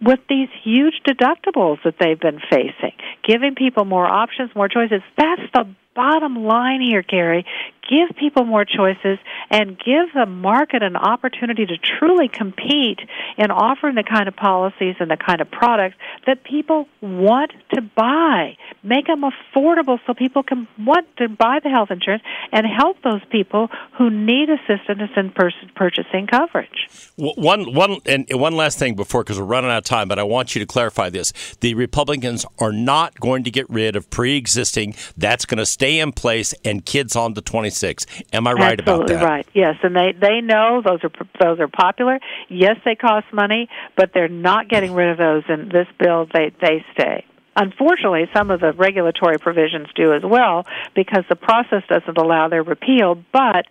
with 0.00 0.20
these 0.28 0.48
huge 0.62 1.00
deductibles 1.06 1.78
that 1.84 1.98
they've 2.04 2.20
been 2.20 2.40
facing, 2.50 2.92
giving 3.26 3.54
people 3.54 3.84
more 3.84 4.06
options, 4.06 4.50
more 4.54 4.68
choices. 4.68 5.00
That's 5.16 5.42
the 5.52 5.74
bottom 5.94 6.44
line 6.44 6.80
here, 6.80 7.02
Gary. 7.02 7.46
Give 7.88 8.16
people 8.16 8.44
more 8.44 8.64
choices 8.64 9.18
and 9.50 9.78
give 9.78 10.14
the 10.14 10.24
market 10.24 10.82
an 10.82 10.96
opportunity 10.96 11.66
to 11.66 11.76
truly 11.76 12.28
compete 12.28 12.98
in 13.36 13.50
offering 13.50 13.94
the 13.94 14.02
kind 14.02 14.26
of 14.26 14.34
policies 14.34 14.96
and 15.00 15.10
the 15.10 15.18
kind 15.18 15.42
of 15.42 15.50
products 15.50 15.96
that 16.26 16.44
people 16.44 16.88
want 17.02 17.52
to 17.74 17.82
buy. 17.82 18.56
Make 18.82 19.06
them 19.06 19.22
affordable 19.22 19.98
so 20.06 20.14
people 20.14 20.42
can 20.42 20.66
want 20.78 21.14
to 21.18 21.28
buy 21.28 21.58
the 21.62 21.68
health 21.68 21.90
insurance 21.90 22.22
and 22.52 22.66
help 22.66 23.02
those 23.02 23.20
people 23.30 23.68
who 23.98 24.08
need 24.08 24.48
assistance 24.48 25.10
in 25.14 25.30
pur- 25.30 25.52
purchasing 25.76 26.26
coverage. 26.26 26.88
One, 27.16 27.74
one, 27.74 27.98
and 28.06 28.26
one 28.32 28.56
last 28.56 28.78
thing 28.78 28.94
before, 28.94 29.24
because 29.24 29.38
we're 29.38 29.44
running 29.44 29.70
out 29.70 29.78
of 29.78 29.84
time, 29.84 30.08
but 30.08 30.18
I 30.18 30.22
want 30.22 30.54
you 30.54 30.60
to 30.60 30.66
clarify 30.66 31.10
this: 31.10 31.34
the 31.60 31.74
Republicans 31.74 32.46
are 32.58 32.72
not 32.72 33.20
going 33.20 33.44
to 33.44 33.50
get 33.50 33.68
rid 33.68 33.94
of 33.94 34.08
pre-existing. 34.08 34.94
That's 35.18 35.44
going 35.44 35.58
to 35.58 35.66
stay 35.66 35.83
in 35.98 36.12
place, 36.12 36.54
and 36.64 36.84
kids 36.84 37.16
on 37.16 37.34
to 37.34 37.40
26. 37.40 38.06
Am 38.32 38.46
I 38.46 38.52
right 38.52 38.80
Absolutely 38.80 39.14
about 39.14 39.20
that? 39.20 39.26
right. 39.26 39.46
Yes, 39.54 39.76
and 39.82 39.94
they 39.94 40.12
they 40.12 40.40
know 40.40 40.82
those 40.84 41.00
are 41.04 41.10
those 41.40 41.60
are 41.60 41.68
popular. 41.68 42.18
Yes, 42.48 42.76
they 42.84 42.94
cost 42.94 43.26
money, 43.32 43.68
but 43.96 44.10
they're 44.14 44.28
not 44.28 44.68
getting 44.68 44.92
rid 44.94 45.10
of 45.10 45.18
those 45.18 45.42
in 45.48 45.68
this 45.68 45.86
bill. 45.98 46.26
They 46.32 46.52
they 46.60 46.84
stay. 46.92 47.24
Unfortunately, 47.56 48.24
some 48.34 48.50
of 48.50 48.60
the 48.60 48.72
regulatory 48.72 49.38
provisions 49.38 49.86
do 49.94 50.12
as 50.12 50.22
well 50.24 50.66
because 50.96 51.24
the 51.28 51.36
process 51.36 51.82
doesn't 51.88 52.18
allow 52.18 52.48
their 52.48 52.64
repeal, 52.64 53.14
but 53.32 53.66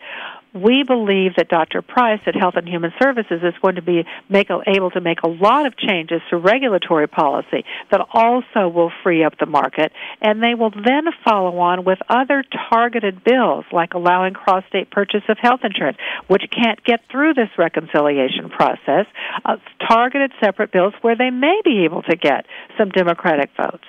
we 0.53 0.83
believe 0.83 1.35
that 1.37 1.49
Dr. 1.49 1.81
Price 1.81 2.21
at 2.27 2.35
Health 2.35 2.55
and 2.55 2.67
Human 2.67 2.93
Services 3.01 3.41
is 3.43 3.53
going 3.61 3.75
to 3.75 3.81
be 3.81 4.05
make, 4.29 4.49
able 4.67 4.91
to 4.91 5.01
make 5.01 5.21
a 5.23 5.27
lot 5.27 5.65
of 5.65 5.75
changes 5.77 6.21
to 6.29 6.37
regulatory 6.37 7.07
policy 7.07 7.65
that 7.91 8.01
also 8.13 8.67
will 8.67 8.91
free 9.01 9.23
up 9.23 9.37
the 9.39 9.45
market, 9.45 9.91
and 10.21 10.43
they 10.43 10.53
will 10.53 10.71
then 10.71 11.05
follow 11.23 11.57
on 11.59 11.83
with 11.83 11.99
other 12.09 12.43
targeted 12.69 13.23
bills 13.23 13.65
like 13.71 13.93
allowing 13.93 14.33
cross-state 14.33 14.91
purchase 14.91 15.23
of 15.27 15.37
health 15.39 15.61
insurance, 15.63 15.97
which 16.27 16.43
can't 16.51 16.83
get 16.83 17.01
through 17.11 17.33
this 17.33 17.49
reconciliation 17.57 18.49
process. 18.49 19.05
Uh, 19.45 19.57
targeted 19.87 20.31
separate 20.43 20.71
bills 20.71 20.93
where 21.01 21.15
they 21.15 21.29
may 21.29 21.59
be 21.63 21.83
able 21.85 22.01
to 22.03 22.15
get 22.15 22.45
some 22.77 22.89
Democratic 22.89 23.49
votes. 23.57 23.85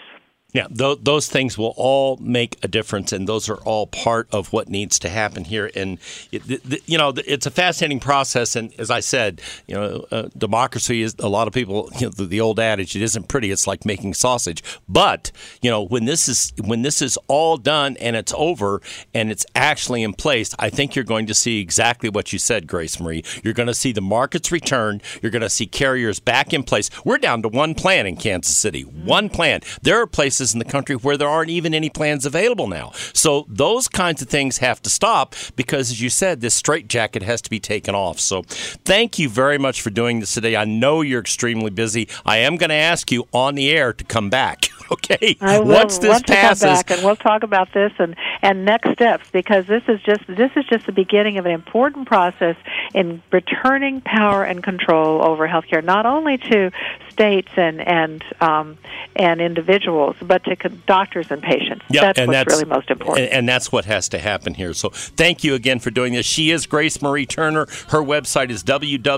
Yeah, 0.54 0.68
th- 0.68 1.00
those 1.02 1.28
things 1.28 1.58
will 1.58 1.74
all 1.76 2.16
make 2.18 2.58
a 2.62 2.68
difference, 2.68 3.12
and 3.12 3.28
those 3.28 3.48
are 3.48 3.56
all 3.56 3.88
part 3.88 4.28
of 4.32 4.52
what 4.52 4.68
needs 4.68 5.00
to 5.00 5.08
happen 5.08 5.44
here. 5.44 5.68
And 5.74 5.98
it, 6.30 6.88
you 6.88 6.96
know, 6.96 7.12
it's 7.26 7.44
a 7.44 7.50
fascinating 7.50 7.98
process. 7.98 8.54
And 8.54 8.72
as 8.78 8.88
I 8.88 9.00
said, 9.00 9.42
you 9.66 9.74
know, 9.74 10.06
uh, 10.12 10.28
democracy 10.38 11.02
is 11.02 11.16
a 11.18 11.28
lot 11.28 11.48
of 11.48 11.52
people. 11.52 11.90
You 12.04 12.06
know, 12.06 12.10
the, 12.10 12.26
the 12.26 12.40
old 12.40 12.60
adage, 12.60 12.94
"It 12.96 13.02
isn't 13.02 13.28
pretty; 13.28 13.50
it's 13.50 13.66
like 13.66 13.84
making 13.86 14.14
sausage." 14.14 14.62
But 14.88 15.32
you 15.62 15.70
know, 15.70 15.82
when 15.82 16.04
this 16.04 16.28
is 16.28 16.52
when 16.62 16.82
this 16.82 17.00
is 17.00 17.16
all 17.28 17.56
done 17.56 17.96
and 17.98 18.14
it's 18.14 18.34
over 18.36 18.82
and 19.14 19.30
it's 19.30 19.46
actually 19.54 20.02
in 20.02 20.12
place, 20.12 20.54
I 20.58 20.70
think 20.70 20.94
you're 20.94 21.04
going 21.04 21.26
to 21.26 21.34
see 21.34 21.60
exactly 21.60 22.10
what 22.10 22.32
you 22.32 22.38
said, 22.38 22.66
Grace 22.66 23.00
Marie. 23.00 23.24
You're 23.42 23.54
going 23.54 23.68
to 23.68 23.74
see 23.74 23.92
the 23.92 24.02
markets 24.02 24.52
return. 24.52 25.00
You're 25.22 25.30
going 25.30 25.42
to 25.42 25.48
see 25.50 25.66
carriers 25.66 26.20
back 26.20 26.52
in 26.52 26.62
place. 26.62 26.90
We're 27.04 27.18
down 27.18 27.42
to 27.42 27.48
one 27.48 27.74
plan 27.74 28.06
in 28.06 28.16
Kansas 28.16 28.56
City. 28.56 28.82
One 28.82 29.28
plan. 29.30 29.60
There 29.82 30.00
are 30.00 30.06
places 30.06 30.43
in 30.52 30.58
the 30.58 30.64
country 30.64 30.96
where 30.96 31.16
there 31.16 31.28
aren't 31.28 31.50
even 31.50 31.74
any 31.74 31.88
plans 31.88 32.26
available 32.26 32.66
now. 32.66 32.92
So 33.12 33.46
those 33.48 33.88
kinds 33.88 34.20
of 34.20 34.28
things 34.28 34.58
have 34.58 34.82
to 34.82 34.90
stop 34.90 35.34
because, 35.56 35.90
as 35.90 36.02
you 36.02 36.10
said, 36.10 36.40
this 36.40 36.54
straitjacket 36.54 37.22
has 37.22 37.40
to 37.42 37.50
be 37.50 37.60
taken 37.60 37.94
off. 37.94 38.18
So 38.20 38.42
thank 38.42 39.18
you 39.18 39.28
very 39.28 39.58
much 39.58 39.80
for 39.80 39.90
doing 39.90 40.20
this 40.20 40.34
today. 40.34 40.56
I 40.56 40.64
know 40.64 41.00
you're 41.00 41.20
extremely 41.20 41.70
busy. 41.70 42.08
I 42.26 42.38
am 42.38 42.56
going 42.56 42.70
to 42.70 42.74
ask 42.74 43.10
you 43.10 43.28
on 43.32 43.54
the 43.54 43.70
air 43.70 43.92
to 43.92 44.04
come 44.04 44.30
back. 44.30 44.68
Okay. 44.90 45.36
I 45.40 45.60
will 45.60 45.74
Once 45.74 45.98
this 45.98 46.10
want 46.10 46.26
to 46.26 46.34
come 46.34 46.58
back, 46.58 46.90
and 46.90 47.02
we'll 47.02 47.16
talk 47.16 47.42
about 47.42 47.72
this 47.72 47.90
and 47.98 48.14
and 48.42 48.66
next 48.66 48.92
steps 48.92 49.28
because 49.32 49.66
this 49.66 49.82
is 49.88 50.00
just 50.02 50.26
this 50.28 50.50
is 50.56 50.66
just 50.66 50.84
the 50.84 50.92
beginning 50.92 51.38
of 51.38 51.46
an 51.46 51.52
important 51.52 52.06
process 52.06 52.56
in 52.92 53.22
returning 53.32 54.02
power 54.02 54.44
and 54.44 54.62
control 54.62 55.22
over 55.22 55.48
healthcare, 55.48 55.82
not 55.82 56.04
only 56.04 56.36
to 56.36 56.70
states 57.14 57.48
and 57.56 57.80
and 57.80 58.22
um, 58.40 58.76
and 59.16 59.40
individuals, 59.40 60.16
but 60.20 60.42
to 60.44 60.56
doctors 60.86 61.30
and 61.30 61.40
patients. 61.42 61.84
Yep, 61.88 62.02
that's 62.02 62.18
and 62.18 62.28
what's 62.28 62.36
that's 62.36 62.52
really 62.52 62.64
most 62.68 62.90
important. 62.90 63.26
And, 63.26 63.32
and 63.34 63.48
that's 63.48 63.70
what 63.70 63.84
has 63.84 64.08
to 64.10 64.18
happen 64.18 64.54
here. 64.54 64.74
So 64.74 64.90
thank 64.90 65.44
you 65.44 65.54
again 65.54 65.78
for 65.78 65.90
doing 65.90 66.12
this. 66.12 66.26
She 66.26 66.50
is 66.50 66.66
Grace 66.66 67.00
Marie 67.00 67.24
Turner. 67.26 67.66
Her 67.88 68.02
website 68.02 68.50
is 68.50 68.64
www.galen.org. 68.64 69.08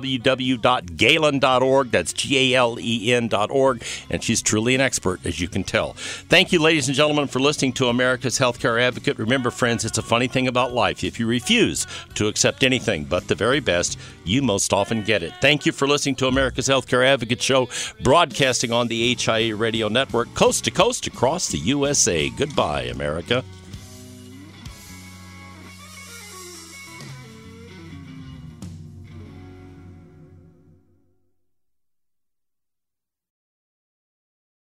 That's 1.91 2.13
G 2.13 2.55
A 2.55 2.59
L 2.59 2.79
E 2.79 3.13
N.org. 3.13 3.83
And 4.11 4.23
she's 4.23 4.43
truly 4.43 4.75
an 4.75 4.83
expert, 4.83 5.25
as 5.25 5.41
you 5.41 5.49
can 5.49 5.65
tell. 5.65 5.95
Thank 5.95 6.53
you, 6.53 6.61
ladies 6.61 6.89
and 6.89 6.97
gentlemen, 6.97 7.27
for 7.29 7.41
listening 7.41 7.73
to 7.75 7.89
America's 7.89 8.39
Healthcare 8.39 8.81
Advocate. 8.81 9.19
Remember, 9.19 9.51
friends, 9.51 9.85
it's 9.87 9.99
a 9.99 10.03
funny 10.03 10.29
thing 10.29 10.47
about 10.47 10.73
life. 10.73 11.03
If 11.03 11.19
you 11.19 11.27
refuse 11.27 11.87
to 12.15 12.29
accept 12.29 12.63
anything 12.63 13.05
but 13.05 13.29
the 13.29 13.35
very 13.35 13.61
best, 13.61 13.99
you 14.25 14.43
most 14.43 14.73
often 14.73 15.03
get 15.03 15.23
it. 15.23 15.33
Thank 15.41 15.65
you 15.65 15.73
for 15.73 15.89
listening 15.89 16.17
to 16.17 16.27
America's 16.27 16.69
Healthcare 16.69 17.07
Advocate 17.07 17.41
Show. 17.41 17.69
Broadcasting 18.03 18.73
on 18.73 18.89
the 18.89 19.15
HIA 19.15 19.55
radio 19.55 19.89
network 19.89 20.33
coast 20.35 20.65
to 20.65 20.71
coast 20.71 21.07
across 21.07 21.49
the 21.49 21.59
USA. 21.59 22.31
Goodbye, 22.31 22.85
America. 22.85 23.45